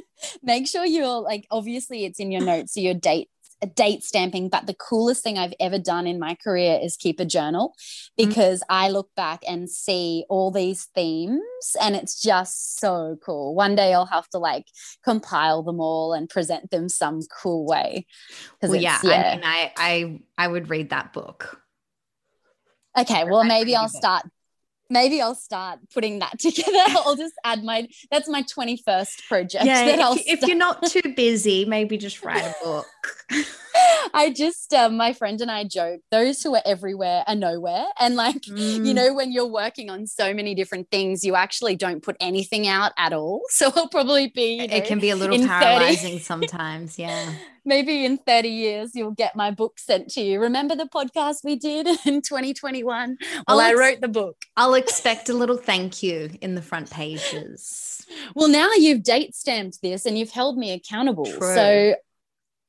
make 0.43 0.67
sure 0.67 0.85
you're 0.85 1.21
like 1.21 1.47
obviously 1.51 2.05
it's 2.05 2.21
in 2.21 2.31
your 2.31 2.43
notes 2.43 2.75
so 2.75 2.81
your 2.81 2.95
date 2.95 3.29
date 3.67 4.03
stamping, 4.03 4.49
but 4.49 4.67
the 4.67 4.75
coolest 4.75 5.23
thing 5.23 5.39
I've 5.39 5.55
ever 5.61 5.79
done 5.79 6.07
in 6.07 6.19
my 6.19 6.35
career 6.35 6.79
is 6.83 6.97
keep 6.97 7.21
a 7.21 7.25
journal 7.25 7.75
mm. 7.79 8.11
because 8.17 8.61
mm-hmm. 8.61 8.75
I 8.75 8.89
look 8.89 9.11
back 9.15 9.43
and 9.49 9.69
see 9.71 10.25
all 10.29 10.51
these 10.51 10.85
themes 10.95 11.43
and 11.81 11.95
it's 11.95 12.21
just 12.21 12.79
so 12.79 13.19
cool. 13.25 13.55
One 13.55 13.75
day 13.75 13.95
I'll 13.95 14.07
have 14.07 14.29
to 14.31 14.39
like 14.39 14.67
compile 15.05 15.63
them 15.63 15.81
all 15.81 16.13
and 16.13 16.29
present 16.29 16.71
them 16.71 16.89
some 16.89 17.21
cool 17.43 17.67
way. 17.67 18.07
Well, 18.63 18.77
yeah, 18.77 18.99
yeah, 19.03 19.11
I 19.11 19.35
mean, 19.35 19.45
I, 19.45 19.73
I, 19.77 20.21
I 20.39 20.49
would 20.49 20.71
read 20.71 20.91
that 20.91 21.13
book. 21.13 21.61
Okay, 22.99 23.25
well, 23.25 23.45
maybe 23.45 23.75
I'll 23.75 23.89
start 23.89 24.25
maybe 24.93 25.21
I'll 25.21 25.35
start 25.35 25.81
putting 25.93 26.21
that 26.21 26.39
together. 26.39 26.79
I'll 26.89 27.17
just 27.17 27.35
add 27.45 27.65
my 27.65 27.89
that's 28.11 28.29
my 28.29 28.43
21st 28.43 29.27
project. 29.27 29.65
Yeah, 29.65 30.13
if, 30.13 30.43
if, 30.43 30.49
you're 30.49 30.57
not 30.57 30.85
too 30.85 31.15
busy, 31.17 31.65
maybe 31.65 31.99
just 31.99 32.23
write 32.23 32.45
a 32.45 32.55
book. 32.63 32.87
I 34.15 34.33
just 34.35 34.73
um, 34.75 34.97
my 34.97 35.13
friend 35.13 35.41
and 35.41 35.51
I 35.51 35.65
joke 35.65 36.01
those 36.11 36.43
who 36.43 36.55
are 36.55 36.63
everywhere 36.65 37.25
are 37.27 37.35
nowhere. 37.35 37.87
And 37.99 38.17
like, 38.17 38.43
mm. 38.43 38.87
you 38.87 38.95
know, 38.95 39.15
when 39.15 39.33
you're 39.33 39.47
working 39.47 39.91
on 39.91 40.07
so 40.07 40.35
many 40.35 40.55
different 40.55 40.91
things, 40.91 41.25
you 41.25 41.35
actually 41.37 41.77
don't 41.77 42.03
put 42.03 42.17
anything 42.21 42.67
out 42.69 42.93
at 42.97 43.13
all. 43.13 43.43
So 43.63 43.69
it'll 43.69 43.89
probably 43.89 44.27
be 44.29 44.63
you 44.63 44.67
know, 44.67 44.75
it 44.75 44.87
can 44.87 44.99
be 44.99 45.11
a 45.11 45.17
little 45.17 45.39
paralyzing 45.39 46.15
30. 46.15 46.19
sometimes. 46.21 46.99
Yeah. 46.99 47.33
Maybe 47.65 48.05
in 48.05 48.19
30 48.19 48.49
years 48.49 48.91
you'll 48.95 49.13
get 49.13 49.37
my 49.37 49.53
book 49.53 49.79
sent 49.79 50.09
to 50.13 50.21
you. 50.21 50.41
Remember 50.41 50.75
the 50.75 50.87
podcast 50.87 51.45
we 51.45 51.55
did 51.55 51.87
in 52.05 52.23
2021? 52.23 53.19
Well, 53.47 53.61
ex- 53.61 53.71
I 53.71 53.75
wrote 53.79 54.01
the 54.01 54.09
book. 54.09 54.37
I'll 54.57 54.75
expect 54.75 55.29
a 55.29 55.35
little 55.35 55.57
thank 55.57 56.03
you 56.03 56.31
in 56.41 56.57
the 56.57 56.63
front 56.63 56.91
pages. 56.91 58.05
Well, 58.35 58.49
now 58.49 58.71
you've 58.77 59.03
date 59.03 59.37
stamped 59.37 59.81
this 59.81 60.07
and 60.07 60.19
you've 60.19 60.31
held 60.31 60.59
me 60.59 60.73
accountable. 60.73 61.27
True. 61.27 61.55
So 61.55 61.95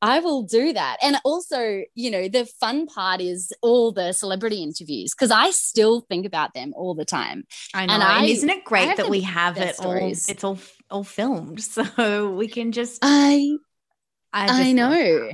I 0.04 0.20
will 0.20 0.44
do 0.44 0.74
that. 0.74 0.98
And 1.02 1.16
also, 1.24 1.84
you 1.96 2.12
know, 2.12 2.28
the 2.28 2.46
fun 2.46 2.88
part 2.88 3.22
is 3.22 3.54
all 3.62 3.94
the 3.94 4.12
celebrity 4.12 4.62
interviews 4.62 5.14
because 5.14 5.32
I 5.32 5.52
still 5.52 6.02
think 6.02 6.26
about 6.26 6.54
them 6.54 6.74
all 6.76 6.94
the 6.94 7.06
time. 7.06 7.46
I 7.74 7.86
know. 7.86 7.94
And, 7.94 8.04
I, 8.04 8.20
and 8.20 8.30
isn't 8.30 8.50
it 8.50 8.66
great 8.66 8.98
that 8.98 9.10
we 9.10 9.22
have 9.22 9.58
it 9.58 9.76
stories. 9.76 10.28
all? 10.28 10.34
It's 10.34 10.44
all 10.44 10.60
all 10.92 11.04
filmed, 11.06 11.64
so 11.64 12.30
we 12.32 12.50
can 12.50 12.74
just. 12.74 13.00
I 13.02 13.56
I, 14.34 14.70
I 14.70 14.72
know. 14.74 15.32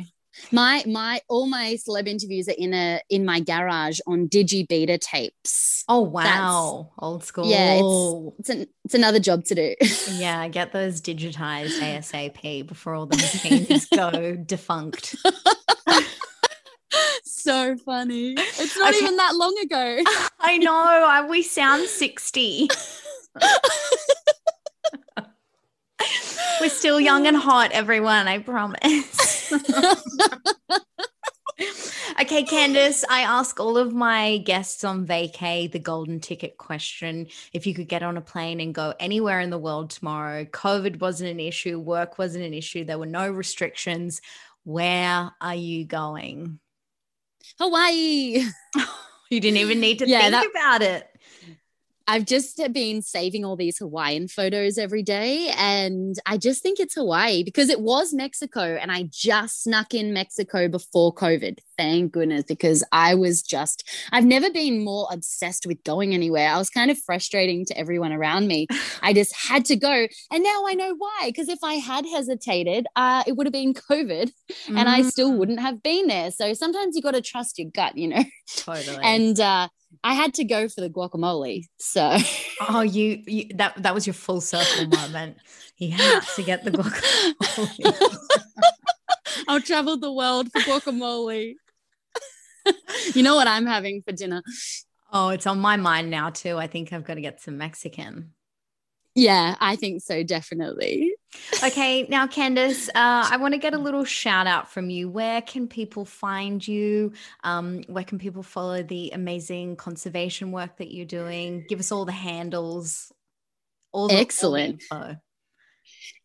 My 0.52 0.84
my 0.88 1.22
all 1.28 1.48
my 1.48 1.76
celeb 1.76 2.08
interviews 2.08 2.48
are 2.48 2.56
in 2.58 2.74
a 2.74 3.02
in 3.10 3.26
my 3.26 3.40
garage 3.40 4.00
on 4.08 4.28
digibeta 4.28 5.00
tapes. 5.00 5.84
Oh 5.88 6.02
wow, 6.02 6.90
That's, 6.90 7.04
old 7.04 7.24
school. 7.24 7.50
Yeah, 7.50 7.80
it's 7.82 8.40
it's, 8.40 8.50
an, 8.50 8.68
it's 8.86 8.94
another 8.94 9.20
job 9.20 9.46
to 9.46 9.56
do. 9.56 9.76
yeah, 10.14 10.48
get 10.48 10.72
those 10.72 11.02
digitized 11.02 11.80
ASAP 11.80 12.68
before 12.68 12.96
all 12.96 13.06
the 13.06 13.18
machines 13.18 13.86
go 13.88 14.36
defunct. 14.46 15.16
so 17.24 17.78
funny. 17.78 18.34
It's 18.38 18.78
not 18.78 18.90
okay. 18.90 19.04
even 19.04 19.18
that 19.18 19.36
long 19.36 19.56
ago. 19.64 20.04
I 20.40 20.58
know. 20.58 20.74
I, 20.74 21.26
we 21.28 21.44
sound 21.44 21.88
sixty. 21.88 22.70
We're 26.62 26.70
still 26.70 27.00
young 27.00 27.26
and 27.26 27.38
hot, 27.38 27.72
everyone, 27.72 28.28
I 28.28 28.40
promise. 28.40 29.54
okay, 32.22 32.44
Candice, 32.44 33.04
I 33.10 33.22
ask 33.22 33.60
all 33.60 33.78
of 33.78 33.94
my 33.94 34.40
guests 34.40 34.84
on 34.84 35.08
vacay 35.08 35.72
the 35.72 35.80
golden 35.80 36.20
ticket 36.20 36.58
question. 36.58 37.28
If 37.54 37.66
you 37.66 37.74
could 37.74 37.88
get 37.88 38.04
on 38.04 38.18
a 38.18 38.22
plane 38.22 38.60
and 38.60 38.74
go 38.74 38.94
anywhere 39.00 39.40
in 39.40 39.52
the 39.52 39.58
world 39.58 39.90
tomorrow, 39.92 40.44
COVID 40.44 41.00
wasn't 41.00 41.32
an 41.32 41.40
issue, 41.40 41.80
work 41.80 42.18
wasn't 42.18 42.44
an 42.44 42.54
issue, 42.54 42.84
there 42.84 43.00
were 43.00 43.06
no 43.06 43.30
restrictions. 43.30 44.20
Where 44.66 45.32
are 45.40 45.56
you 45.56 45.86
going? 45.86 46.60
Hawaii. 47.58 48.44
you 49.30 49.40
didn't 49.40 49.58
even 49.58 49.80
need 49.80 50.00
to 50.00 50.08
yeah, 50.10 50.22
think 50.22 50.32
that- 50.32 50.50
about 50.52 50.82
it. 50.82 51.09
I've 52.10 52.26
just 52.26 52.60
been 52.74 53.04
saving 53.04 53.46
all 53.46 53.56
these 53.56 53.78
Hawaiian 53.78 54.28
photos 54.28 54.80
every 54.80 55.04
day. 55.04 55.54
And 55.56 56.16
I 56.26 56.38
just 56.38 56.64
think 56.64 56.80
it's 56.80 56.96
Hawaii 56.96 57.44
because 57.44 57.70
it 57.70 57.82
was 57.82 58.16
Mexico. 58.16 58.80
And 58.82 58.92
I 58.92 59.10
just 59.12 59.62
snuck 59.64 59.94
in 59.94 60.12
Mexico 60.12 60.68
before 60.68 61.14
COVID. 61.14 61.60
Thank 61.78 62.12
goodness, 62.12 62.46
because 62.46 62.84
I 62.92 63.14
was 63.14 63.44
just, 63.44 63.88
I've 64.12 64.26
never 64.26 64.50
been 64.50 64.84
more 64.84 65.08
obsessed 65.12 65.68
with 65.68 65.84
going 65.84 66.16
anywhere. 66.16 66.50
I 66.50 66.58
was 66.58 66.72
kind 66.72 66.90
of 66.90 66.98
frustrating 66.98 67.64
to 67.66 67.78
everyone 67.78 68.12
around 68.12 68.48
me. 68.48 68.66
I 69.04 69.14
just 69.14 69.36
had 69.36 69.64
to 69.66 69.76
go. 69.76 70.08
And 70.32 70.44
now 70.44 70.64
I 70.66 70.74
know 70.74 70.96
why. 70.98 71.26
Because 71.28 71.48
if 71.48 71.60
I 71.64 71.76
had 71.76 72.08
hesitated, 72.08 72.88
uh, 72.96 73.24
it 73.28 73.38
would 73.38 73.46
have 73.46 73.54
been 73.54 73.76
COVID 73.76 74.32
and 74.68 74.78
mm. 74.78 74.88
I 74.88 75.04
still 75.04 75.32
mm. 75.32 75.38
wouldn't 75.38 75.60
have 75.60 75.84
been 75.84 76.08
there. 76.08 76.32
So 76.32 76.56
sometimes 76.56 76.96
you 76.96 77.04
got 77.04 77.14
to 77.14 77.22
trust 77.22 77.60
your 77.60 77.70
gut, 77.70 77.96
you 77.96 78.08
know? 78.08 78.24
Totally. 78.56 78.98
and, 79.04 79.40
uh, 79.40 79.68
I 80.04 80.14
had 80.14 80.34
to 80.36 80.44
go 80.44 80.68
for 80.70 80.82
the 80.82 80.90
guacamole. 80.90 81.66
So 81.80 82.18
Oh, 82.62 82.82
you, 82.82 83.22
you 83.26 83.46
that 83.56 83.82
that 83.84 83.94
was 83.94 84.06
your 84.08 84.14
full 84.14 84.42
circle 84.42 84.88
moment. 84.88 85.38
He 85.76 85.90
had 85.90 86.24
to 86.36 86.44
get 86.44 86.66
the 86.66 86.72
guacamole. 86.72 88.18
I'll 89.48 89.62
travel 89.62 89.96
the 89.98 90.12
world 90.12 90.52
for 90.52 90.60
guacamole. 90.60 91.56
you 93.16 93.24
know 93.24 93.36
what 93.36 93.48
I'm 93.48 93.66
having 93.66 94.02
for 94.02 94.12
dinner? 94.12 94.44
Oh, 95.14 95.30
it's 95.30 95.48
on 95.48 95.60
my 95.60 95.78
mind 95.78 96.10
now 96.10 96.32
too. 96.32 96.58
I 96.58 96.68
think 96.68 96.92
I've 96.92 97.06
got 97.06 97.14
to 97.14 97.22
get 97.22 97.42
some 97.42 97.58
Mexican. 97.58 98.34
Yeah, 99.16 99.56
I 99.60 99.78
think 99.78 100.02
so, 100.02 100.24
definitely. 100.24 101.14
Okay, 101.64 102.04
now, 102.10 102.28
Candice, 102.28 102.90
uh, 102.90 103.28
I 103.32 103.38
want 103.38 103.54
to 103.54 103.60
get 103.60 103.74
a 103.74 103.78
little 103.78 104.04
shout 104.04 104.48
out 104.48 104.72
from 104.72 104.90
you. 104.90 105.10
Where 105.10 105.42
can 105.42 105.68
people 105.68 106.06
find 106.06 106.66
you? 106.66 107.14
Um, 107.44 107.84
where 107.88 108.04
can 108.04 108.20
people 108.20 108.44
follow 108.44 108.84
the 108.84 109.12
amazing 109.12 109.76
conservation 109.76 110.52
work 110.52 110.78
that 110.78 110.94
you're 110.94 111.06
doing? 111.06 111.66
Give 111.70 111.80
us 111.80 111.92
all 111.92 112.06
the 112.06 112.12
handles. 112.12 113.12
All 113.92 114.08
the, 114.08 114.16
Excellent. 114.16 114.84
All 114.92 115.00
the 115.00 115.20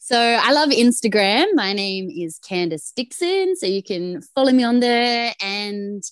so 0.05 0.19
I 0.19 0.53
love 0.53 0.69
Instagram. 0.69 1.47
My 1.55 1.73
name 1.73 2.11
is 2.11 2.39
Candice 2.39 2.93
Dixon. 2.95 3.57
So 3.57 3.65
you 3.65 3.83
can 3.83 4.21
follow 4.35 4.53
me 4.53 4.63
on 4.63 4.81
there. 4.81 5.33
And 5.41 6.03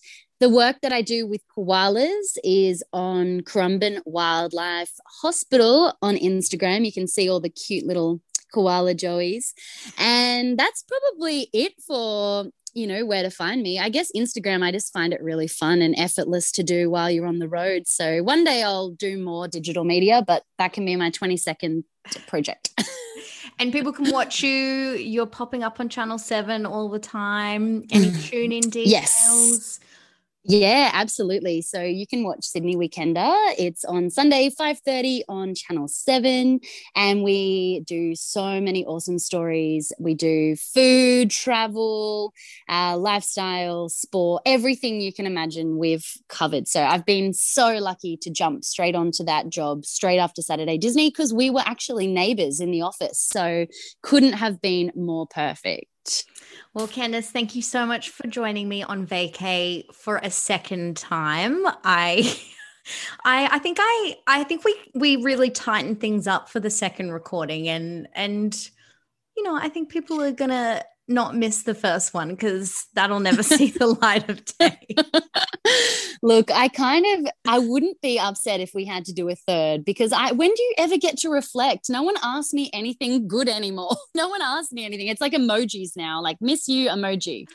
the 0.41 0.49
work 0.49 0.77
that 0.81 0.95
I 0.95 1.03
do 1.03 1.27
with 1.27 1.43
koalas 1.55 2.39
is 2.43 2.83
on 2.95 3.43
Currumbin 3.43 4.01
Wildlife 4.07 4.93
Hospital 5.21 5.93
on 6.01 6.17
Instagram. 6.17 6.87
You 6.87 6.93
can 6.93 7.07
see 7.07 7.29
all 7.29 7.39
the 7.39 7.51
cute 7.51 7.87
little 7.87 8.23
koala 8.53 8.95
joeys. 8.95 9.53
And 9.99 10.59
that's 10.59 10.85
probably 10.85 11.49
it 11.53 11.73
for 11.87 12.47
you 12.75 12.87
know 12.87 13.05
where 13.05 13.23
to 13.23 13.31
find 13.31 13.63
me. 13.63 13.79
I 13.79 13.89
guess 13.89 14.11
instagram 14.17 14.63
i 14.63 14.73
just 14.73 14.93
find 14.93 15.13
it 15.13 15.23
really 15.23 15.49
fun 15.49 15.83
and 15.83 15.95
effortless 15.99 16.53
to 16.53 16.63
do 16.63 16.89
while 16.91 17.11
you're 17.11 17.27
on 17.27 17.39
the 17.39 17.49
road. 17.49 17.87
So 17.87 18.23
one 18.23 18.45
day 18.45 18.63
i'll 18.63 18.91
do 18.91 19.19
more 19.23 19.49
digital 19.49 19.85
media 19.85 20.23
but 20.27 20.45
that 20.59 20.73
can 20.73 20.85
be 20.85 20.97
my 20.97 21.11
20 21.11 21.37
second 21.37 21.85
project. 22.27 22.71
And 23.59 23.71
people 23.71 23.93
can 23.93 24.11
watch 24.11 24.43
you. 24.43 24.95
You're 24.95 25.27
popping 25.27 25.63
up 25.63 25.79
on 25.79 25.89
channel 25.89 26.19
7 26.19 26.67
all 26.67 26.89
the 26.89 26.99
time. 26.99 27.85
Any 27.93 28.11
tune 28.23 28.51
in 28.51 28.63
details? 28.71 28.91
yes 28.91 29.81
yeah, 30.45 30.91
absolutely. 30.93 31.63
So 31.63 31.83
you 31.83 32.05
can 32.05 32.25
watch 32.25 32.45
Sydney 32.45 32.75
Weekender. 32.75 33.33
It's 33.59 33.85
on 33.85 34.11
Sunday, 34.11 34.51
5:30 34.51 35.23
on 35.29 35.55
Channel 35.55 35.87
7. 35.87 36.59
And 36.97 37.23
we 37.23 37.85
do 37.87 38.17
so 38.17 38.61
many 38.61 38.85
awesome 38.85 39.21
stories. 39.21 39.93
We 40.01 40.15
do 40.15 40.57
food, 40.57 41.31
travel, 41.31 42.33
uh, 42.69 42.97
lifestyle, 42.99 43.89
sport, 43.89 44.43
everything 44.45 45.01
you 45.01 45.13
can 45.13 45.27
imagine 45.27 45.79
we've 45.79 46.07
covered. 46.29 46.67
So 46.67 46.83
I've 46.83 47.07
been 47.07 47.33
so 47.33 47.79
lucky 47.79 48.17
to 48.23 48.31
jump 48.31 48.65
straight 48.65 48.97
onto 48.97 49.23
that 49.25 49.49
job 49.49 49.85
straight 49.85 50.19
after 50.19 50.43
Saturday 50.43 50.77
Disney 50.77 51.11
because 51.11 51.33
we 51.33 51.51
were 51.51 51.63
actually 51.65 52.09
neighbors 52.09 52.59
in 52.59 52.73
the 52.73 52.83
office. 52.83 53.21
So 53.21 53.67
couldn't 54.03 54.33
have 54.33 54.61
been 54.61 54.91
more 54.97 55.29
perfect. 55.29 55.92
Well, 56.75 56.89
Candice, 56.89 57.27
thank 57.27 57.55
you 57.55 57.63
so 57.63 57.87
much 57.87 58.11
for 58.11 58.27
joining 58.27 58.69
me 58.69 58.83
on 58.83 59.07
vacay 59.07 59.85
for 59.95 60.19
a 60.23 60.31
second 60.31 60.97
time. 60.97 61.65
I 61.85 62.39
I 63.25 63.49
I 63.53 63.59
think 63.59 63.79
I 63.81 64.17
I 64.27 64.45
think 64.45 64.65
we 64.65 64.75
we 64.95 65.17
really 65.17 65.51
tightened 65.51 66.01
things 66.01 66.27
up 66.27 66.49
for 66.49 66.61
the 66.61 66.71
second 66.71 67.13
recording 67.13 67.69
and 67.69 68.09
and 68.15 68.71
you 69.37 69.43
know, 69.45 69.57
I 69.57 69.69
think 69.69 69.89
people 69.89 70.23
are 70.23 70.33
to 70.51 70.85
not 71.09 71.37
miss 71.37 71.63
the 71.63 71.75
first 71.75 72.15
one 72.15 72.31
because 72.31 72.87
that'll 72.95 73.21
never 73.21 73.43
see 73.43 73.71
the 73.71 73.87
light 73.89 74.29
of 74.29 74.45
day. 74.59 74.79
Look, 76.25 76.53
I 76.53 76.69
kind 76.69 77.05
of 77.05 77.33
I 77.47 77.59
wouldn't 77.59 78.01
be 78.01 78.19
upset 78.19 78.61
if 78.61 78.75
we 78.75 78.85
had 78.85 79.05
to 79.07 79.13
do 79.13 79.29
a 79.29 79.35
third 79.35 79.85
because 79.85 80.13
I 80.13 80.31
when 80.31 80.55
do 80.55 80.63
you 80.63 80.75
ever 80.79 80.97
get 80.97 81.19
to 81.19 81.29
reflect? 81.29 81.91
No 81.91 82.05
one 82.05 82.15
asks 82.23 82.53
me 82.53 82.71
anything 82.73 83.27
good 83.27 83.49
anymore. 83.49 83.97
No 84.15 84.29
one 84.29 84.43
asks 84.43 84.73
me 84.73 84.85
anything. 84.85 85.09
It's 85.09 85.21
like 85.21 85.33
emojis 85.33 85.97
now, 85.97 86.23
like 86.23 86.37
miss 86.41 86.69
you 86.69 86.89
emoji. 86.89 87.47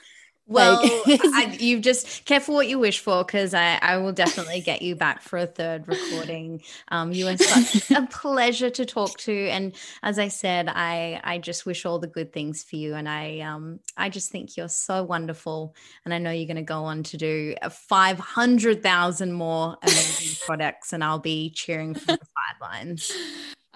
Well, 0.47 0.79
I, 1.07 1.57
you 1.59 1.79
just 1.79 2.23
careful 2.23 2.55
what 2.55 2.69
you 2.69 2.79
wish 2.79 2.99
for 2.99 3.23
because 3.23 3.53
I, 3.53 3.77
I 3.81 3.97
will 3.97 4.13
definitely 4.13 4.61
get 4.61 4.81
you 4.81 4.95
back 4.95 5.21
for 5.21 5.37
a 5.37 5.45
third 5.45 5.87
recording. 5.87 6.61
Um, 6.87 7.11
you 7.11 7.27
are 7.27 7.37
such 7.37 7.91
a 7.91 8.07
pleasure 8.07 8.69
to 8.69 8.85
talk 8.85 9.17
to, 9.19 9.33
and 9.49 9.73
as 10.01 10.17
I 10.17 10.29
said, 10.29 10.69
I 10.69 11.19
I 11.23 11.37
just 11.39 11.65
wish 11.65 11.85
all 11.85 11.99
the 11.99 12.07
good 12.07 12.31
things 12.31 12.63
for 12.63 12.77
you, 12.77 12.95
and 12.95 13.09
I 13.09 13.41
um 13.41 13.81
I 13.97 14.07
just 14.09 14.31
think 14.31 14.55
you're 14.55 14.69
so 14.69 15.03
wonderful, 15.03 15.75
and 16.05 16.13
I 16.13 16.17
know 16.17 16.31
you're 16.31 16.47
going 16.47 16.55
to 16.55 16.61
go 16.61 16.85
on 16.85 17.03
to 17.03 17.17
do 17.17 17.55
five 17.69 18.17
hundred 18.17 18.81
thousand 18.81 19.33
more 19.33 19.77
amazing 19.83 20.37
products, 20.45 20.93
and 20.93 21.03
I'll 21.03 21.19
be 21.19 21.49
cheering 21.49 21.93
from 21.93 22.15
the 22.15 22.27
sidelines. 22.61 23.11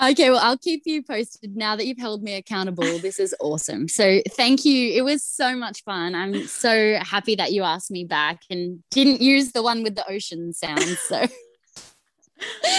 Okay, 0.01 0.31
well, 0.31 0.39
I'll 0.41 0.57
keep 0.57 0.81
you 0.85 1.03
posted 1.03 1.55
now 1.55 1.75
that 1.75 1.85
you've 1.85 1.99
held 1.99 2.23
me 2.23 2.33
accountable. 2.33 2.97
This 2.99 3.19
is 3.19 3.35
awesome. 3.39 3.87
So, 3.87 4.21
thank 4.31 4.65
you. 4.65 4.93
It 4.93 5.03
was 5.03 5.23
so 5.23 5.55
much 5.55 5.83
fun. 5.83 6.15
I'm 6.15 6.47
so 6.47 6.97
happy 7.01 7.35
that 7.35 7.51
you 7.51 7.61
asked 7.61 7.91
me 7.91 8.03
back 8.03 8.41
and 8.49 8.83
didn't 8.89 9.21
use 9.21 9.51
the 9.51 9.61
one 9.61 9.83
with 9.83 9.95
the 9.95 10.09
ocean 10.09 10.53
sound. 10.53 10.81
So, 10.81 11.17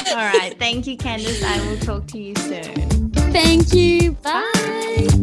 all 0.09 0.17
right. 0.17 0.57
Thank 0.59 0.89
you, 0.89 0.97
Candice. 0.97 1.45
I 1.45 1.65
will 1.69 1.79
talk 1.79 2.07
to 2.09 2.19
you 2.19 2.35
soon. 2.35 3.13
Thank 3.33 3.73
you. 3.73 4.13
Bye. 4.13 4.51
Bye. 4.55 5.22